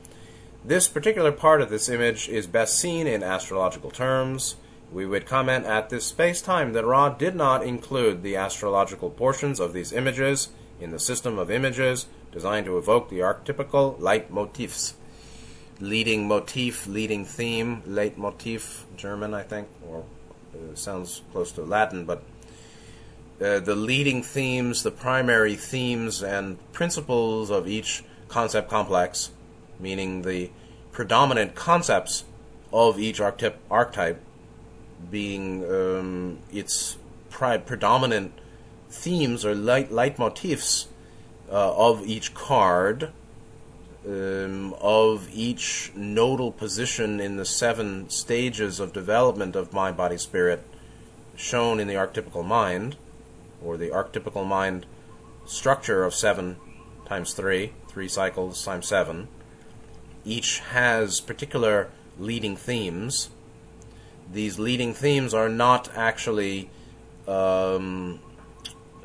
This 0.63 0.87
particular 0.87 1.31
part 1.31 1.61
of 1.61 1.69
this 1.69 1.89
image 1.89 2.29
is 2.29 2.45
best 2.45 2.77
seen 2.77 3.07
in 3.07 3.23
astrological 3.23 3.89
terms. 3.89 4.55
We 4.91 5.05
would 5.05 5.25
comment 5.25 5.65
at 5.65 5.89
this 5.89 6.05
space 6.05 6.41
time 6.41 6.73
that 6.73 6.85
Ra 6.85 7.09
did 7.09 7.35
not 7.35 7.63
include 7.63 8.23
the 8.23 8.35
astrological 8.35 9.09
portions 9.09 9.59
of 9.59 9.73
these 9.73 9.91
images 9.91 10.49
in 10.79 10.91
the 10.91 10.99
system 10.99 11.37
of 11.37 11.51
images 11.51 12.07
designed 12.31 12.65
to 12.65 12.77
evoke 12.77 13.09
the 13.09 13.19
archetypical 13.19 13.99
leitmotifs. 13.99 14.93
Leading 15.79 16.27
motif, 16.27 16.87
leading 16.87 17.25
theme, 17.25 17.83
leitmotif, 17.85 18.85
German, 18.95 19.33
I 19.33 19.43
think, 19.43 19.67
or 19.87 20.05
uh, 20.53 20.75
sounds 20.75 21.21
close 21.31 21.51
to 21.53 21.61
Latin, 21.61 22.05
but 22.05 22.23
uh, 23.39 23.59
the 23.59 23.75
leading 23.75 24.23
themes, 24.23 24.81
the 24.81 24.91
primary 24.91 25.55
themes 25.55 26.23
and 26.23 26.57
principles 26.73 27.51
of 27.51 27.67
each 27.67 28.03
concept 28.27 28.69
complex 28.69 29.31
meaning 29.79 30.21
the 30.23 30.49
predominant 30.91 31.55
concepts 31.55 32.23
of 32.71 32.99
each 32.99 33.19
archetype, 33.19 33.59
archetype 33.69 34.21
being 35.09 35.63
um, 35.65 36.39
its 36.51 36.97
pri- 37.29 37.57
predominant 37.57 38.33
themes 38.89 39.45
or 39.45 39.53
light 39.53 39.89
leitmotifs 39.91 40.87
uh, 41.49 41.75
of 41.75 42.05
each 42.05 42.33
card, 42.33 43.11
um, 44.07 44.73
of 44.81 45.29
each 45.33 45.91
nodal 45.95 46.51
position 46.51 47.19
in 47.19 47.37
the 47.37 47.45
seven 47.45 48.09
stages 48.09 48.79
of 48.79 48.93
development 48.93 49.55
of 49.55 49.73
mind, 49.73 49.97
body, 49.97 50.17
spirit, 50.17 50.63
shown 51.35 51.79
in 51.79 51.87
the 51.87 51.93
archetypical 51.93 52.45
mind, 52.45 52.95
or 53.61 53.77
the 53.77 53.89
archetypical 53.89 54.45
mind 54.45 54.85
structure 55.45 56.03
of 56.03 56.13
seven 56.13 56.57
times 57.05 57.33
three, 57.33 57.73
three 57.87 58.07
cycles 58.07 58.63
times 58.63 58.87
seven. 58.87 59.27
Each 60.25 60.59
has 60.59 61.21
particular 61.21 61.89
leading 62.19 62.57
themes. 62.57 63.29
These 64.31 64.59
leading 64.59 64.93
themes 64.93 65.33
are 65.33 65.49
not 65.49 65.89
actually 65.95 66.69
um, 67.27 68.19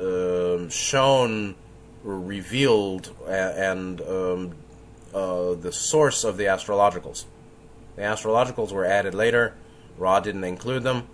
um, 0.01 0.69
shown 0.69 1.55
or 2.05 2.19
revealed 2.19 3.15
and 3.27 4.01
um, 4.01 4.55
uh, 5.15 5.55
the 5.55 5.73
source 5.73 6.25
of 6.25 6.37
the 6.37 6.45
astrologicals. 6.45 7.25
The 7.97 8.03
astrologicals 8.03 8.73
were 8.73 8.85
added 8.85 9.15
later. 9.15 9.55
Ra 9.99 10.21
didn't 10.21 10.45
include 10.45 10.83
them. 10.83 11.07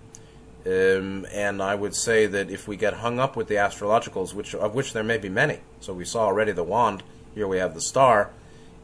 Um, 0.67 1.27
and 1.33 1.63
I 1.63 1.75
would 1.75 1.95
say 1.95 2.27
that 2.27 2.51
if 2.51 2.69
we 2.69 2.77
get 2.77 2.95
hung 2.95 3.19
up 3.19 3.37
with 3.37 3.49
the 3.49 3.55
astrologicals, 3.55 4.35
which 4.35 4.55
of 4.55 4.75
which 4.75 4.93
there 4.93 5.05
may 5.05 5.19
be 5.19 5.29
many, 5.29 5.61
so 5.81 5.93
we 5.93 6.05
saw 6.05 6.27
already 6.27 6.53
the 6.53 6.65
wand, 6.65 7.03
here 7.35 7.49
we 7.49 7.59
have 7.59 7.75
the 7.75 7.81
star. 7.81 8.31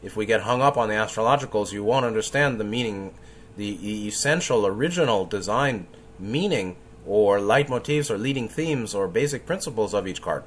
If 0.01 0.15
we 0.15 0.25
get 0.25 0.41
hung 0.41 0.61
up 0.61 0.77
on 0.77 0.89
the 0.89 0.95
astrologicals, 0.95 1.71
you 1.71 1.83
won't 1.83 2.05
understand 2.05 2.59
the 2.59 2.63
meaning, 2.63 3.13
the 3.57 4.07
essential, 4.07 4.65
original 4.65 5.25
design 5.25 5.87
meaning, 6.19 6.75
or 7.05 7.39
leitmotifs, 7.39 8.09
or 8.09 8.17
leading 8.17 8.49
themes, 8.49 8.95
or 8.95 9.07
basic 9.07 9.45
principles 9.45 9.93
of 9.93 10.07
each 10.07 10.21
card, 10.21 10.43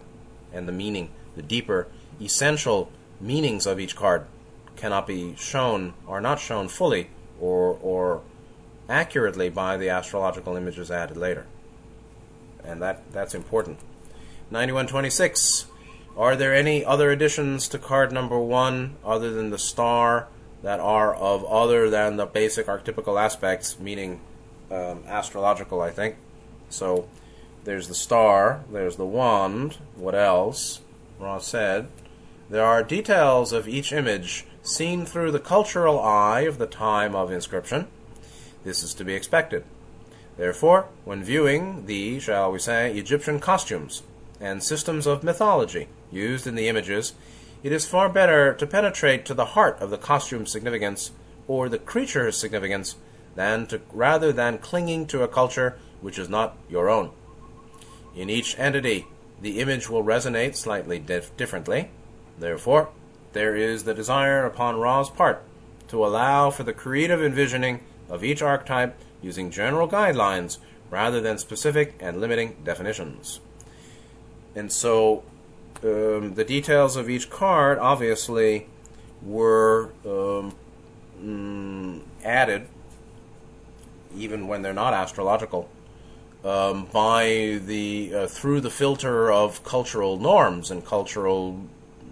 and 0.52 0.66
the 0.66 0.72
meaning, 0.72 1.10
the 1.36 1.42
deeper, 1.42 1.88
essential 2.20 2.90
meanings 3.20 3.66
of 3.66 3.78
each 3.78 3.96
card 3.96 4.26
cannot 4.76 5.06
be 5.06 5.34
shown, 5.36 5.94
or 6.06 6.20
not 6.20 6.40
shown 6.40 6.68
fully, 6.68 7.10
or 7.40 7.78
or 7.82 8.22
accurately 8.88 9.50
by 9.50 9.76
the 9.76 9.88
astrological 9.88 10.56
images 10.56 10.90
added 10.90 11.16
later. 11.16 11.46
And 12.64 12.82
that, 12.82 13.12
that's 13.12 13.34
important. 13.34 13.78
9126. 14.50 15.66
Are 16.16 16.34
there 16.34 16.54
any 16.54 16.84
other 16.84 17.10
additions 17.10 17.68
to 17.68 17.78
card 17.78 18.12
number 18.12 18.38
one 18.38 18.96
other 19.04 19.30
than 19.30 19.50
the 19.50 19.58
star 19.58 20.26
that 20.62 20.80
are 20.80 21.14
of 21.14 21.44
other 21.44 21.88
than 21.88 22.16
the 22.16 22.26
basic 22.26 22.66
archetypical 22.66 23.20
aspects, 23.20 23.78
meaning 23.78 24.20
um, 24.70 25.02
astrological, 25.06 25.80
I 25.80 25.90
think? 25.90 26.16
So 26.68 27.08
there's 27.64 27.88
the 27.88 27.94
star, 27.94 28.64
there's 28.70 28.96
the 28.96 29.06
wand. 29.06 29.78
What 29.94 30.14
else? 30.14 30.80
Ra 31.18 31.38
said. 31.38 31.88
There 32.50 32.64
are 32.64 32.82
details 32.82 33.52
of 33.52 33.68
each 33.68 33.92
image 33.92 34.46
seen 34.62 35.06
through 35.06 35.32
the 35.32 35.38
cultural 35.38 36.00
eye 36.00 36.40
of 36.40 36.58
the 36.58 36.66
time 36.66 37.14
of 37.14 37.30
inscription 37.30 37.88
this 38.64 38.82
is 38.82 38.94
to 38.94 39.04
be 39.04 39.14
expected. 39.14 39.64
Therefore, 40.36 40.86
when 41.04 41.24
viewing 41.24 41.86
the, 41.86 42.20
shall 42.20 42.52
we 42.52 42.58
say, 42.58 42.92
Egyptian 42.92 43.40
costumes 43.40 44.02
and 44.40 44.62
systems 44.62 45.06
of 45.06 45.24
mythology 45.24 45.88
used 46.12 46.46
in 46.46 46.54
the 46.54 46.68
images, 46.68 47.14
it 47.62 47.72
is 47.72 47.86
far 47.86 48.08
better 48.08 48.54
to 48.54 48.66
penetrate 48.66 49.24
to 49.24 49.34
the 49.34 49.46
heart 49.46 49.80
of 49.80 49.90
the 49.90 49.98
costume's 49.98 50.52
significance 50.52 51.10
or 51.46 51.68
the 51.68 51.78
creature's 51.78 52.36
significance 52.36 52.96
than 53.34 53.66
to, 53.66 53.80
rather 53.92 54.32
than 54.32 54.58
clinging 54.58 55.06
to 55.06 55.22
a 55.22 55.28
culture 55.28 55.78
which 56.00 56.18
is 56.18 56.28
not 56.28 56.56
your 56.68 56.88
own. 56.88 57.10
In 58.14 58.30
each 58.30 58.58
entity, 58.58 59.06
the 59.40 59.60
image 59.60 59.88
will 59.88 60.04
resonate 60.04 60.56
slightly 60.56 60.98
dif- 60.98 61.36
differently. 61.36 61.90
Therefore, 62.38 62.90
there 63.32 63.56
is 63.56 63.84
the 63.84 63.94
desire 63.94 64.44
upon 64.44 64.80
Ra's 64.80 65.10
part 65.10 65.42
to 65.88 66.04
allow 66.04 66.50
for 66.50 66.62
the 66.62 66.72
creative 66.72 67.22
envisioning 67.22 67.80
of 68.08 68.24
each 68.24 68.42
archetype 68.42 68.96
using 69.22 69.50
general 69.50 69.88
guidelines 69.88 70.58
rather 70.90 71.20
than 71.20 71.38
specific 71.38 71.94
and 72.00 72.20
limiting 72.20 72.56
definitions. 72.64 73.40
And 74.54 74.72
so 74.72 75.22
um, 75.82 76.34
the 76.34 76.44
details 76.44 76.96
of 76.96 77.08
each 77.08 77.30
card 77.30 77.78
obviously 77.78 78.66
were 79.22 79.90
um, 80.04 80.54
mm, 81.20 82.00
added, 82.24 82.66
even 84.16 84.48
when 84.48 84.62
they're 84.62 84.72
not 84.72 84.94
astrological, 84.94 85.68
um, 86.44 86.86
by 86.92 87.60
the 87.64 88.12
uh, 88.14 88.26
through 88.26 88.60
the 88.60 88.70
filter 88.70 89.30
of 89.30 89.64
cultural 89.64 90.18
norms 90.18 90.70
and 90.70 90.84
cultural 90.84 91.60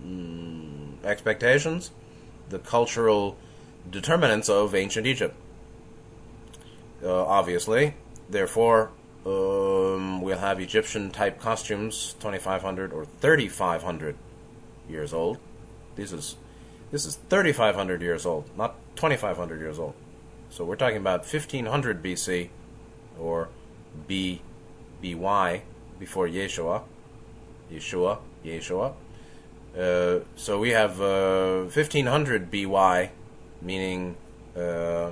mm, 0.05 1.05
expectations, 1.05 1.91
the 2.49 2.59
cultural 2.59 3.37
determinants 3.91 4.49
of 4.49 4.75
ancient 4.75 5.07
Egypt 5.07 5.35
uh, 7.03 7.25
obviously. 7.25 7.95
Therefore, 8.29 8.91
um, 9.97 10.21
we'll 10.21 10.39
have 10.39 10.61
Egyptian 10.61 11.11
type 11.11 11.41
costumes 11.41 12.15
2500 12.21 12.93
or 12.93 13.07
3500 13.21 14.17
years 14.89 15.13
old. 15.13 15.39
This 15.97 16.13
is 16.13 16.37
this 16.91 17.05
is 17.05 17.17
3500 17.29 18.01
years 18.03 18.25
old, 18.25 18.45
not 18.57 18.77
2500 18.97 19.61
years 19.61 19.79
old. 19.79 19.95
So 20.51 20.65
we're 20.65 20.77
talking 20.77 20.99
about 20.99 21.21
1500 21.21 22.03
BC 22.03 22.51
or 23.19 23.49
B 24.07 24.41
BY 25.03 25.63
before 25.99 26.29
Yeshua, 26.29 26.83
Yeshua, 27.73 28.19
Yeshua. 28.45 28.95
Uh, 29.77 30.21
so 30.37 30.59
we 30.59 30.71
have 30.71 31.01
uh, 31.01 31.65
1500 31.65 32.51
BY, 32.51 33.11
meaning 33.61 34.17
uh, 34.57 35.11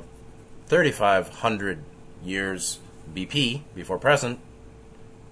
3,500 0.68 1.78
years 2.24 2.78
BP, 3.14 3.61
before 3.74 3.99
present, 3.99 4.39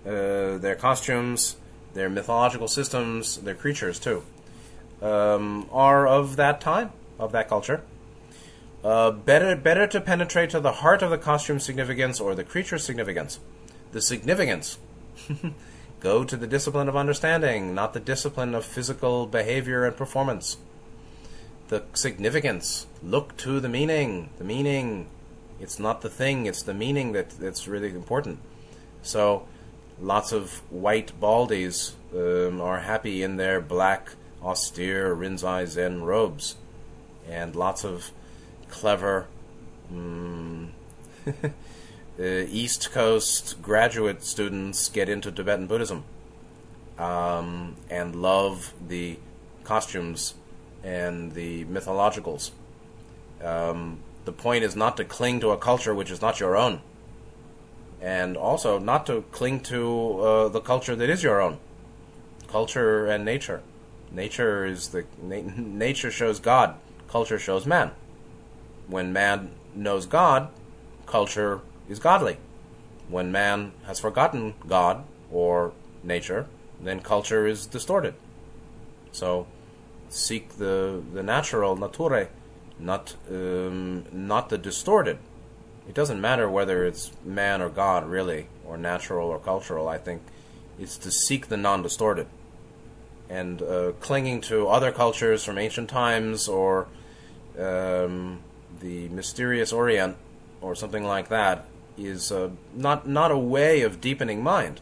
uh, 0.06 0.58
their 0.58 0.74
costumes, 0.74 1.56
their 1.94 2.08
mythological 2.08 2.68
systems, 2.68 3.38
their 3.38 3.54
creatures 3.54 3.98
too, 3.98 4.22
um, 5.00 5.68
are 5.72 6.06
of 6.06 6.36
that 6.36 6.60
time, 6.60 6.92
of 7.18 7.32
that 7.32 7.48
culture. 7.48 7.82
Uh, 8.84 9.12
better, 9.12 9.54
better 9.54 9.86
to 9.86 10.00
penetrate 10.00 10.50
to 10.50 10.60
the 10.60 10.72
heart 10.72 11.02
of 11.02 11.10
the 11.10 11.18
costume 11.18 11.60
significance 11.60 12.20
or 12.20 12.34
the 12.34 12.44
creature 12.44 12.78
significance. 12.78 13.38
The 13.92 14.00
significance. 14.00 14.78
Go 16.00 16.24
to 16.24 16.36
the 16.36 16.48
discipline 16.48 16.88
of 16.88 16.96
understanding, 16.96 17.74
not 17.74 17.92
the 17.92 18.00
discipline 18.00 18.56
of 18.56 18.64
physical 18.64 19.26
behavior 19.26 19.84
and 19.84 19.96
performance. 19.96 20.56
The 21.68 21.84
significance. 21.94 22.86
Look 23.04 23.36
to 23.36 23.60
the 23.60 23.68
meaning. 23.68 24.30
The 24.38 24.44
meaning 24.44 25.06
it's 25.62 25.78
not 25.78 26.00
the 26.00 26.10
thing, 26.10 26.46
it's 26.46 26.64
the 26.64 26.74
meaning 26.74 27.12
that 27.12 27.30
that's 27.30 27.68
really 27.68 27.90
important. 27.90 28.40
So, 29.02 29.46
lots 30.00 30.32
of 30.32 30.62
white 30.70 31.12
baldies 31.20 31.92
um, 32.14 32.60
are 32.60 32.80
happy 32.80 33.22
in 33.22 33.36
their 33.36 33.60
black, 33.60 34.14
austere 34.42 35.14
Rinzai 35.14 35.66
Zen 35.66 36.02
robes, 36.02 36.56
and 37.28 37.54
lots 37.54 37.84
of 37.84 38.10
clever 38.68 39.26
um, 39.90 40.72
East 42.18 42.90
Coast 42.92 43.60
graduate 43.62 44.22
students 44.22 44.88
get 44.88 45.08
into 45.08 45.30
Tibetan 45.30 45.66
Buddhism 45.66 46.04
um, 46.98 47.76
and 47.88 48.16
love 48.16 48.72
the 48.86 49.18
costumes 49.64 50.34
and 50.82 51.32
the 51.32 51.64
mythologicals. 51.66 52.50
Um, 53.42 54.00
the 54.24 54.32
point 54.32 54.64
is 54.64 54.76
not 54.76 54.96
to 54.98 55.04
cling 55.04 55.40
to 55.40 55.50
a 55.50 55.56
culture 55.56 55.94
which 55.94 56.10
is 56.10 56.20
not 56.20 56.38
your 56.38 56.56
own, 56.56 56.80
and 58.02 58.36
also 58.36 58.80
not 58.80 59.06
to 59.06 59.22
cling 59.30 59.60
to 59.60 60.20
uh, 60.20 60.48
the 60.48 60.60
culture 60.60 60.96
that 60.96 61.08
is 61.08 61.22
your 61.22 61.40
own. 61.40 61.58
Culture 62.48 63.06
and 63.06 63.24
nature. 63.24 63.62
Nature 64.10 64.66
is 64.66 64.88
the 64.88 65.04
na- 65.22 65.42
nature 65.56 66.10
shows 66.10 66.40
God. 66.40 66.74
Culture 67.08 67.38
shows 67.38 67.64
man. 67.64 67.92
When 68.88 69.12
man 69.12 69.52
knows 69.74 70.06
God, 70.06 70.48
culture 71.06 71.60
is 71.88 72.00
godly. 72.00 72.38
When 73.08 73.30
man 73.30 73.72
has 73.86 74.00
forgotten 74.00 74.54
God 74.66 75.04
or 75.30 75.72
nature, 76.02 76.46
then 76.80 77.00
culture 77.00 77.46
is 77.46 77.66
distorted. 77.66 78.14
So, 79.12 79.46
seek 80.08 80.56
the 80.58 81.02
the 81.12 81.22
natural 81.22 81.76
nature 81.76 82.28
not 82.78 83.14
um, 83.30 84.04
not 84.12 84.48
the 84.48 84.58
distorted. 84.58 85.18
It 85.92 85.96
doesn't 85.96 86.22
matter 86.22 86.48
whether 86.48 86.86
it's 86.86 87.12
man 87.22 87.60
or 87.60 87.68
God, 87.68 88.06
really, 88.06 88.46
or 88.66 88.78
natural 88.78 89.28
or 89.28 89.38
cultural. 89.38 89.88
I 89.88 89.98
think 89.98 90.22
it's 90.78 90.96
to 90.96 91.10
seek 91.10 91.48
the 91.48 91.58
non-distorted, 91.58 92.28
and 93.28 93.60
uh, 93.60 93.92
clinging 94.00 94.40
to 94.52 94.68
other 94.68 94.90
cultures 94.90 95.44
from 95.44 95.58
ancient 95.58 95.90
times 95.90 96.48
or 96.48 96.88
um, 97.58 98.40
the 98.80 99.10
mysterious 99.10 99.70
Orient 99.70 100.16
or 100.62 100.74
something 100.74 101.04
like 101.04 101.28
that 101.28 101.66
is 101.98 102.32
uh, 102.32 102.48
not 102.74 103.06
not 103.06 103.30
a 103.30 103.36
way 103.36 103.82
of 103.82 104.00
deepening 104.00 104.42
mind. 104.42 104.80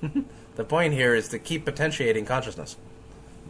the 0.54 0.62
point 0.62 0.94
here 0.94 1.12
is 1.12 1.26
to 1.30 1.40
keep 1.40 1.64
potentiating 1.64 2.24
consciousness, 2.24 2.76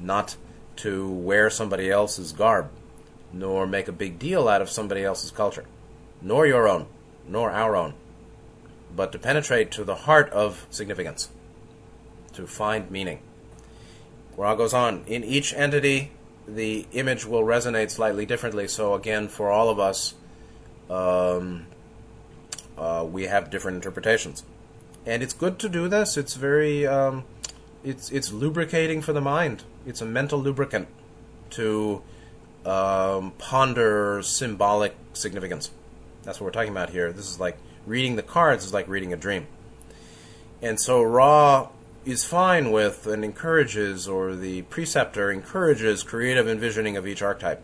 not 0.01 0.37
to 0.77 1.11
wear 1.11 1.51
somebody 1.51 1.91
else's 1.91 2.33
garb, 2.33 2.71
nor 3.35 3.67
make 3.67 3.87
a 3.87 3.93
big 3.93 4.19
deal 4.19 4.49
out 4.49 4.63
of 4.63 4.71
somebody 4.71 5.05
else's 5.05 5.31
culture, 5.31 5.67
nor 6.23 6.47
your 6.47 6.67
own, 6.67 6.87
nor 7.27 7.51
our 7.51 7.77
own, 7.77 7.95
but 8.95 9.13
to 9.13 9.19
penetrate 9.19 9.71
to 9.73 9.85
the 9.85 9.95
heart 9.95 10.29
of 10.31 10.67
significance, 10.71 11.31
to 12.33 12.47
find 12.47 12.91
meaning. 12.91 13.21
Ra 14.37 14.55
goes 14.55 14.75
on, 14.75 15.05
in 15.07 15.25
each 15.25 15.53
entity, 15.55 16.11
the 16.49 16.87
image 16.93 17.25
will 17.25 17.43
resonate 17.43 17.91
slightly 17.91 18.27
differently. 18.27 18.67
So 18.67 18.95
again, 18.95 19.29
for 19.29 19.51
all 19.51 19.69
of 19.69 19.79
us, 19.79 20.15
um, 20.91 21.67
uh, 22.77 23.07
we 23.11 23.25
have 23.25 23.51
different 23.51 23.77
interpretations, 23.77 24.43
and 25.07 25.23
it's 25.23 25.35
good 25.35 25.59
to 25.61 25.69
do 25.69 25.89
this. 25.89 26.17
It's 26.17 26.35
very, 26.35 26.87
um, 26.87 27.25
it's 27.85 28.11
it's 28.11 28.33
lubricating 28.33 29.03
for 29.03 29.13
the 29.13 29.21
mind. 29.21 29.65
It's 29.87 30.01
a 30.01 30.07
mental 30.07 30.39
lubricant 30.39 30.89
to 31.51 32.03
um, 32.65 33.33
ponder 33.39 34.23
symbolic 34.23 34.95
significance. 35.13 35.71
That's 36.23 36.41
what 36.41 36.47
we're 36.47 36.53
talking 36.53 36.73
about 36.73 36.91
here. 36.91 37.13
This 37.13 37.29
is 37.29 37.41
like 37.41 37.59
reading 37.87 38.17
the 38.17 38.23
cards 38.23 38.65
is 38.65 38.73
like 38.73 38.89
reading 38.89 39.13
a 39.13 39.17
dream. 39.17 39.47
And 40.61 40.81
so 40.81 41.03
Ra 41.03 41.69
is 42.05 42.25
fine 42.25 42.71
with 42.71 43.07
and 43.07 43.25
encourages, 43.25 44.09
or 44.09 44.35
the 44.35 44.63
preceptor 44.63 45.31
encourages 45.31 46.03
creative 46.03 46.49
envisioning 46.49 46.97
of 46.97 47.07
each 47.07 47.23
archetype. 47.23 47.63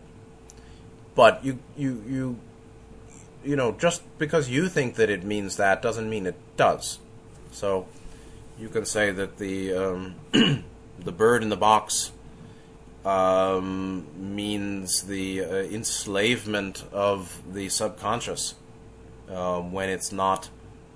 But 1.15 1.43
you, 1.43 1.59
you, 1.77 2.03
you, 2.07 2.39
you 3.43 3.55
know, 3.55 3.71
just 3.71 4.01
because 4.17 4.49
you 4.49 4.69
think 4.69 4.95
that 4.95 5.09
it 5.09 5.23
means 5.23 5.57
that 5.57 5.81
doesn't 5.81 6.09
mean 6.09 6.25
it 6.25 6.35
does. 6.55 6.99
So 7.51 7.87
you 8.57 8.69
can 8.69 8.85
say 8.85 9.11
that 9.11 9.37
the 9.37 9.73
um, 9.73 10.15
the 10.99 11.11
bird 11.11 11.43
in 11.43 11.49
the 11.49 11.57
box 11.57 12.11
um, 13.05 14.07
means 14.35 15.03
the 15.03 15.43
uh, 15.43 15.47
enslavement 15.47 16.83
of 16.91 17.41
the 17.51 17.69
subconscious 17.69 18.55
um, 19.29 19.71
when 19.71 19.89
it's 19.89 20.11
not 20.11 20.49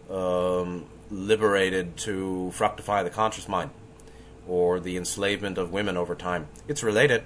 um, 0.09 0.85
liberated 1.09 1.95
to 1.97 2.51
fructify 2.51 3.03
the 3.03 3.09
conscious 3.09 3.47
mind 3.47 3.69
or 4.47 4.79
the 4.79 4.97
enslavement 4.97 5.57
of 5.57 5.71
women 5.71 5.95
over 5.95 6.15
time. 6.15 6.47
It's 6.67 6.83
related, 6.83 7.23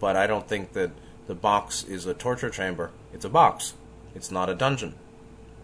but 0.00 0.16
I 0.16 0.26
don't 0.26 0.48
think 0.48 0.72
that 0.72 0.90
the 1.26 1.34
box 1.34 1.84
is 1.84 2.06
a 2.06 2.14
torture 2.14 2.50
chamber. 2.50 2.90
It's 3.12 3.24
a 3.24 3.28
box, 3.28 3.74
it's 4.14 4.30
not 4.30 4.48
a 4.48 4.54
dungeon. 4.54 4.94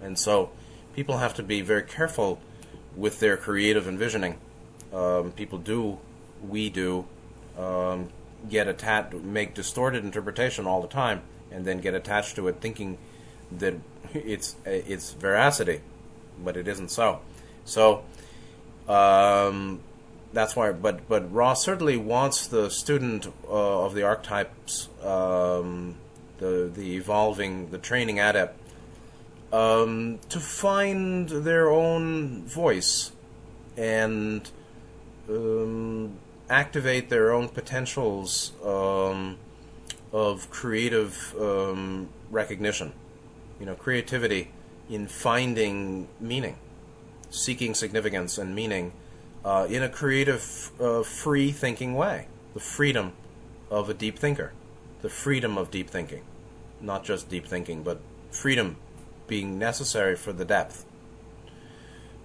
And 0.01 0.19
so 0.19 0.51
people 0.95 1.19
have 1.19 1.35
to 1.35 1.43
be 1.43 1.63
very 1.63 1.83
careful 1.83 2.41
with 2.95 3.19
their 3.19 3.37
creative 3.37 3.89
envisioning. 3.89 4.39
Um, 4.93 5.33
people 5.33 5.59
do, 5.59 5.99
we 6.41 6.71
do, 6.71 7.07
um, 7.59 8.11
get 8.49 8.69
attached, 8.69 9.15
make 9.15 9.55
distorted 9.55 10.05
interpretation 10.05 10.67
all 10.67 10.81
the 10.81 10.89
time, 10.89 11.23
and 11.51 11.65
then 11.65 11.79
get 11.81 11.95
attached 11.95 12.37
to 12.37 12.49
it 12.49 12.61
thinking 12.61 12.99
that 13.51 13.75
it's 14.15 14.57
it's 14.65 15.13
veracity, 15.13 15.81
but 16.43 16.57
it 16.57 16.69
isn't 16.69 16.91
so. 16.91 17.21
So 17.65 18.05
um, 18.89 19.81
that's 20.33 20.55
why. 20.57 20.73
But 20.73 21.09
but 21.09 21.33
Ra 21.33 21.55
certainly 21.55 21.97
wants 21.97 22.47
the 22.47 22.71
student 22.71 23.27
uh, 23.49 23.85
of 23.85 23.95
the 23.95 24.03
archetypes, 24.03 24.89
um, 25.03 25.97
the 26.39 26.71
the 26.73 26.97
evolving, 26.97 27.71
the 27.71 27.79
training 27.79 28.21
adept, 28.21 28.59
um, 29.53 30.19
to 30.29 30.41
find 30.41 31.29
their 31.29 31.71
own 31.71 32.45
voice 32.45 33.13
and 33.77 34.51
um, 35.29 36.19
activate 36.49 37.09
their 37.11 37.33
own 37.33 37.49
potentials 37.49 38.53
um, 38.65 39.39
of 40.13 40.51
creative 40.51 41.35
um, 41.41 42.09
recognition. 42.31 42.93
You 43.59 43.67
know, 43.67 43.75
creativity 43.75 44.51
in 44.89 45.09
finding 45.09 46.09
meaning 46.21 46.59
seeking 47.31 47.75
significance 47.75 48.39
and 48.39 48.55
meaning 48.55 48.93
uh, 49.45 49.67
in 49.69 49.83
a 49.83 49.89
creative, 49.89 50.71
uh, 50.81 51.03
free 51.03 51.53
thinking 51.53 51.95
way. 51.95 52.27
The 52.55 52.61
freedom 52.61 53.13
of 53.71 53.89
a 53.89 53.95
deep 53.95 54.19
thinker. 54.19 54.53
The 55.03 55.09
freedom 55.09 55.59
of 55.59 55.71
deep 55.71 55.91
thinking. 55.91 56.23
Not 56.81 57.05
just 57.05 57.29
deep 57.29 57.47
thinking, 57.47 57.83
but 57.83 58.01
freedom 58.31 58.77
being 59.27 59.59
necessary 59.59 60.17
for 60.17 60.33
the 60.33 60.45
depth. 60.45 60.85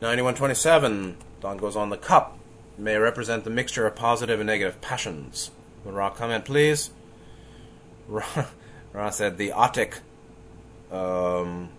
9127, 0.01 1.17
Don 1.41 1.57
goes 1.57 1.76
on, 1.76 1.89
the 1.89 1.97
cup 1.97 2.38
may 2.82 2.98
represent 2.98 3.44
the 3.44 3.50
mixture 3.50 3.86
of 3.86 3.96
positive 3.96 4.40
and 4.40 4.48
negative 4.48 4.82
passions. 4.82 5.52
Would 5.86 5.94
Ra 5.94 6.10
comment, 6.10 6.46
please? 6.46 6.92
Ra, 8.08 8.48
Ra 8.94 9.10
said 9.10 9.38
the 9.38 9.50
otic, 9.50 10.00
um, 10.92 11.70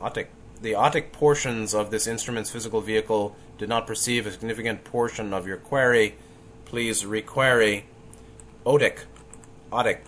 otic 0.00 0.26
the 0.60 0.72
otic 0.72 1.10
portions 1.10 1.74
of 1.74 1.90
this 1.90 2.06
instrument's 2.06 2.50
physical 2.50 2.80
vehicle 2.80 3.34
did 3.58 3.68
not 3.68 3.86
perceive 3.86 4.26
a 4.26 4.30
significant 4.30 4.84
portion 4.84 5.32
of 5.34 5.46
your 5.46 5.56
query, 5.56 6.14
please 6.64 7.02
requery. 7.02 7.84
Otic, 8.64 9.00
otic 9.72 10.00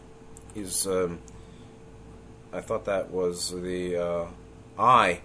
is. 0.55 0.87
Um, 0.87 1.19
I 2.53 2.61
thought 2.61 2.85
that 2.85 3.11
was 3.11 3.51
the 3.51 3.97
uh, 3.97 4.27
eye, 4.79 5.23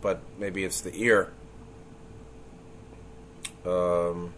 but 0.00 0.20
maybe 0.36 0.64
it's 0.64 0.80
the 0.80 1.00
ear. 1.00 1.32
Um, 3.64 4.34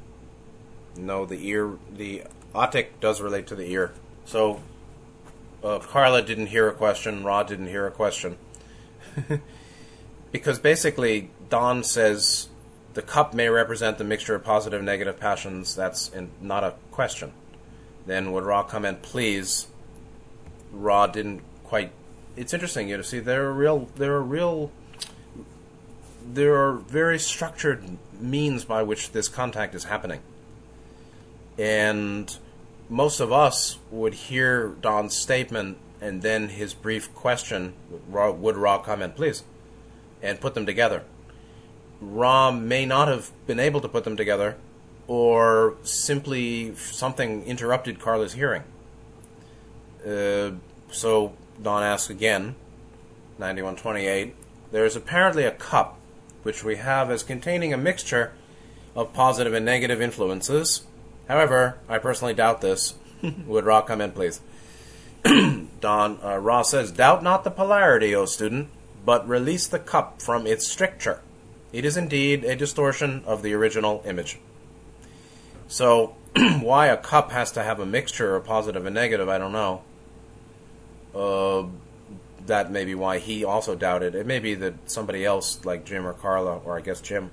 no, 0.99 1.25
the 1.25 1.49
ear. 1.49 1.77
The 1.95 2.25
otic 2.55 2.89
does 3.01 3.21
relate 3.21 3.47
to 3.49 3.55
the 3.55 3.71
ear. 3.71 3.93
So 4.25 4.61
uh, 5.63 5.79
Carla 5.79 6.23
didn't 6.23 6.47
hear 6.47 6.69
a 6.69 6.75
question. 6.75 7.25
Ra 7.25 7.43
didn't 7.43 7.69
hear 7.69 7.87
a 7.87 7.91
question. 7.91 8.37
because 10.33 10.59
basically 10.59 11.31
Don 11.49 11.83
says 11.83 12.49
the 12.95 13.03
cup 13.03 13.33
may 13.33 13.49
represent 13.49 13.99
the 13.99 14.05
mixture 14.05 14.35
of 14.35 14.45
positive 14.45 14.81
and 14.81 14.87
negative 14.87 15.19
passions. 15.19 15.75
That's 15.75 16.09
in, 16.11 16.31
not 16.41 16.65
a 16.65 16.75
question. 16.91 17.33
Then 18.07 18.33
would 18.33 18.45
Ra 18.45 18.63
comment, 18.63 19.03
please? 19.03 19.69
Ra 20.73 21.07
didn't 21.07 21.43
quite. 21.65 21.93
It's 22.37 22.55
interesting, 22.55 22.89
you 22.89 22.97
know. 22.97 23.03
See, 23.03 23.21
there 23.21 23.47
are 23.47 23.53
real, 23.53 23.89
there 23.97 24.15
are 24.15 24.23
real, 24.23 24.71
there 26.27 26.55
are 26.55 26.73
very 26.73 27.19
structured 27.19 27.99
means 28.21 28.65
by 28.65 28.83
which 28.83 29.13
this 29.13 29.29
contact 29.29 29.75
is 29.75 29.85
happening, 29.85 30.21
and 31.59 32.39
most 32.89 33.21
of 33.21 33.33
us 33.33 33.79
would 33.91 34.15
hear 34.15 34.69
Don's 34.69 35.17
statement 35.17 35.79
and 36.01 36.23
then 36.23 36.49
his 36.49 36.75
brief 36.75 37.13
question. 37.15 37.75
Would 38.09 38.57
Ra 38.57 38.79
comment, 38.79 39.17
please? 39.17 39.43
and 40.23 40.41
put 40.41 40.55
them 40.55 40.67
together. 40.67 41.03
Ra 42.01 42.51
may 42.51 42.87
not 42.87 43.09
have 43.09 43.31
been 43.47 43.61
able 43.61 43.81
to 43.81 43.89
put 43.89 44.05
them 44.05 44.17
together, 44.17 44.57
or 45.07 45.75
simply 45.83 46.75
something 46.77 47.45
interrupted 47.45 47.99
Carla's 47.99 48.35
hearing. 48.35 48.63
Uh, 50.07 50.53
so 50.91 51.35
Don 51.61 51.83
asks 51.83 52.11
again, 52.11 52.55
9128. 53.39 54.35
There 54.71 54.85
is 54.85 54.97
apparently 54.97 55.45
a 55.45 55.51
cup 55.51 55.99
which 56.43 56.63
we 56.63 56.77
have 56.77 57.11
as 57.11 57.23
containing 57.23 57.73
a 57.73 57.77
mixture 57.77 58.33
of 58.95 59.13
positive 59.13 59.55
and 59.55 59.65
negative 59.65 60.01
influences. 60.01 60.87
However, 61.29 61.79
I 61.89 61.99
personally 61.99 62.35
doubt 62.35 62.61
this. 62.61 62.95
Would 63.47 63.65
Ra 63.65 63.83
come 63.83 64.01
in, 64.01 64.13
please? 64.13 64.41
Don 65.81 66.19
uh, 66.23 66.39
Ra 66.39 66.63
says, 66.63 66.91
"Doubt 66.91 67.23
not 67.23 67.45
the 67.45 67.51
polarity, 67.51 68.15
O 68.15 68.25
student 68.25 68.71
but 69.09 69.27
release 69.27 69.67
the 69.67 69.79
cup 69.79 70.21
from 70.21 70.47
its 70.47 70.69
stricture. 70.69 71.21
It 71.73 71.87
is 71.87 71.97
indeed 71.97 72.45
a 72.45 72.55
distortion 72.55 73.23
of 73.25 73.43
the 73.43 73.55
original 73.55 74.03
image. 74.05 74.39
So, 75.67 76.15
why 76.61 76.89
a 76.89 76.97
cup 76.99 77.33
has 77.33 77.53
to 77.53 77.63
have 77.63 77.81
a 77.81 77.87
mixture 77.87 78.37
of 78.37 78.45
positive 78.45 78.85
and 78.85 78.95
negative, 78.95 79.27
I 79.27 79.39
don't 79.39 79.53
know. 79.53 79.83
Uh, 81.15 81.69
that 82.45 82.71
may 82.71 82.85
be 82.85 82.95
why 82.95 83.19
he 83.19 83.45
also 83.45 83.75
doubted. 83.75 84.15
It 84.15 84.27
may 84.27 84.41
be 84.41 84.55
that 84.57 84.91
somebody 84.91 85.25
else, 85.25 85.65
like 85.65 85.87
Jim 85.87 86.07
or 86.07 86.13
Carla, 86.13 86.59
or 86.59 86.77
I 86.77 86.83
guess 86.83 87.01
Jim, 87.01 87.31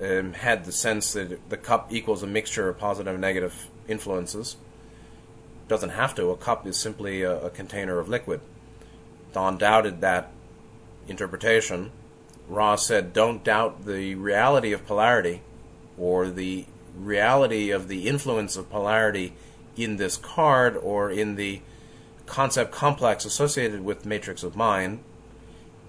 um, 0.00 0.32
had 0.32 0.64
the 0.64 0.72
sense 0.72 1.12
that 1.12 1.48
the 1.50 1.56
cup 1.56 1.92
equals 1.92 2.22
a 2.22 2.26
mixture 2.26 2.68
of 2.68 2.78
positive 2.78 3.14
and 3.14 3.20
negative 3.20 3.68
influences. 3.88 4.56
Doesn't 5.68 5.90
have 5.90 6.14
to. 6.16 6.30
A 6.30 6.36
cup 6.36 6.66
is 6.66 6.76
simply 6.76 7.22
a, 7.22 7.46
a 7.46 7.50
container 7.50 7.98
of 7.98 8.08
liquid. 8.08 8.40
Don 9.32 9.58
doubted 9.58 10.00
that 10.00 10.32
interpretation, 11.06 11.90
Ra 12.48 12.76
said, 12.76 13.12
don't 13.12 13.44
doubt 13.44 13.84
the 13.84 14.14
reality 14.16 14.72
of 14.72 14.86
polarity 14.86 15.42
or 15.96 16.28
the 16.28 16.66
reality 16.96 17.70
of 17.70 17.88
the 17.88 18.08
influence 18.08 18.56
of 18.56 18.68
polarity 18.70 19.34
in 19.76 19.96
this 19.96 20.16
card 20.16 20.76
or 20.76 21.10
in 21.10 21.36
the 21.36 21.60
concept 22.26 22.72
complex 22.72 23.24
associated 23.24 23.84
with 23.84 24.04
matrix 24.04 24.42
of 24.42 24.56
mind, 24.56 25.00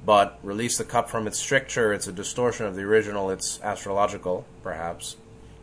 but 0.05 0.39
release 0.41 0.77
the 0.77 0.83
cup 0.83 1.09
from 1.09 1.27
its 1.27 1.39
stricture, 1.39 1.93
it's 1.93 2.07
a 2.07 2.11
distortion 2.11 2.65
of 2.65 2.75
the 2.75 2.81
original, 2.81 3.29
it's 3.29 3.59
astrological, 3.61 4.45
perhaps. 4.63 5.15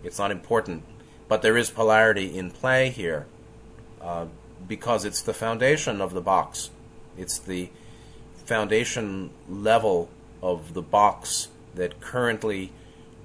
It's 0.05 0.19
not 0.19 0.31
important. 0.31 0.85
But 1.27 1.43
there 1.43 1.57
is 1.57 1.71
polarity 1.71 2.39
in 2.39 2.51
play 2.51 2.91
here 2.91 3.27
uh, 4.01 4.27
because 4.67 5.05
it's 5.05 5.23
the 5.23 5.35
foundation 5.35 6.01
of 6.01 6.15
the 6.15 6.21
box. 6.21 6.71
It's 7.17 7.39
the 7.39 7.71
foundation 8.45 9.31
level 9.49 10.09
of 10.43 10.73
the 10.73 10.83
box 10.83 11.49
that 11.75 12.01
currently 12.01 12.73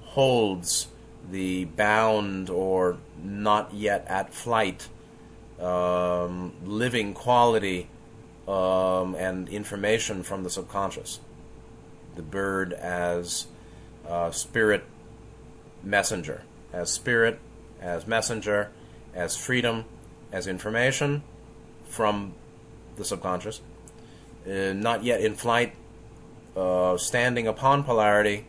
holds 0.02 0.88
the 1.32 1.66
bound 1.66 2.50
or 2.50 2.98
not 3.24 3.74
yet 3.74 4.06
at 4.08 4.34
flight 4.34 4.90
um, 5.60 6.54
living 6.66 7.14
quality 7.14 7.88
um, 8.48 9.16
and 9.16 9.50
information 9.50 10.24
from 10.24 10.44
the 10.44 10.50
subconscious. 10.50 11.20
The 12.16 12.22
bird 12.22 12.74
as 12.74 13.48
spirit 14.32 14.84
messenger, 15.84 16.44
as 16.72 16.92
spirit, 16.92 17.40
as 17.82 18.08
messenger, 18.08 18.70
as 19.14 19.36
freedom, 19.36 19.86
as 20.32 20.48
information 20.48 21.24
from 21.86 22.34
the 22.96 23.06
subconscious. 23.06 23.62
Uh, 24.48 24.74
not 24.74 25.04
yet 25.04 25.22
in 25.22 25.36
flight, 25.36 25.76
uh, 26.56 26.98
standing 26.98 27.48
upon 27.48 27.84
polarity, 27.84 28.46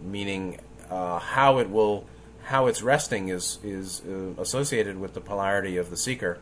meaning 0.00 0.58
uh, 0.90 1.18
how 1.18 1.58
it 1.58 1.70
will, 1.70 2.04
how 2.44 2.66
it's 2.66 2.82
resting 2.82 3.28
is 3.28 3.58
is 3.64 4.02
uh, 4.06 4.40
associated 4.40 4.98
with 4.98 5.14
the 5.14 5.20
polarity 5.20 5.76
of 5.76 5.90
the 5.90 5.96
seeker, 5.96 6.38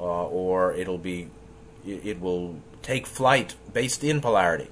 uh, 0.00 0.02
or 0.02 0.72
it'll 0.72 0.98
be, 0.98 1.28
it, 1.86 2.20
will 2.20 2.56
take 2.82 3.06
flight 3.06 3.54
based 3.72 4.02
in 4.04 4.20
polarity. 4.20 4.68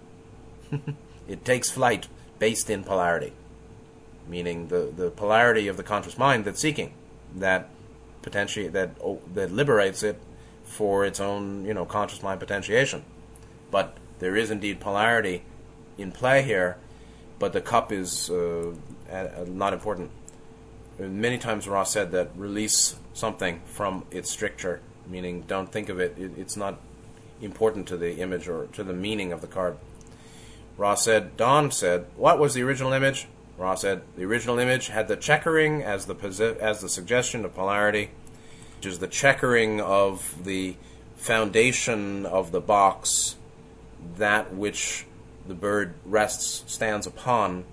it 1.28 1.44
takes 1.44 1.70
flight 1.70 2.08
based 2.38 2.68
in 2.68 2.84
polarity, 2.84 3.32
meaning 4.28 4.68
the 4.68 4.92
the 4.94 5.10
polarity 5.10 5.68
of 5.68 5.76
the 5.76 5.82
conscious 5.82 6.18
mind 6.18 6.44
that's 6.44 6.60
seeking, 6.60 6.92
that 7.36 7.68
potentiate 8.22 8.72
that 8.72 8.90
that 9.34 9.52
liberates 9.52 10.02
it 10.02 10.20
for 10.64 11.04
its 11.04 11.20
own 11.20 11.64
you 11.64 11.74
know 11.74 11.84
conscious 11.84 12.22
mind 12.22 12.40
potentiation, 12.40 13.04
but 13.70 13.96
there 14.18 14.36
is 14.36 14.50
indeed 14.50 14.80
polarity 14.80 15.42
in 15.98 16.10
play 16.10 16.42
here, 16.42 16.76
but 17.38 17.52
the 17.52 17.60
cup 17.60 17.92
is 17.92 18.30
uh, 18.30 18.72
not 19.46 19.72
important. 19.72 20.10
Many 20.98 21.38
times 21.38 21.66
Ra 21.68 21.84
said 21.84 22.12
that 22.12 22.30
release 22.36 22.96
something 23.12 23.60
from 23.64 24.04
its 24.10 24.30
stricture, 24.30 24.80
meaning 25.08 25.42
don't 25.46 25.70
think 25.70 25.88
of 25.88 25.98
it, 25.98 26.16
it, 26.16 26.32
it's 26.36 26.56
not 26.56 26.78
important 27.40 27.86
to 27.88 27.96
the 27.96 28.20
image 28.20 28.48
or 28.48 28.66
to 28.68 28.84
the 28.84 28.92
meaning 28.92 29.32
of 29.32 29.40
the 29.40 29.46
card. 29.46 29.76
Ra 30.76 30.94
said, 30.94 31.36
Don 31.36 31.70
said, 31.70 32.06
what 32.16 32.38
was 32.38 32.54
the 32.54 32.62
original 32.62 32.92
image? 32.92 33.28
Ra 33.56 33.74
said, 33.74 34.02
the 34.16 34.24
original 34.24 34.58
image 34.58 34.88
had 34.88 35.06
the 35.06 35.16
checkering 35.16 35.82
as 35.82 36.06
the, 36.06 36.14
posi- 36.14 36.56
as 36.58 36.80
the 36.80 36.88
suggestion 36.88 37.44
of 37.44 37.54
polarity, 37.54 38.10
which 38.76 38.86
is 38.86 38.98
the 38.98 39.06
checkering 39.06 39.80
of 39.80 40.44
the 40.44 40.76
foundation 41.16 42.26
of 42.26 42.50
the 42.50 42.60
box 42.60 43.36
that 44.16 44.52
which 44.52 45.06
the 45.46 45.54
bird 45.54 45.94
rests, 46.04 46.64
stands 46.72 47.06
upon, 47.06 47.64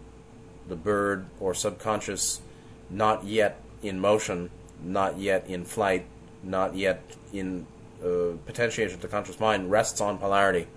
the 0.67 0.75
bird 0.75 1.25
or 1.39 1.53
subconscious 1.53 2.41
not 2.89 3.23
yet 3.23 3.57
in 3.81 3.99
motion, 3.99 4.49
not 4.83 5.17
yet 5.17 5.47
in 5.47 5.65
flight, 5.65 6.05
not 6.43 6.75
yet 6.75 7.01
in 7.33 7.65
uh, 8.03 8.37
potentiation 8.45 8.97
to 8.97 9.01
the 9.01 9.07
conscious 9.07 9.39
mind, 9.39 9.71
rests 9.71 10.01
on 10.01 10.17
polarity 10.17 10.67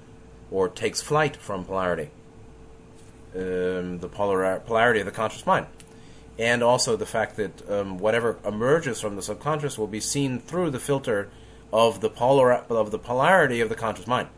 or 0.50 0.68
takes 0.68 1.00
flight 1.00 1.36
from 1.36 1.64
polarity, 1.64 2.10
um, 3.34 3.98
the 3.98 4.08
polar- 4.08 4.60
polarity 4.60 5.00
of 5.00 5.06
the 5.06 5.12
conscious 5.12 5.46
mind. 5.46 5.66
And 6.38 6.62
also 6.62 6.96
the 6.96 7.06
fact 7.06 7.36
that 7.36 7.70
um, 7.70 7.98
whatever 7.98 8.38
emerges 8.44 9.00
from 9.00 9.16
the 9.16 9.22
subconscious 9.22 9.78
will 9.78 9.86
be 9.86 10.00
seen 10.00 10.38
through 10.38 10.70
the 10.70 10.80
filter 10.80 11.30
of 11.72 12.00
the 12.00 12.10
polar 12.10 12.52
of 12.52 12.90
the 12.90 12.98
polarity 12.98 13.60
of 13.60 13.68
the 13.68 13.74
conscious 13.74 14.06
mind. 14.06 14.28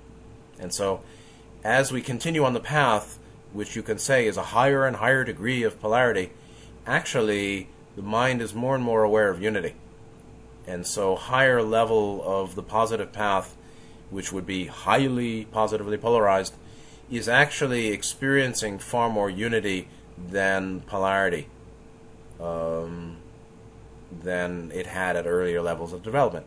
And 0.58 0.72
so, 0.72 1.02
as 1.64 1.92
we 1.92 2.00
continue 2.00 2.44
on 2.44 2.54
the 2.54 2.60
path, 2.60 3.18
which 3.52 3.76
you 3.76 3.82
can 3.82 3.98
say 3.98 4.26
is 4.26 4.36
a 4.36 4.42
higher 4.42 4.86
and 4.86 4.96
higher 4.96 5.24
degree 5.24 5.62
of 5.62 5.80
polarity, 5.80 6.30
actually 6.86 7.68
the 7.96 8.02
mind 8.02 8.40
is 8.40 8.54
more 8.54 8.74
and 8.74 8.84
more 8.84 9.02
aware 9.02 9.30
of 9.30 9.42
unity. 9.42 9.74
And 10.66 10.86
so, 10.86 11.14
higher 11.14 11.62
level 11.62 12.22
of 12.24 12.54
the 12.54 12.62
positive 12.62 13.12
path, 13.12 13.56
which 14.10 14.32
would 14.32 14.46
be 14.46 14.66
highly 14.66 15.44
positively 15.44 15.96
polarized, 15.96 16.54
is 17.10 17.28
actually 17.28 17.88
experiencing 17.88 18.78
far 18.78 19.08
more 19.08 19.30
unity 19.30 19.88
than 20.18 20.80
polarity 20.80 21.48
um, 22.40 23.16
than 24.22 24.72
it 24.72 24.86
had 24.86 25.16
at 25.16 25.26
earlier 25.26 25.60
levels 25.60 25.92
of 25.92 26.02
development. 26.02 26.46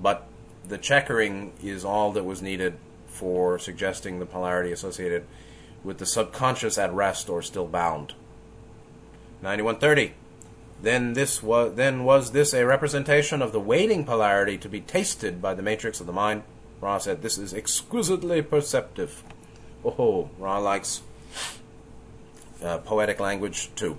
But 0.00 0.26
the 0.66 0.78
checkering 0.78 1.52
is 1.62 1.84
all 1.84 2.12
that 2.12 2.24
was 2.24 2.42
needed 2.42 2.76
for 3.06 3.58
suggesting 3.58 4.18
the 4.18 4.26
polarity 4.26 4.72
associated 4.72 5.24
with 5.84 5.98
the 5.98 6.06
subconscious 6.06 6.78
at 6.78 6.92
rest 6.92 7.28
or 7.28 7.42
still 7.42 7.66
bound. 7.66 8.14
9130. 9.42 10.14
Then 10.82 11.12
this 11.12 11.42
was 11.42 11.74
then 11.76 12.04
was 12.04 12.32
this 12.32 12.52
a 12.52 12.66
representation 12.66 13.40
of 13.40 13.52
the 13.52 13.60
waiting 13.60 14.04
polarity 14.04 14.58
to 14.58 14.68
be 14.68 14.80
tasted 14.80 15.40
by 15.40 15.54
the 15.54 15.62
matrix 15.62 16.00
of 16.00 16.06
the 16.06 16.12
mind? 16.12 16.42
Ra 16.80 16.98
said 16.98 17.22
this 17.22 17.38
is 17.38 17.54
exquisitely 17.54 18.42
perceptive. 18.42 19.22
Oh, 19.84 20.28
Ra 20.38 20.58
likes 20.58 21.02
uh, 22.62 22.78
poetic 22.78 23.20
language 23.20 23.70
too. 23.76 23.96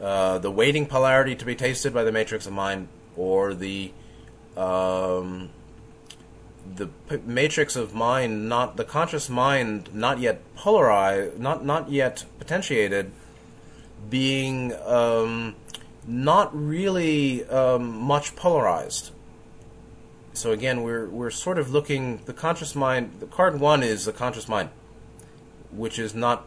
Uh, 0.00 0.38
the 0.38 0.50
waiting 0.50 0.86
polarity 0.86 1.36
to 1.36 1.44
be 1.44 1.54
tasted 1.54 1.92
by 1.92 2.02
the 2.02 2.12
matrix 2.12 2.46
of 2.46 2.52
mind, 2.54 2.88
or 3.14 3.52
the 3.52 3.92
um, 4.56 5.50
the 6.76 6.88
p- 7.08 7.18
matrix 7.26 7.76
of 7.76 7.94
mind, 7.94 8.48
not 8.48 8.76
the 8.76 8.84
conscious 8.84 9.28
mind, 9.28 9.94
not 9.94 10.18
yet 10.18 10.40
polarized, 10.56 11.38
not 11.38 11.64
not 11.64 11.90
yet 11.90 12.24
potentiated, 12.38 13.12
being 14.08 14.72
um, 14.84 15.54
not 16.06 16.50
really 16.54 17.44
um, 17.46 17.96
much 17.98 18.34
polarized. 18.36 19.10
So 20.34 20.50
again, 20.50 20.82
we're 20.82 21.08
we're 21.08 21.30
sort 21.30 21.58
of 21.58 21.70
looking 21.70 22.20
the 22.24 22.32
conscious 22.32 22.74
mind. 22.74 23.20
The 23.20 23.26
card 23.26 23.60
one 23.60 23.82
is 23.82 24.06
the 24.06 24.12
conscious 24.12 24.48
mind, 24.48 24.70
which 25.70 25.98
is 25.98 26.14
not 26.14 26.46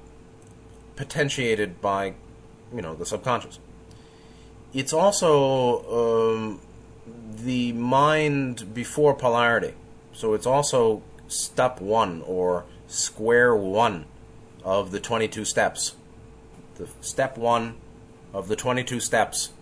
potentiated 0.96 1.82
by, 1.82 2.14
you 2.74 2.82
know, 2.82 2.96
the 2.96 3.06
subconscious. 3.06 3.60
It's 4.74 4.92
also 4.92 6.40
um, 6.40 6.60
the 7.36 7.74
mind 7.74 8.74
before 8.74 9.14
polarity. 9.14 9.74
So 10.14 10.34
it's 10.34 10.48
also 10.48 11.04
step 11.28 11.80
one 11.80 12.24
or 12.26 12.66
square 12.88 13.56
one 13.56 14.06
of 14.64 14.92
the 14.92 15.00
22 15.00 15.46
steps. 15.46 15.96
The 16.76 16.88
step 17.02 17.38
one 17.38 17.76
of 18.36 18.50
the 18.50 18.56
22 18.56 19.00
steps 19.00 19.54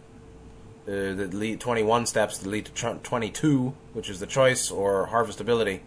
uh, 0.88 0.92
lead 0.92 1.60
21 1.62 2.06
steps 2.06 2.40
that 2.40 2.50
lead 2.50 2.66
to 2.66 3.00
22, 3.04 3.74
which 3.94 4.10
is 4.10 4.20
the 4.20 4.26
choice 4.26 4.70
or 4.70 5.08
harvestability. 5.08 5.80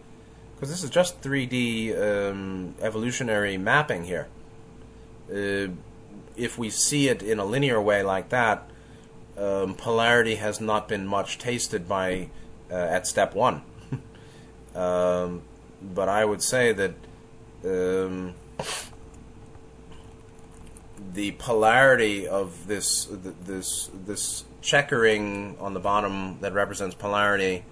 Because 0.55 0.69
this 0.69 0.83
is 0.83 0.89
just 0.89 1.21
3D 1.21 1.95
um, 1.95 2.73
evolutionary 2.81 3.57
mapping 3.57 4.05
here. 4.05 4.27
Uh, 5.29 5.71
if 6.35 6.57
we 6.57 6.69
see 6.69 7.09
it 7.09 7.21
in 7.21 7.37
a 7.37 7.45
linear 7.45 7.79
way 7.79 8.01
like 8.01 8.29
that, 8.29 8.67
um, 9.37 9.75
polarity 9.75 10.35
has 10.35 10.59
not 10.59 10.87
been 10.87 11.05
much 11.05 11.37
tasted 11.37 11.87
by 11.87 12.29
uh, 12.71 12.75
at 12.75 13.05
step 13.05 13.35
one. 13.35 13.61
um, 14.75 15.43
but 15.81 16.09
I 16.09 16.25
would 16.25 16.41
say 16.41 16.73
that 16.73 16.93
um, 17.63 18.33
the 21.17 21.31
polarity 21.31 22.27
of 22.27 22.67
this 22.67 23.07
this 23.09 23.89
this 24.05 24.45
checkering 24.61 25.57
on 25.59 25.73
the 25.73 25.79
bottom 25.79 26.37
that 26.41 26.53
represents 26.53 26.93
polarity 26.93 27.65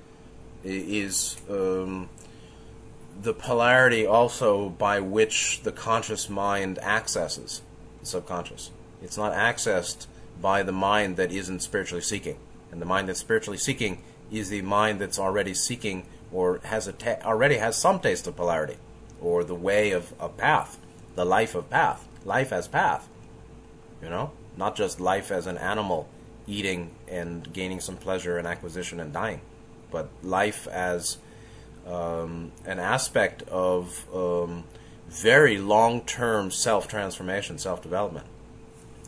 is 0.63 1.37
um, 1.47 2.09
the 3.21 3.35
polarity 3.35 4.03
also 4.03 4.69
by 4.69 4.99
which 4.99 5.61
the 5.61 5.71
conscious 5.71 6.27
mind 6.27 6.79
accesses 6.79 7.61
the 7.99 8.07
subconscious. 8.07 8.71
It's 9.03 9.15
not 9.15 9.33
accessed 9.33 10.07
by 10.41 10.63
the 10.63 10.71
mind 10.71 11.15
that 11.17 11.31
isn't 11.31 11.59
spiritually 11.59 12.01
seeking. 12.01 12.37
And 12.71 12.81
the 12.81 12.85
mind 12.87 13.07
that's 13.07 13.19
spiritually 13.19 13.59
seeking 13.59 14.01
is 14.31 14.49
the 14.49 14.63
mind 14.63 14.99
that's 14.99 15.19
already 15.19 15.53
seeking 15.53 16.07
or 16.31 16.61
has 16.63 16.87
a 16.87 16.93
ta- 16.93 17.19
already 17.23 17.57
has 17.57 17.77
some 17.77 17.99
taste 17.99 18.25
of 18.25 18.35
polarity 18.35 18.77
or 19.21 19.43
the 19.43 19.53
way 19.53 19.91
of 19.91 20.15
a 20.19 20.29
path, 20.29 20.79
the 21.13 21.25
life 21.25 21.53
of 21.53 21.69
path, 21.69 22.07
life 22.25 22.51
as 22.51 22.67
path. 22.67 23.07
You 24.01 24.09
know, 24.09 24.31
not 24.57 24.75
just 24.75 24.99
life 24.99 25.31
as 25.31 25.47
an 25.47 25.57
animal 25.57 26.07
eating 26.47 26.91
and 27.07 27.51
gaining 27.53 27.79
some 27.79 27.97
pleasure 27.97 28.37
and 28.37 28.47
acquisition 28.47 28.99
and 28.99 29.11
dying, 29.11 29.41
but 29.91 30.09
life 30.21 30.67
as 30.67 31.17
um, 31.87 32.51
an 32.65 32.79
aspect 32.79 33.41
of 33.43 34.05
um, 34.13 34.63
very 35.07 35.57
long-term 35.57 36.51
self-transformation, 36.51 37.57
self-development, 37.57 38.25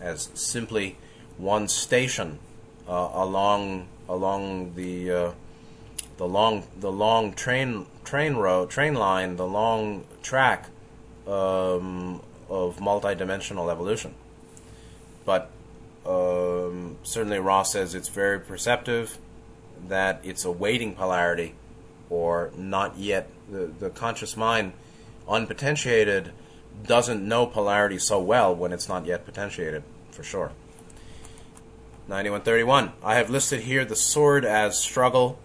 as 0.02 0.30
simply 0.34 0.98
one 1.38 1.68
station 1.68 2.40
uh, 2.88 3.10
along 3.14 3.88
along 4.08 4.74
the 4.76 5.12
uh, 5.12 5.32
the 6.18 6.28
long 6.28 6.64
the 6.80 6.92
long 6.92 7.34
train 7.34 7.86
train 8.04 8.36
road 8.36 8.70
train 8.70 8.94
line, 8.94 9.36
the 9.36 9.48
long 9.48 10.06
track 10.22 10.70
um, 11.28 12.22
of 12.50 12.78
multidimensional 12.78 13.72
evolution. 13.72 14.14
But 15.28 15.50
um, 16.06 17.00
certainly, 17.04 17.38
Ra 17.38 17.64
says 17.64 17.94
it's 17.94 18.08
very 18.08 18.40
perceptive 18.40 19.18
that 19.90 20.22
it's 20.24 20.46
a 20.46 20.52
waiting 20.52 20.96
polarity, 20.96 21.54
or 22.10 22.52
not 22.56 22.98
yet. 22.98 23.30
The, 23.52 23.66
the 23.68 23.90
conscious 23.90 24.38
mind, 24.38 24.72
unpotentiated, 25.28 26.32
doesn't 26.86 27.28
know 27.28 27.46
polarity 27.46 28.00
so 28.00 28.22
well 28.22 28.56
when 28.56 28.72
it's 28.72 28.88
not 28.88 29.06
yet 29.06 29.26
potentiated, 29.26 29.84
for 30.12 30.24
sure. 30.24 30.54
9131. 32.08 32.94
I 33.04 33.16
have 33.16 33.30
listed 33.30 33.64
here 33.64 33.84
the 33.84 33.98
sword 33.98 34.46
as 34.46 34.80
struggle. 34.80 35.38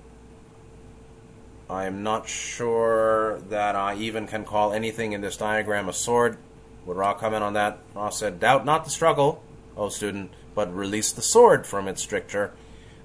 I 1.69 1.87
am 1.87 2.05
not 2.05 2.29
sure 2.29 3.41
that 3.49 3.75
I 3.75 3.97
even 3.97 4.29
can 4.29 4.45
call 4.45 4.73
anything 4.73 5.11
in 5.11 5.23
this 5.23 5.37
diagram 5.37 5.89
a 5.89 5.93
sword. 5.93 6.39
Would 6.87 6.97
Ra 6.97 7.15
comment 7.15 7.43
on 7.43 7.55
that? 7.55 7.81
Ra 7.97 8.11
said, 8.11 8.39
Doubt 8.39 8.65
not 8.65 8.85
the 8.85 8.91
struggle, 8.91 9.43
O 9.77 9.89
student, 9.89 10.31
but 10.55 10.75
release 10.75 11.13
the 11.13 11.23
sword 11.23 11.67
from 11.67 11.89
its 11.89 12.03
stricture. 12.03 12.53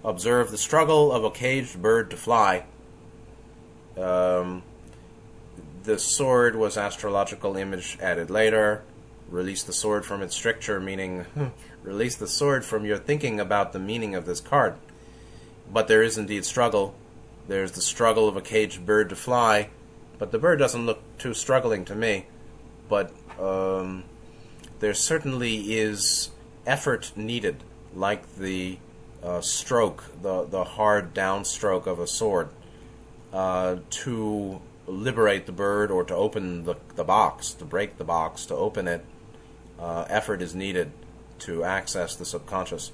Observe 0.03 0.51
the 0.51 0.57
struggle 0.57 1.11
of 1.11 1.23
a 1.23 1.31
caged 1.31 1.81
bird 1.81 2.09
to 2.11 2.17
fly. 2.17 2.65
Um, 3.97 4.63
the 5.83 5.97
sword 5.97 6.55
was 6.55 6.77
astrological 6.77 7.57
image 7.57 7.97
added 8.01 8.29
later. 8.29 8.83
Release 9.29 9.63
the 9.63 9.73
sword 9.73 10.05
from 10.05 10.21
its 10.21 10.35
stricture, 10.35 10.79
meaning 10.79 11.25
release 11.83 12.15
the 12.15 12.27
sword 12.27 12.63
from 12.63 12.85
your 12.85 12.97
thinking 12.97 13.39
about 13.39 13.73
the 13.73 13.79
meaning 13.79 14.15
of 14.15 14.25
this 14.25 14.39
card. 14.39 14.75
But 15.71 15.87
there 15.87 16.03
is 16.03 16.17
indeed 16.17 16.45
struggle. 16.45 16.95
There's 17.47 17.71
the 17.71 17.81
struggle 17.81 18.27
of 18.27 18.35
a 18.35 18.41
caged 18.41 18.85
bird 18.85 19.09
to 19.09 19.15
fly, 19.15 19.69
but 20.19 20.31
the 20.31 20.39
bird 20.39 20.59
doesn't 20.59 20.85
look 20.85 21.01
too 21.17 21.33
struggling 21.33 21.85
to 21.85 21.95
me. 21.95 22.25
But 22.89 23.13
um, 23.39 24.03
there 24.79 24.93
certainly 24.93 25.73
is 25.73 26.29
effort 26.67 27.13
needed, 27.15 27.63
like 27.95 28.35
the 28.35 28.77
uh, 29.23 29.41
stroke, 29.41 30.03
the, 30.21 30.43
the 30.45 30.63
hard 30.63 31.13
downstroke 31.15 31.87
of 31.87 31.99
a 31.99 32.05
sword, 32.05 32.49
uh, 33.33 33.77
to 33.89 34.61
liberate 34.85 35.45
the 35.45 35.51
bird 35.51 35.89
or 35.89 36.03
to 36.03 36.13
open 36.13 36.65
the, 36.65 36.75
the 36.95 37.03
box, 37.03 37.53
to 37.53 37.65
break 37.65 37.97
the 37.97 38.03
box, 38.03 38.45
to 38.45 38.55
open 38.55 38.87
it. 38.87 39.03
Uh, 39.79 40.05
effort 40.09 40.41
is 40.41 40.53
needed 40.53 40.91
to 41.39 41.63
access 41.63 42.15
the 42.15 42.25
subconscious. 42.25 42.91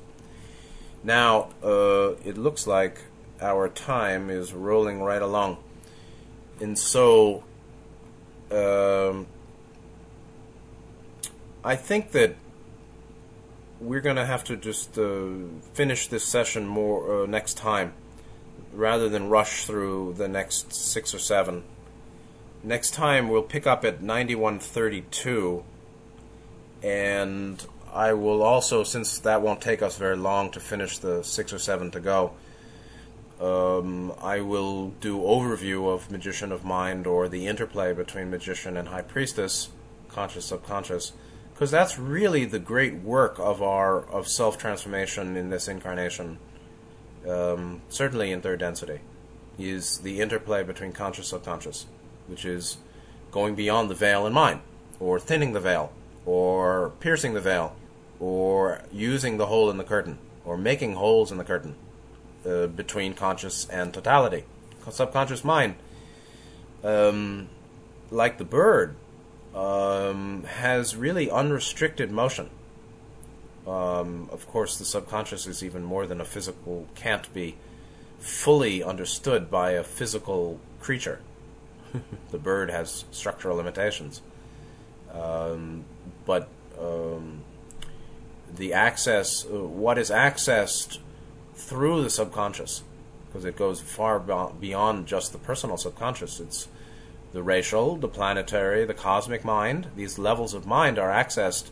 Now, 1.03 1.49
uh, 1.63 2.13
it 2.23 2.37
looks 2.37 2.67
like 2.67 3.01
our 3.41 3.67
time 3.67 4.29
is 4.29 4.53
rolling 4.53 5.01
right 5.01 5.21
along. 5.21 5.57
And 6.59 6.77
so, 6.77 7.43
um, 8.51 9.27
I 11.63 11.75
think 11.75 12.11
that 12.11 12.35
we're 13.83 14.01
going 14.01 14.15
to 14.15 14.25
have 14.25 14.43
to 14.45 14.55
just 14.55 14.97
uh, 14.97 15.25
finish 15.73 16.07
this 16.07 16.23
session 16.23 16.65
more 16.65 17.23
uh, 17.23 17.25
next 17.25 17.57
time 17.57 17.93
rather 18.71 19.09
than 19.09 19.29
rush 19.29 19.65
through 19.65 20.13
the 20.17 20.27
next 20.27 20.73
six 20.73 21.13
or 21.13 21.19
seven. 21.19 21.63
Next 22.63 22.91
time 22.91 23.27
we'll 23.27 23.43
pick 23.43 23.67
up 23.67 23.83
at 23.83 24.01
9132 24.01 25.63
and 26.81 27.65
I 27.93 28.13
will 28.13 28.41
also, 28.41 28.83
since 28.83 29.19
that 29.19 29.41
won't 29.41 29.61
take 29.61 29.81
us 29.81 29.97
very 29.97 30.17
long 30.17 30.49
to 30.51 30.59
finish 30.59 30.97
the 30.97 31.23
six 31.23 31.53
or 31.53 31.59
seven 31.59 31.91
to 31.91 31.99
go, 31.99 32.33
um, 33.39 34.13
I 34.21 34.41
will 34.41 34.89
do 34.89 35.19
overview 35.19 35.93
of 35.93 36.09
Magician 36.09 36.51
of 36.51 36.63
Mind 36.63 37.05
or 37.05 37.27
the 37.27 37.47
interplay 37.47 37.93
between 37.93 38.31
Magician 38.31 38.77
and 38.77 38.87
High 38.87 39.01
Priestess, 39.01 39.69
conscious 40.09 40.45
subconscious, 40.45 41.11
because 41.53 41.71
that's 41.71 41.99
really 41.99 42.45
the 42.45 42.59
great 42.59 42.95
work 42.95 43.37
of 43.39 43.61
our 43.61 44.05
of 44.09 44.27
self 44.27 44.57
transformation 44.57 45.35
in 45.37 45.49
this 45.49 45.67
incarnation. 45.67 46.39
Um, 47.27 47.81
certainly 47.87 48.31
in 48.31 48.41
third 48.41 48.59
density, 48.59 48.99
is 49.57 49.99
the 49.99 50.19
interplay 50.19 50.63
between 50.63 50.91
conscious 50.91 51.27
subconscious, 51.27 51.85
which 52.27 52.43
is 52.43 52.77
going 53.31 53.55
beyond 53.55 53.89
the 53.89 53.95
veil 53.95 54.25
in 54.25 54.33
mind, 54.33 54.61
or 54.99 55.19
thinning 55.19 55.53
the 55.53 55.59
veil, 55.59 55.93
or 56.25 56.91
piercing 56.99 57.33
the 57.33 57.41
veil, 57.41 57.75
or 58.19 58.81
using 58.91 59.37
the 59.37 59.45
hole 59.45 59.69
in 59.69 59.77
the 59.77 59.83
curtain, 59.83 60.17
or 60.43 60.57
making 60.57 60.95
holes 60.95 61.31
in 61.31 61.37
the 61.37 61.43
curtain 61.43 61.75
uh, 62.45 62.67
between 62.67 63.13
conscious 63.13 63.67
and 63.69 63.93
totality. 63.93 64.43
Subconscious 64.89 65.45
mind, 65.45 65.75
um, 66.83 67.47
like 68.11 68.37
the 68.37 68.43
bird, 68.43 68.95
um, 69.55 70.43
has 70.43 70.95
really 70.95 71.29
unrestricted 71.29 72.11
motion. 72.11 72.49
Um, 73.67 74.29
of 74.31 74.47
course, 74.47 74.77
the 74.77 74.85
subconscious 74.85 75.47
is 75.47 75.63
even 75.63 75.83
more 75.83 76.05
than 76.05 76.19
a 76.19 76.25
physical, 76.25 76.87
can't 76.95 77.31
be 77.33 77.55
fully 78.19 78.83
understood 78.83 79.49
by 79.49 79.71
a 79.71 79.83
physical 79.83 80.59
creature. 80.79 81.19
the 82.31 82.37
bird 82.37 82.69
has 82.69 83.05
structural 83.11 83.57
limitations. 83.57 84.21
Um, 85.13 85.85
but 86.25 86.49
um, 86.79 87.41
the 88.53 88.73
access, 88.73 89.45
what 89.45 89.97
is 89.97 90.09
accessed 90.09 90.99
through 91.55 92.03
the 92.03 92.09
subconscious, 92.09 92.83
because 93.27 93.45
it 93.45 93.55
goes 93.55 93.79
far 93.79 94.19
beyond 94.19 95.07
just 95.07 95.31
the 95.31 95.37
personal 95.37 95.77
subconscious. 95.77 96.39
It's 96.39 96.67
the 97.33 97.43
racial, 97.43 97.95
the 97.97 98.07
planetary, 98.07 98.85
the 98.85 98.93
cosmic 98.93 99.43
mind. 99.43 99.87
These 99.95 100.17
levels 100.17 100.53
of 100.53 100.65
mind 100.65 100.99
are 100.99 101.09
accessed 101.09 101.71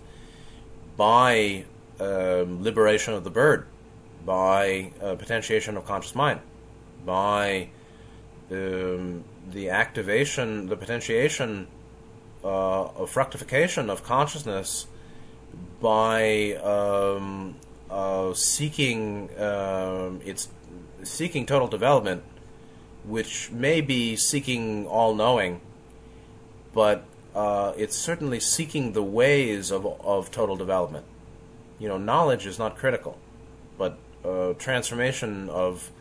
by 0.98 1.66
um, 2.00 2.64
liberation 2.64 3.14
of 3.14 3.24
the 3.24 3.30
bird, 3.30 3.68
by 4.26 4.92
uh, 5.02 5.16
potentiation 5.16 5.78
of 5.78 5.86
conscious 5.86 6.16
mind, 6.16 6.42
by 7.06 7.70
um, 8.52 9.24
the 9.50 9.70
activation, 9.70 10.68
the 10.68 10.76
potentiation 10.76 11.68
uh, 12.44 12.86
of 12.86 13.10
fructification 13.10 13.90
of 13.90 14.04
consciousness 14.04 14.88
by 15.80 16.54
um, 16.56 17.56
uh, 17.90 18.34
seeking 18.34 19.30
um, 19.40 20.22
its 20.26 20.50
seeking 21.04 21.46
total 21.46 21.68
development, 21.68 22.24
which 23.04 23.52
may 23.52 23.82
be 23.82 24.16
seeking 24.16 24.86
all 24.88 25.16
knowing, 25.16 25.62
but 26.74 27.04
uh, 27.36 27.74
it's 27.78 27.96
certainly 27.96 28.40
seeking 28.40 28.94
the 28.94 29.04
ways 29.04 29.72
of 29.72 29.86
of 29.86 30.32
total 30.32 30.56
development. 30.56 31.06
You 31.80 31.88
know, 31.88 31.98
knowledge 31.98 32.46
is 32.46 32.60
not 32.60 32.78
critical, 32.78 33.18
but 33.78 33.98
uh, 34.24 34.54
transformation 34.54 35.50
of 35.50 35.92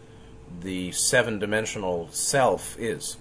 the 0.60 0.92
seven 0.92 1.38
dimensional 1.38 2.08
self 2.10 2.78
is. 2.78 3.16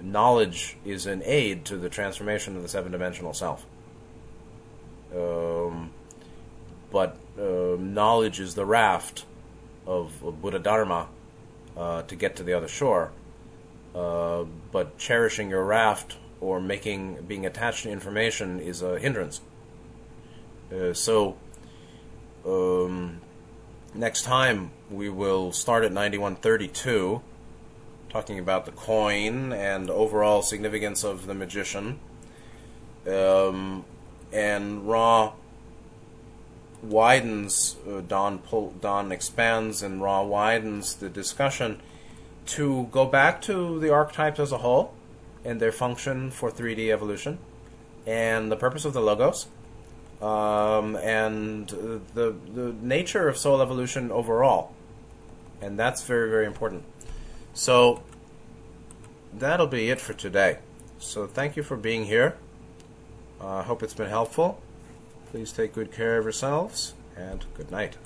Knowledge 0.00 0.76
is 0.84 1.06
an 1.06 1.22
aid 1.24 1.64
to 1.66 1.76
the 1.76 1.88
transformation 1.88 2.56
of 2.56 2.62
the 2.62 2.68
seven 2.68 2.92
dimensional 2.92 3.32
self. 3.32 3.66
Um, 5.14 5.90
but 6.90 7.16
uh, 7.38 7.76
knowledge 7.78 8.40
is 8.40 8.54
the 8.54 8.64
raft 8.64 9.24
of, 9.86 10.22
of 10.24 10.40
Buddha 10.40 10.58
Dharma 10.58 11.08
uh, 11.76 12.02
to 12.02 12.16
get 12.16 12.36
to 12.36 12.42
the 12.42 12.52
other 12.52 12.68
shore. 12.68 13.12
Uh, 13.94 14.44
but 14.72 14.98
cherishing 14.98 15.50
your 15.50 15.64
raft 15.64 16.16
or 16.40 16.60
making 16.60 17.22
being 17.26 17.46
attached 17.46 17.84
to 17.84 17.90
information 17.90 18.60
is 18.60 18.82
a 18.82 18.98
hindrance. 18.98 19.40
Uh, 20.72 20.92
so 20.92 21.36
um, 22.44 23.20
next 23.94 24.22
time 24.22 24.70
we 24.90 25.08
will 25.08 25.52
start 25.52 25.84
at 25.84 25.92
9132 25.92 27.22
talking 28.10 28.38
about 28.38 28.64
the 28.64 28.72
coin 28.72 29.52
and 29.52 29.90
overall 29.90 30.42
significance 30.42 31.04
of 31.04 31.26
the 31.26 31.34
magician 31.34 31.98
um, 33.08 33.84
and 34.32 34.88
Ra 34.88 35.32
widens, 36.84 37.76
uh, 37.88 38.00
Don, 38.00 38.38
pull, 38.38 38.70
Don 38.80 39.12
expands, 39.12 39.82
and 39.82 40.00
Ra 40.00 40.22
widens 40.22 40.94
the 40.94 41.08
discussion 41.08 41.80
to 42.46 42.88
go 42.92 43.06
back 43.06 43.40
to 43.42 43.80
the 43.80 43.90
archetypes 43.90 44.38
as 44.38 44.52
a 44.52 44.58
whole 44.58 44.94
and 45.44 45.60
their 45.60 45.72
function 45.72 46.30
for 46.30 46.50
3D 46.50 46.90
evolution 46.90 47.38
and 48.06 48.52
the 48.52 48.56
purpose 48.56 48.84
of 48.84 48.92
the 48.92 49.00
logos 49.00 49.46
um, 50.20 50.96
and 50.96 51.68
the, 51.68 52.34
the 52.54 52.74
nature 52.80 53.28
of 53.28 53.36
soul 53.36 53.62
evolution 53.62 54.10
overall. 54.10 54.72
And 55.60 55.78
that's 55.78 56.02
very, 56.02 56.28
very 56.28 56.46
important. 56.46 56.84
So, 57.54 58.02
that'll 59.38 59.66
be 59.66 59.90
it 59.90 60.00
for 60.00 60.12
today. 60.12 60.58
So 60.98 61.26
thank 61.26 61.56
you 61.56 61.62
for 61.62 61.76
being 61.76 62.06
here. 62.06 62.36
I 63.40 63.60
uh, 63.60 63.62
hope 63.64 63.82
it's 63.82 63.94
been 63.94 64.08
helpful. 64.08 64.60
Please 65.34 65.50
take 65.50 65.72
good 65.72 65.90
care 65.90 66.16
of 66.16 66.24
yourselves, 66.26 66.94
and 67.16 67.44
good 67.56 67.68
night. 67.68 67.96